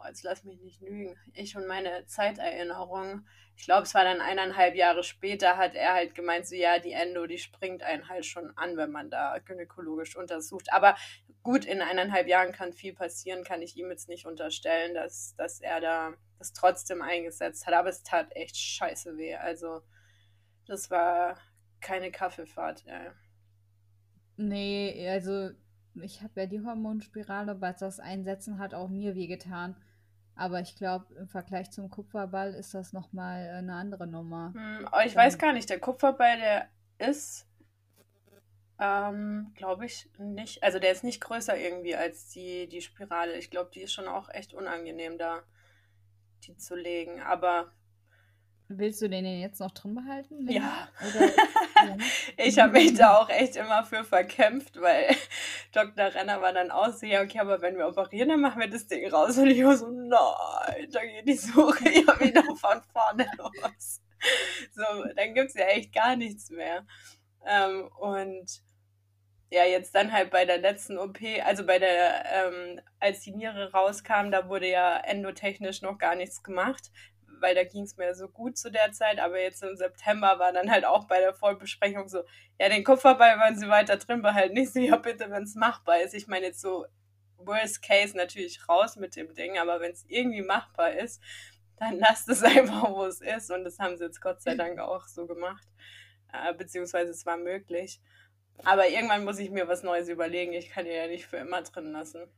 jetzt 0.07 0.22
lass 0.22 0.44
mich 0.44 0.61
nicht 0.61 0.80
lügen, 0.80 1.16
ich 1.34 1.57
und 1.57 1.66
meine 1.66 2.07
Zeiterinnerung, 2.07 3.26
ich 3.57 3.64
glaube, 3.64 3.82
es 3.82 3.94
war 3.94 4.05
dann 4.05 4.20
eineinhalb 4.20 4.74
Jahre 4.74 5.03
später, 5.03 5.57
hat 5.57 5.74
er 5.74 5.94
halt 5.94 6.14
gemeint, 6.14 6.46
so 6.46 6.55
ja, 6.55 6.78
die 6.78 6.92
Endo, 6.92 7.26
die 7.26 7.38
springt 7.38 7.82
einen 7.82 8.09
halt 8.09 8.24
schon 8.26 8.57
an, 8.57 8.76
wenn 8.76 8.90
man 8.90 9.11
da 9.11 9.38
gynäkologisch 9.38 10.16
untersucht. 10.16 10.72
Aber 10.72 10.96
gut, 11.42 11.64
in 11.64 11.82
eineinhalb 11.82 12.26
Jahren 12.28 12.53
kann 12.53 12.72
viel 12.72 12.94
passieren, 12.94 13.44
kann 13.44 13.62
ich 13.62 13.76
ihm 13.76 13.90
jetzt 13.90 14.09
nicht 14.09 14.26
unterstellen, 14.26 14.94
dass, 14.94 15.34
dass 15.36 15.61
er 15.61 15.80
da 15.80 16.14
das 16.38 16.53
trotzdem 16.53 17.03
eingesetzt 17.03 17.66
hat. 17.66 17.74
Aber 17.74 17.88
es 17.88 18.03
tat 18.03 18.34
echt 18.34 18.57
scheiße 18.57 19.16
weh. 19.16 19.36
Also, 19.36 19.82
das 20.66 20.90
war 20.90 21.38
keine 21.80 22.11
Kaffeefahrt. 22.11 22.84
Ja. 22.86 23.12
Nee, 24.36 25.09
also 25.09 25.50
ich 25.94 26.22
habe 26.22 26.40
ja 26.40 26.46
die 26.46 26.64
Hormonspirale, 26.64 27.61
weil 27.61 27.76
das 27.78 28.00
Einsetzen 28.00 28.59
hat 28.59 28.74
auch 28.74 28.88
mir 28.88 29.14
wehgetan. 29.14 29.76
Aber 30.35 30.61
ich 30.61 30.76
glaube, 30.76 31.14
im 31.14 31.28
Vergleich 31.28 31.70
zum 31.70 31.91
Kupferball 31.91 32.55
ist 32.55 32.74
das 32.74 32.93
nochmal 32.93 33.51
eine 33.51 33.74
andere 33.74 34.07
Nummer. 34.07 34.53
Hm, 34.55 34.87
aber 34.87 35.05
ich 35.05 35.14
weiß 35.14 35.39
gar 35.39 35.53
nicht, 35.53 35.68
der 35.68 35.78
Kupferball, 35.78 36.39
der 36.39 36.68
ist, 36.99 37.47
ähm, 38.78 39.53
glaube 39.55 39.87
ich, 39.87 40.09
nicht, 40.18 40.62
also 40.62 40.78
der 40.78 40.93
ist 40.93 41.05
nicht 41.05 41.20
größer 41.20 41.57
irgendwie 41.57 41.95
als 41.95 42.28
die, 42.30 42.66
die 42.66 42.80
Spirale. 42.80 43.37
Ich 43.37 43.51
glaube, 43.51 43.70
die 43.74 43.83
ist 43.83 43.93
schon 43.93 44.09
auch 44.09 44.28
echt 44.30 44.55
unangenehm, 44.55 45.18
da 45.18 45.43
die 46.45 46.57
zu 46.57 46.74
legen. 46.74 47.20
Aber 47.20 47.72
Willst 48.68 49.02
du 49.02 49.08
den 49.08 49.24
jetzt 49.40 49.60
noch 49.60 49.72
drin 49.72 49.94
behalten? 49.94 50.48
Ja. 50.50 50.88
Oder, 51.00 51.26
ja. 51.26 51.96
ich 52.36 52.58
habe 52.58 52.72
mich 52.72 52.94
da 52.94 53.18
auch 53.18 53.28
echt 53.28 53.56
immer 53.56 53.84
für 53.84 54.04
verkämpft, 54.04 54.80
weil 54.80 55.14
Dr. 55.72 56.14
Renner 56.14 56.40
war 56.40 56.52
dann 56.52 56.70
auch 56.70 56.92
so, 56.92 57.06
ja, 57.06 57.22
okay, 57.22 57.40
aber 57.40 57.60
wenn 57.60 57.76
wir 57.76 57.86
operieren, 57.86 58.30
dann 58.30 58.40
machen 58.40 58.60
wir 58.60 58.68
das 58.68 58.86
Ding 58.86 59.06
raus. 59.10 59.36
Und 59.36 59.48
ich 59.48 59.62
war 59.62 59.76
so, 59.76 59.88
nein, 59.88 60.88
da 60.90 61.04
geht 61.04 61.28
die 61.28 61.36
Suche 61.36 61.84
ja 61.90 62.20
wieder 62.20 62.44
von 62.56 62.82
vorne 62.92 63.26
los. 63.36 64.00
So, 64.72 65.04
dann 65.16 65.34
gibt 65.34 65.48
es 65.48 65.54
ja 65.54 65.66
echt 65.66 65.92
gar 65.92 66.16
nichts 66.16 66.50
mehr. 66.50 66.86
Ähm, 67.44 67.90
und 67.98 68.62
ja, 69.50 69.64
jetzt 69.64 69.94
dann 69.94 70.12
halt 70.12 70.30
bei 70.30 70.46
der 70.46 70.58
letzten 70.58 70.96
OP, 70.96 71.18
also 71.44 71.66
bei 71.66 71.78
der, 71.78 72.24
ähm, 72.32 72.80
als 73.00 73.20
die 73.20 73.32
Niere 73.32 73.70
rauskam, 73.72 74.30
da 74.30 74.48
wurde 74.48 74.70
ja 74.70 74.96
endotechnisch 74.96 75.82
noch 75.82 75.98
gar 75.98 76.14
nichts 76.14 76.42
gemacht 76.42 76.90
weil 77.43 77.55
da 77.55 77.64
ging 77.64 77.82
es 77.82 77.97
mir 77.97 78.14
so 78.14 78.28
gut 78.28 78.57
zu 78.57 78.70
der 78.70 78.93
Zeit, 78.93 79.18
aber 79.18 79.40
jetzt 79.40 79.62
im 79.62 79.76
September 79.76 80.38
war 80.38 80.53
dann 80.53 80.70
halt 80.70 80.84
auch 80.84 81.05
bei 81.07 81.20
der 81.20 81.34
Vollbesprechung 81.34 82.09
so, 82.09 82.22
ja, 82.59 82.68
den 82.68 82.84
Kupferball 82.84 83.38
wollen 83.38 83.59
sie 83.59 83.68
weiter 83.68 83.97
drin 83.97 84.22
behalten. 84.22 84.57
Ich 84.57 84.72
so, 84.72 84.80
ja, 84.80 84.97
bitte, 84.97 85.30
wenn 85.30 85.43
es 85.43 85.55
machbar 85.55 86.01
ist. 86.01 86.14
Ich 86.14 86.28
meine 86.28 86.47
jetzt 86.47 86.61
so, 86.61 86.86
worst 87.36 87.82
case 87.82 88.16
natürlich 88.16 88.68
raus 88.68 88.97
mit 88.97 89.16
dem 89.16 89.34
Ding, 89.34 89.59
aber 89.59 89.80
wenn 89.80 89.93
es 89.93 90.05
irgendwie 90.09 90.43
machbar 90.43 90.93
ist, 90.93 91.20
dann 91.76 91.99
lasst 91.99 92.28
es 92.28 92.43
einfach, 92.43 92.90
wo 92.90 93.05
es 93.05 93.20
ist. 93.20 93.51
Und 93.51 93.64
das 93.64 93.78
haben 93.78 93.97
sie 93.97 94.05
jetzt 94.05 94.20
Gott 94.20 94.40
sei 94.40 94.55
Dank 94.55 94.78
auch 94.78 95.07
so 95.07 95.26
gemacht. 95.26 95.66
Äh, 96.32 96.55
beziehungsweise 96.55 97.11
es 97.11 97.26
war 97.26 97.36
möglich. 97.36 98.01
Aber 98.64 98.88
irgendwann 98.88 99.24
muss 99.24 99.38
ich 99.38 99.51
mir 99.51 99.68
was 99.68 99.82
Neues 99.82 100.09
überlegen. 100.09 100.53
Ich 100.53 100.70
kann 100.70 100.84
die 100.84 100.93
ja 100.93 101.07
nicht 101.07 101.26
für 101.26 101.38
immer 101.38 101.62
drin 101.62 101.93
lassen. 101.93 102.28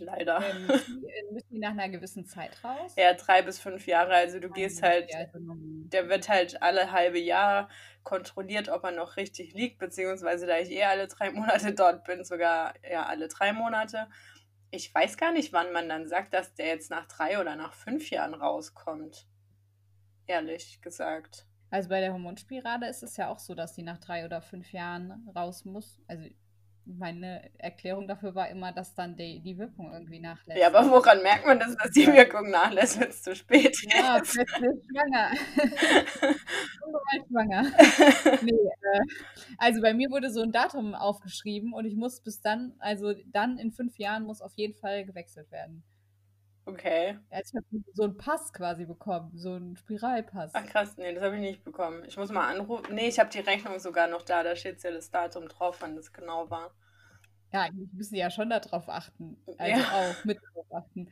Leider. 0.00 0.40
Ähm, 0.48 0.66
müssen, 0.66 1.50
die, 1.50 1.54
die 1.54 1.58
nach 1.58 1.70
einer 1.70 1.88
gewissen 1.88 2.24
Zeit 2.26 2.62
raus? 2.62 2.94
Ja, 2.96 3.14
drei 3.14 3.42
bis 3.42 3.58
fünf 3.58 3.86
Jahre. 3.86 4.14
Also 4.14 4.38
du 4.38 4.48
gehst 4.50 4.82
halt, 4.82 5.10
der 5.34 6.08
wird 6.08 6.28
halt 6.28 6.62
alle 6.62 6.92
halbe 6.92 7.18
Jahr 7.18 7.68
kontrolliert, 8.04 8.68
ob 8.68 8.84
er 8.84 8.92
noch 8.92 9.16
richtig 9.16 9.54
liegt, 9.54 9.78
beziehungsweise 9.78 10.46
da 10.46 10.58
ich 10.58 10.70
eh 10.70 10.84
alle 10.84 11.08
drei 11.08 11.30
Monate 11.30 11.74
dort 11.74 12.04
bin, 12.04 12.24
sogar 12.24 12.74
ja 12.88 13.06
alle 13.06 13.28
drei 13.28 13.52
Monate. 13.52 14.08
Ich 14.70 14.94
weiß 14.94 15.16
gar 15.16 15.32
nicht, 15.32 15.52
wann 15.52 15.72
man 15.72 15.88
dann 15.88 16.08
sagt, 16.08 16.34
dass 16.34 16.54
der 16.54 16.66
jetzt 16.66 16.90
nach 16.90 17.06
drei 17.06 17.40
oder 17.40 17.56
nach 17.56 17.72
fünf 17.72 18.10
Jahren 18.10 18.34
rauskommt. 18.34 19.26
Ehrlich 20.26 20.80
gesagt. 20.82 21.46
Also 21.70 21.88
bei 21.88 22.00
der 22.00 22.12
Hormonspirale 22.12 22.88
ist 22.88 23.02
es 23.02 23.16
ja 23.16 23.28
auch 23.28 23.38
so, 23.38 23.54
dass 23.54 23.74
sie 23.74 23.82
nach 23.82 23.98
drei 23.98 24.24
oder 24.24 24.40
fünf 24.40 24.72
Jahren 24.72 25.28
raus 25.34 25.64
muss. 25.64 26.00
Also 26.06 26.24
meine 26.96 27.50
Erklärung 27.58 28.08
dafür 28.08 28.34
war 28.34 28.48
immer, 28.48 28.72
dass 28.72 28.94
dann 28.94 29.16
die, 29.16 29.40
die 29.40 29.58
Wirkung 29.58 29.92
irgendwie 29.92 30.20
nachlässt. 30.20 30.60
Ja, 30.60 30.68
aber 30.68 30.90
woran 30.90 31.22
merkt 31.22 31.46
man 31.46 31.58
das, 31.58 31.76
dass 31.76 31.90
die 31.90 32.06
Wirkung 32.06 32.50
nachlässt, 32.50 33.00
wenn 33.00 33.08
es 33.08 33.22
zu 33.22 33.34
spät 33.34 33.70
ist? 33.70 33.92
Ja, 33.92 34.18
plötzlich 34.20 34.46
schwanger. 34.90 35.30
schwanger. 37.28 37.62
nee, 38.42 38.52
äh, 38.52 39.00
also 39.58 39.80
bei 39.80 39.94
mir 39.94 40.10
wurde 40.10 40.30
so 40.30 40.42
ein 40.42 40.52
Datum 40.52 40.94
aufgeschrieben 40.94 41.72
und 41.72 41.84
ich 41.84 41.96
muss 41.96 42.20
bis 42.20 42.40
dann, 42.40 42.74
also 42.78 43.12
dann 43.26 43.58
in 43.58 43.72
fünf 43.72 43.98
Jahren 43.98 44.24
muss 44.24 44.40
auf 44.40 44.52
jeden 44.56 44.74
Fall 44.74 45.04
gewechselt 45.04 45.50
werden. 45.50 45.82
Okay. 46.68 47.18
Also 47.30 47.58
ich 47.58 47.64
habe 47.64 47.84
so 47.94 48.02
einen 48.02 48.16
Pass 48.18 48.52
quasi 48.52 48.84
bekommen, 48.84 49.30
so 49.34 49.54
einen 49.54 49.74
Spiralpass. 49.74 50.50
Ach 50.52 50.66
krass, 50.66 50.98
nee, 50.98 51.14
das 51.14 51.24
habe 51.24 51.36
ich 51.36 51.40
nicht 51.40 51.64
bekommen. 51.64 52.04
Ich 52.06 52.18
muss 52.18 52.30
mal 52.30 52.46
anrufen. 52.46 52.94
Nee, 52.94 53.08
ich 53.08 53.18
habe 53.18 53.30
die 53.30 53.38
Rechnung 53.38 53.78
sogar 53.78 54.06
noch 54.06 54.20
da. 54.20 54.42
Da 54.42 54.54
steht 54.54 54.82
ja 54.82 54.90
das 54.90 55.10
Datum 55.10 55.48
drauf, 55.48 55.78
wann 55.80 55.96
das 55.96 56.12
genau 56.12 56.50
war. 56.50 56.70
Ja, 57.54 57.62
eigentlich 57.62 57.90
müssen 57.94 58.14
die 58.14 58.20
ja 58.20 58.30
schon 58.30 58.50
darauf 58.50 58.86
achten. 58.90 59.42
Also 59.56 59.80
ja. 59.80 59.88
auch 59.92 60.24
mit 60.26 60.38
drauf 60.52 60.66
achten. 60.70 61.10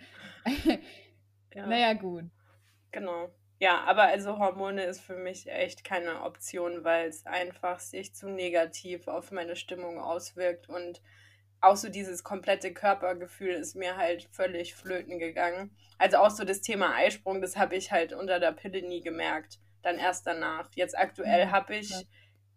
ja. 1.54 1.66
Naja, 1.66 1.94
gut. 1.94 2.24
Genau. 2.90 3.30
Ja, 3.58 3.82
aber 3.84 4.02
also 4.02 4.38
Hormone 4.38 4.84
ist 4.84 5.00
für 5.00 5.16
mich 5.16 5.50
echt 5.50 5.84
keine 5.84 6.20
Option, 6.20 6.84
weil 6.84 7.08
es 7.08 7.24
einfach 7.24 7.80
sich 7.80 8.14
zu 8.14 8.28
negativ 8.28 9.08
auf 9.08 9.32
meine 9.32 9.56
Stimmung 9.56 9.98
auswirkt 9.98 10.68
und 10.68 11.00
auch 11.60 11.76
so 11.76 11.88
dieses 11.88 12.22
komplette 12.22 12.72
Körpergefühl 12.72 13.54
ist 13.54 13.76
mir 13.76 13.96
halt 13.96 14.28
völlig 14.30 14.74
flöten 14.74 15.18
gegangen. 15.18 15.70
Also 15.98 16.18
auch 16.18 16.30
so 16.30 16.44
das 16.44 16.60
Thema 16.60 16.94
Eisprung, 16.94 17.40
das 17.40 17.56
habe 17.56 17.76
ich 17.76 17.92
halt 17.92 18.12
unter 18.12 18.38
der 18.38 18.52
Pille 18.52 18.82
nie 18.82 19.00
gemerkt. 19.00 19.58
Dann 19.82 19.98
erst 19.98 20.26
danach. 20.26 20.68
Jetzt 20.74 20.96
aktuell 20.96 21.46
mhm. 21.46 21.50
habe 21.52 21.76
ich 21.76 22.06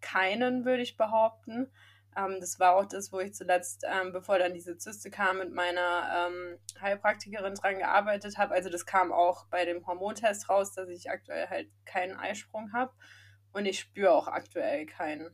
keinen, 0.00 0.64
würde 0.64 0.82
ich 0.82 0.96
behaupten. 0.96 1.70
Ähm, 2.16 2.38
das 2.40 2.58
war 2.58 2.76
auch 2.76 2.86
das, 2.86 3.12
wo 3.12 3.20
ich 3.20 3.34
zuletzt, 3.34 3.84
ähm, 3.86 4.12
bevor 4.12 4.38
dann 4.38 4.54
diese 4.54 4.76
Zyste 4.76 5.10
kam, 5.10 5.38
mit 5.38 5.52
meiner 5.52 6.28
ähm, 6.28 6.58
Heilpraktikerin 6.80 7.54
dran 7.54 7.78
gearbeitet 7.78 8.36
habe. 8.36 8.54
Also 8.54 8.68
das 8.68 8.84
kam 8.84 9.12
auch 9.12 9.46
bei 9.46 9.64
dem 9.64 9.86
Hormontest 9.86 10.48
raus, 10.48 10.72
dass 10.72 10.88
ich 10.88 11.10
aktuell 11.10 11.48
halt 11.48 11.68
keinen 11.84 12.16
Eisprung 12.16 12.72
habe. 12.72 12.92
Und 13.52 13.66
ich 13.66 13.80
spüre 13.80 14.12
auch 14.12 14.28
aktuell 14.28 14.86
keinen. 14.86 15.30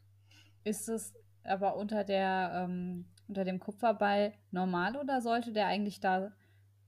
Ist 0.64 0.88
es 0.88 1.14
aber 1.44 1.76
unter 1.76 2.04
der 2.04 2.64
ähm, 2.64 3.06
unter 3.29 3.45
dem 3.45 3.61
Kupferball 3.61 4.33
normal 4.51 4.97
oder 4.97 5.20
sollte 5.20 5.53
der 5.53 5.66
eigentlich 5.66 6.01
da 6.01 6.33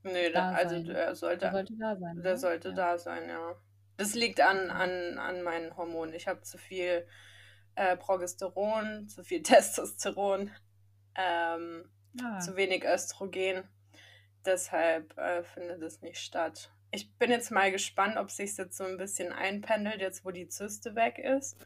Nee, 0.03 0.30
da, 0.30 0.53
also 0.53 0.76
sein? 0.76 0.84
der 0.86 1.14
sollte, 1.14 1.39
der 1.39 1.53
sollte 1.53 1.76
da 1.76 1.97
sein. 1.97 2.22
Der 2.22 2.32
ne? 2.32 2.39
sollte 2.39 2.68
ja. 2.68 2.74
da 2.74 2.99
sein, 2.99 3.28
ja. 3.28 3.55
Das 3.97 4.14
liegt 4.14 4.41
an, 4.41 4.70
an, 4.70 5.18
an 5.18 5.43
meinen 5.43 5.76
Hormonen. 5.76 6.14
Ich 6.14 6.28
habe 6.28 6.43
zu 6.43 6.57
viel 6.57 7.07
äh, 7.74 7.97
Progesteron, 7.97 9.09
zu 9.09 9.24
viel 9.24 9.43
Testosteron, 9.43 10.51
ähm, 11.16 11.91
ah. 12.22 12.39
zu 12.39 12.57
wenig 12.57 12.84
Östrogen. 12.84 13.64
Deshalb 14.45 15.16
äh, 15.18 15.43
findet 15.43 15.82
es 15.82 16.01
nicht 16.01 16.18
statt. 16.18 16.70
Ich 16.91 17.12
bin 17.18 17.30
jetzt 17.30 17.51
mal 17.51 17.70
gespannt, 17.70 18.16
ob 18.16 18.30
sich 18.30 18.57
jetzt 18.57 18.76
so 18.76 18.84
ein 18.84 18.97
bisschen 18.97 19.32
einpendelt, 19.32 20.01
jetzt 20.01 20.24
wo 20.24 20.30
die 20.30 20.49
Zyste 20.49 20.95
weg 20.95 21.18
ist. 21.18 21.57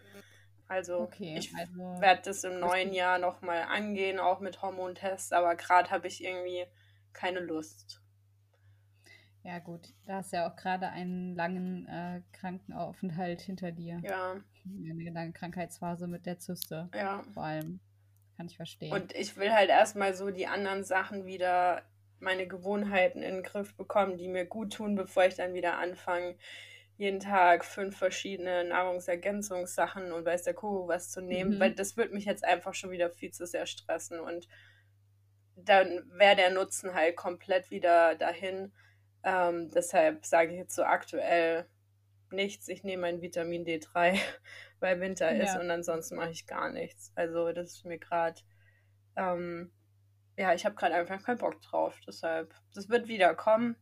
Also 0.73 1.01
okay, 1.01 1.37
ich 1.39 1.55
also 1.55 2.01
werde 2.01 2.23
das 2.25 2.45
im 2.45 2.59
neuen 2.59 2.95
Jahr 2.95 3.19
nochmal 3.19 3.65
angehen, 3.65 4.19
auch 4.19 4.41
mit 4.41 4.63
Hormontests, 4.63 5.33
aber 5.33 5.55
gerade 5.55 5.91
habe 5.91 6.09
ich 6.09 6.25
irgendwie 6.25 6.65
keine 7.13 7.41
Lust. 7.41 8.01
Ja, 9.43 9.59
gut. 9.59 9.89
Da 10.07 10.15
hast 10.15 10.33
ja 10.33 10.49
auch 10.49 10.57
gerade 10.57 10.89
einen 10.89 11.35
langen 11.35 11.87
äh, 11.89 12.23
Krankenaufenthalt 12.33 13.43
hinter 13.43 13.71
dir. 13.71 14.01
Ja. 14.03 14.37
Eine 14.65 15.11
lange 15.11 15.33
Krankheitsphase 15.33 16.07
mit 16.07 16.25
der 16.25 16.39
Zyste. 16.39 16.89
Ja. 16.95 17.23
Vor 17.35 17.45
allem. 17.45 17.81
Kann 18.39 18.47
ich 18.47 18.57
verstehen. 18.57 18.93
Und 18.93 19.15
ich 19.15 19.37
will 19.37 19.53
halt 19.53 19.69
erstmal 19.69 20.15
so 20.15 20.31
die 20.31 20.47
anderen 20.47 20.85
Sachen 20.85 21.27
wieder, 21.27 21.83
meine 22.19 22.47
Gewohnheiten 22.47 23.21
in 23.21 23.35
den 23.35 23.43
Griff 23.43 23.77
bekommen, 23.77 24.17
die 24.17 24.29
mir 24.29 24.47
gut 24.47 24.73
tun, 24.73 24.95
bevor 24.95 25.27
ich 25.27 25.35
dann 25.35 25.53
wieder 25.53 25.77
anfange, 25.77 26.37
jeden 27.03 27.19
Tag 27.19 27.65
fünf 27.65 27.99
verschiedene 27.99 28.63
Nahrungsergänzungssachen 28.63 30.13
und 30.13 30.25
weiß 30.25 30.45
der 30.45 30.55
Kuh 30.55 30.87
was 30.87 31.11
zu 31.11 31.21
nehmen, 31.21 31.57
mhm. 31.57 31.61
weil 31.61 31.75
das 31.75 31.97
wird 31.97 32.13
mich 32.13 32.27
jetzt 32.27 32.45
einfach 32.45 32.75
schon 32.75 32.93
wieder 32.93 33.11
viel 33.11 33.33
zu 33.33 33.45
sehr 33.45 33.67
stressen 33.67 34.21
und 34.21 34.47
dann 35.57 36.09
wäre 36.13 36.37
der 36.37 36.51
Nutzen 36.51 36.95
halt 36.95 37.17
komplett 37.17 37.73
wieder 37.73 38.15
dahin. 38.15 38.73
Ähm, 39.25 39.69
deshalb 39.75 40.25
sage 40.25 40.53
ich 40.53 40.59
jetzt 40.59 40.77
so 40.77 40.85
aktuell 40.85 41.67
nichts. 42.31 42.69
Ich 42.69 42.85
nehme 42.85 43.03
mein 43.03 43.21
Vitamin 43.21 43.65
D3, 43.65 44.17
weil 44.81 45.01
Winter 45.01 45.35
ja. 45.35 45.43
ist 45.43 45.57
und 45.57 45.73
ansonsten 45.73 46.15
mache 46.15 46.31
ich 46.31 46.47
gar 46.47 46.71
nichts. 46.71 47.11
Also 47.17 47.53
das 47.53 47.73
ist 47.73 47.85
mir 47.85 47.99
gerade, 47.99 48.41
ähm, 49.17 49.73
ja, 50.37 50.55
ich 50.55 50.65
habe 50.65 50.77
gerade 50.77 50.95
einfach 50.95 51.21
keinen 51.25 51.39
Bock 51.39 51.61
drauf. 51.63 51.99
Deshalb, 52.07 52.55
das 52.75 52.89
wird 52.89 53.09
wieder 53.09 53.35
kommen. 53.35 53.77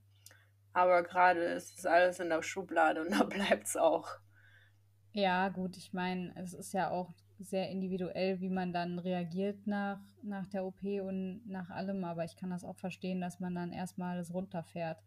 Aber 0.72 1.02
gerade 1.02 1.40
ist 1.40 1.78
es 1.78 1.86
alles 1.86 2.20
in 2.20 2.28
der 2.28 2.42
Schublade 2.42 3.02
und 3.02 3.10
da 3.18 3.24
bleibt 3.24 3.66
es 3.66 3.76
auch. 3.76 4.08
Ja, 5.12 5.48
gut, 5.48 5.76
ich 5.76 5.92
meine, 5.92 6.32
es 6.36 6.54
ist 6.54 6.72
ja 6.72 6.90
auch 6.90 7.12
sehr 7.38 7.70
individuell, 7.70 8.40
wie 8.40 8.50
man 8.50 8.72
dann 8.72 8.98
reagiert 8.98 9.66
nach, 9.66 9.98
nach 10.22 10.46
der 10.46 10.64
OP 10.64 10.82
und 10.82 11.42
nach 11.46 11.70
allem, 11.70 12.04
aber 12.04 12.24
ich 12.24 12.36
kann 12.36 12.50
das 12.50 12.64
auch 12.64 12.76
verstehen, 12.76 13.20
dass 13.20 13.40
man 13.40 13.54
dann 13.54 13.72
erstmal 13.72 14.18
das 14.18 14.32
runterfährt 14.32 15.02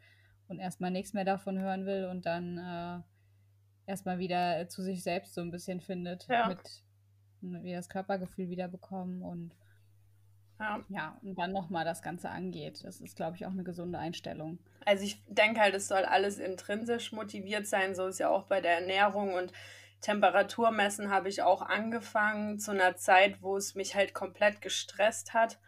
und 0.47 0.59
erstmal 0.59 0.91
nichts 0.91 1.13
mehr 1.13 1.25
davon 1.25 1.59
hören 1.59 1.85
will 1.85 2.05
und 2.05 2.25
dann 2.25 2.57
äh, 2.57 3.89
erstmal 3.89 4.19
wieder 4.19 4.67
zu 4.67 4.81
sich 4.81 5.03
selbst 5.03 5.35
so 5.35 5.41
ein 5.41 5.51
bisschen 5.51 5.79
findet, 5.79 6.27
ja. 6.27 6.47
mit 6.47 6.83
wie 7.41 7.73
das 7.73 7.89
Körpergefühl 7.89 8.49
wieder 8.49 8.67
bekommen 8.67 9.21
und 9.21 9.51
ja. 10.59 10.79
ja, 10.89 11.17
und 11.21 11.37
dann 11.37 11.51
nochmal 11.51 11.85
das 11.85 12.01
Ganze 12.01 12.29
angeht. 12.29 12.83
Das 12.83 13.01
ist, 13.01 13.15
glaube 13.15 13.35
ich, 13.35 13.45
auch 13.45 13.51
eine 13.51 13.63
gesunde 13.63 13.99
Einstellung. 13.99 14.59
Also 14.85 15.03
ich 15.03 15.21
denke 15.27 15.61
halt, 15.61 15.75
es 15.75 15.87
soll 15.87 16.05
alles 16.05 16.39
intrinsisch 16.39 17.11
motiviert 17.11 17.67
sein. 17.67 17.95
So 17.95 18.07
ist 18.07 18.19
ja 18.19 18.29
auch 18.29 18.43
bei 18.43 18.61
der 18.61 18.79
Ernährung 18.79 19.33
und 19.33 19.51
Temperaturmessen 20.01 21.09
habe 21.09 21.29
ich 21.29 21.41
auch 21.41 21.61
angefangen 21.61 22.59
zu 22.59 22.71
einer 22.71 22.97
Zeit, 22.97 23.41
wo 23.41 23.55
es 23.55 23.73
mich 23.73 23.95
halt 23.95 24.13
komplett 24.13 24.61
gestresst 24.61 25.33
hat. 25.33 25.59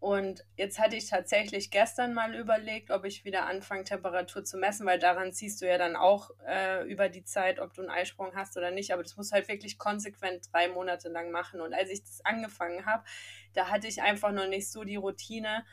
Und 0.00 0.44
jetzt 0.56 0.78
hatte 0.78 0.96
ich 0.96 1.08
tatsächlich 1.08 1.70
gestern 1.70 2.12
mal 2.12 2.34
überlegt, 2.34 2.90
ob 2.90 3.04
ich 3.04 3.24
wieder 3.24 3.46
anfange, 3.46 3.84
Temperatur 3.84 4.44
zu 4.44 4.58
messen, 4.58 4.86
weil 4.86 4.98
daran 4.98 5.32
ziehst 5.32 5.62
du 5.62 5.66
ja 5.66 5.78
dann 5.78 5.96
auch 5.96 6.30
äh, 6.46 6.84
über 6.84 7.08
die 7.08 7.24
Zeit, 7.24 7.58
ob 7.58 7.72
du 7.72 7.80
einen 7.80 7.90
Eisprung 7.90 8.34
hast 8.34 8.56
oder 8.56 8.70
nicht. 8.70 8.92
Aber 8.92 9.02
das 9.02 9.16
musst 9.16 9.32
du 9.32 9.34
halt 9.34 9.48
wirklich 9.48 9.78
konsequent 9.78 10.52
drei 10.52 10.68
Monate 10.68 11.08
lang 11.08 11.30
machen. 11.30 11.60
Und 11.60 11.72
als 11.72 11.90
ich 11.90 12.02
das 12.02 12.24
angefangen 12.24 12.84
habe, 12.84 13.04
da 13.54 13.70
hatte 13.70 13.88
ich 13.88 14.02
einfach 14.02 14.32
noch 14.32 14.46
nicht 14.46 14.70
so 14.70 14.84
die 14.84 14.96
Routine. 14.96 15.64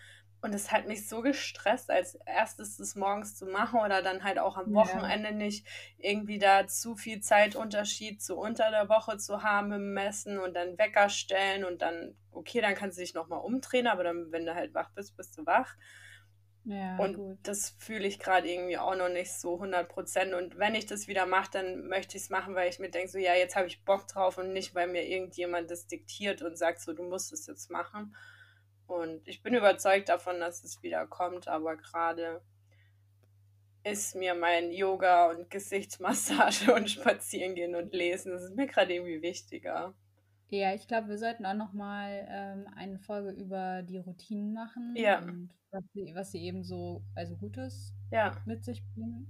Und 0.44 0.54
es 0.54 0.74
hat 0.74 0.88
mich 0.88 1.08
so 1.08 1.22
gestresst, 1.22 1.90
als 1.90 2.16
erstes 2.26 2.76
das 2.76 2.96
morgens 2.96 3.38
zu 3.38 3.46
machen 3.46 3.80
oder 3.80 4.02
dann 4.02 4.26
halt 4.26 4.40
auch 4.40 4.58
am 4.58 4.74
Wochenende 4.74 5.30
ja. 5.30 5.36
nicht 5.36 5.66
irgendwie 5.98 6.38
da 6.38 6.68
zu 6.68 6.98
viel 6.98 7.22
Zeitunterschied 7.22 8.22
zu 8.22 8.36
unter 8.36 8.70
der 8.70 8.90
Woche 8.90 9.18
zu 9.18 9.42
haben 9.42 9.72
im 9.72 9.94
Messen 9.94 10.40
und 10.40 10.54
dann 10.54 10.78
Wecker 10.78 11.08
stellen 11.08 11.64
und 11.64 11.82
dann, 11.82 12.18
okay, 12.34 12.60
dann 12.60 12.76
kannst 12.76 12.98
du 12.98 13.02
dich 13.04 13.14
nochmal 13.14 13.40
umdrehen, 13.40 13.88
aber 13.88 14.04
dann, 14.04 14.34
wenn 14.34 14.46
du 14.46 14.54
halt 14.54 14.74
wach 14.74 14.90
bist, 14.94 15.16
bist 15.16 15.38
du 15.38 15.46
wach. 15.46 15.78
Ja, 16.66 16.98
und 16.98 17.16
gut. 17.16 17.38
das 17.44 17.76
fühle 17.78 18.06
ich 18.06 18.20
gerade 18.20 18.50
irgendwie 18.50 18.78
auch 18.78 18.98
noch 18.98 19.10
nicht 19.10 19.32
so 19.32 19.56
100 19.56 19.88
Prozent. 19.88 20.34
Und 20.34 20.58
wenn 20.58 20.76
ich 20.76 20.86
das 20.86 21.08
wieder 21.08 21.26
mache, 21.26 21.52
dann 21.52 21.88
möchte 21.88 22.18
ich 22.18 22.24
es 22.24 22.30
machen, 22.30 22.54
weil 22.54 22.70
ich 22.70 22.80
mir 22.80 22.90
denke, 22.90 23.10
so, 23.10 23.18
ja, 23.18 23.34
jetzt 23.34 23.56
habe 23.56 23.68
ich 23.68 23.86
Bock 23.86 24.08
drauf 24.10 24.38
und 24.38 24.52
nicht, 24.52 24.76
weil 24.76 24.88
mir 24.88 25.08
irgendjemand 25.08 25.72
das 25.72 25.88
diktiert 25.88 26.42
und 26.42 26.58
sagt, 26.58 26.82
so, 26.82 26.92
du 26.92 27.04
musst 27.04 27.32
es 27.32 27.48
jetzt 27.48 27.72
machen. 27.72 28.14
Und 28.88 29.28
ich 29.28 29.42
bin 29.42 29.54
überzeugt 29.54 30.10
davon, 30.10 30.40
dass 30.40 30.64
es 30.64 30.84
wieder 30.84 31.08
kommt, 31.08 31.48
aber 31.48 31.78
gerade 31.78 32.42
ist 33.84 34.16
mir 34.16 34.34
mein 34.34 34.72
Yoga 34.72 35.30
und 35.30 35.50
Gesichtsmassage 35.50 36.74
und 36.76 36.90
Spazierengehen 36.90 37.76
und 37.76 37.94
Lesen, 37.94 38.32
das 38.32 38.44
ist 38.44 38.56
mir 38.56 38.68
gerade 38.68 38.94
irgendwie 38.94 39.22
wichtiger. 39.22 39.94
Ja, 40.50 40.74
ich 40.74 40.88
glaube, 40.88 41.10
wir 41.10 41.18
sollten 41.18 41.46
auch 41.46 41.56
noch 41.56 41.74
mal 41.74 42.28
ähm, 42.30 42.68
eine 42.76 43.00
Folge 43.00 43.32
über 43.32 43.82
die 43.82 43.98
Routinen 43.98 44.54
machen 44.54 44.94
ja. 44.96 45.20
und 45.20 45.50
was 45.72 45.84
sie, 45.94 46.12
was 46.14 46.32
sie 46.32 46.44
eben 46.44 46.64
so 46.64 47.02
also 47.16 47.36
Gutes 47.36 47.92
ja. 48.12 48.38
mit 48.46 48.64
sich 48.64 48.84
bringen 48.94 49.28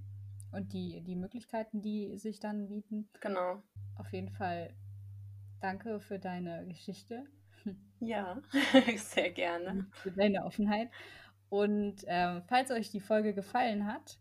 und 0.52 0.74
die, 0.74 1.02
die 1.02 1.16
Möglichkeiten, 1.16 1.82
die 1.82 2.18
sich 2.18 2.40
dann 2.40 2.68
bieten. 2.68 3.10
Genau. 3.22 3.64
Auf 3.96 4.12
jeden 4.12 4.32
Fall 4.32 4.74
danke 5.62 6.02
für 6.02 6.20
deine 6.20 6.68
Geschichte. 6.68 7.26
Ja, 8.00 8.42
sehr 8.98 9.32
gerne. 9.32 9.88
Für 9.92 10.12
deine 10.12 10.46
Offenheit. 10.46 10.90
Und 11.50 12.04
ähm, 12.08 12.42
falls 12.48 12.72
euch 12.72 12.90
die 12.90 13.00
Folge 13.00 13.34
gefallen 13.34 13.86
hat 13.86 14.20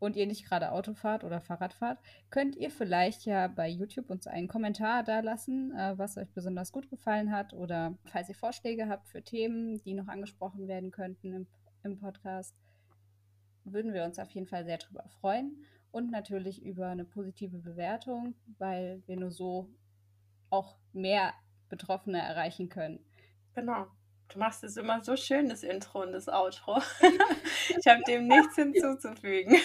und 0.00 0.16
ihr 0.16 0.26
nicht 0.26 0.44
gerade 0.44 0.72
Auto 0.72 0.94
fahrt 0.94 1.22
oder 1.24 1.40
Fahrrad 1.40 1.72
fahrt, 1.72 2.00
könnt 2.30 2.56
ihr 2.56 2.70
vielleicht 2.70 3.24
ja 3.24 3.46
bei 3.46 3.68
YouTube 3.68 4.10
uns 4.10 4.26
einen 4.26 4.48
Kommentar 4.48 5.04
da 5.04 5.20
lassen, 5.20 5.72
äh, 5.72 5.96
was 5.96 6.16
euch 6.16 6.30
besonders 6.32 6.72
gut 6.72 6.90
gefallen 6.90 7.30
hat 7.30 7.52
oder 7.52 7.96
falls 8.06 8.28
ihr 8.28 8.34
Vorschläge 8.34 8.88
habt 8.88 9.08
für 9.08 9.22
Themen, 9.22 9.80
die 9.82 9.94
noch 9.94 10.08
angesprochen 10.08 10.66
werden 10.66 10.90
könnten 10.90 11.32
im, 11.32 11.46
im 11.84 11.98
Podcast, 11.98 12.56
würden 13.64 13.92
wir 13.92 14.04
uns 14.04 14.18
auf 14.18 14.30
jeden 14.30 14.46
Fall 14.46 14.64
sehr 14.64 14.78
drüber 14.78 15.04
freuen 15.20 15.64
und 15.92 16.10
natürlich 16.10 16.64
über 16.64 16.88
eine 16.88 17.04
positive 17.04 17.58
Bewertung, 17.58 18.34
weil 18.58 19.02
wir 19.06 19.16
nur 19.16 19.30
so 19.30 19.70
auch 20.50 20.76
mehr 20.92 21.32
Betroffene 21.70 22.20
erreichen 22.20 22.68
können. 22.68 23.02
Genau. 23.54 23.86
Du 24.32 24.38
machst 24.38 24.62
es 24.62 24.76
immer 24.76 25.02
so 25.02 25.16
schön, 25.16 25.48
das 25.48 25.62
Intro 25.62 26.02
und 26.02 26.12
das 26.12 26.28
Outro. 26.28 26.80
ich 27.78 27.86
habe 27.86 28.02
dem 28.06 28.28
nichts 28.28 28.54
hinzuzufügen. 28.54 29.56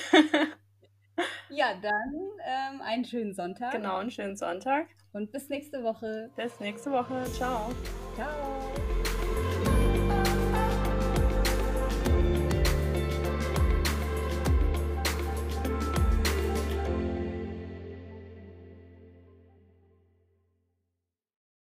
ja, 1.50 1.74
dann 1.82 2.14
ähm, 2.44 2.82
einen 2.82 3.06
schönen 3.06 3.34
Sonntag. 3.34 3.74
Genau, 3.74 3.98
einen 3.98 4.10
schönen 4.10 4.38
Sonntag. 4.38 4.88
Und 5.14 5.32
bis 5.32 5.50
nächste 5.50 5.84
Woche. 5.84 6.32
Bis 6.36 6.60
nächste 6.60 6.92
Woche. 6.92 7.26
Ciao. 7.34 7.72
Ciao. 8.16 8.85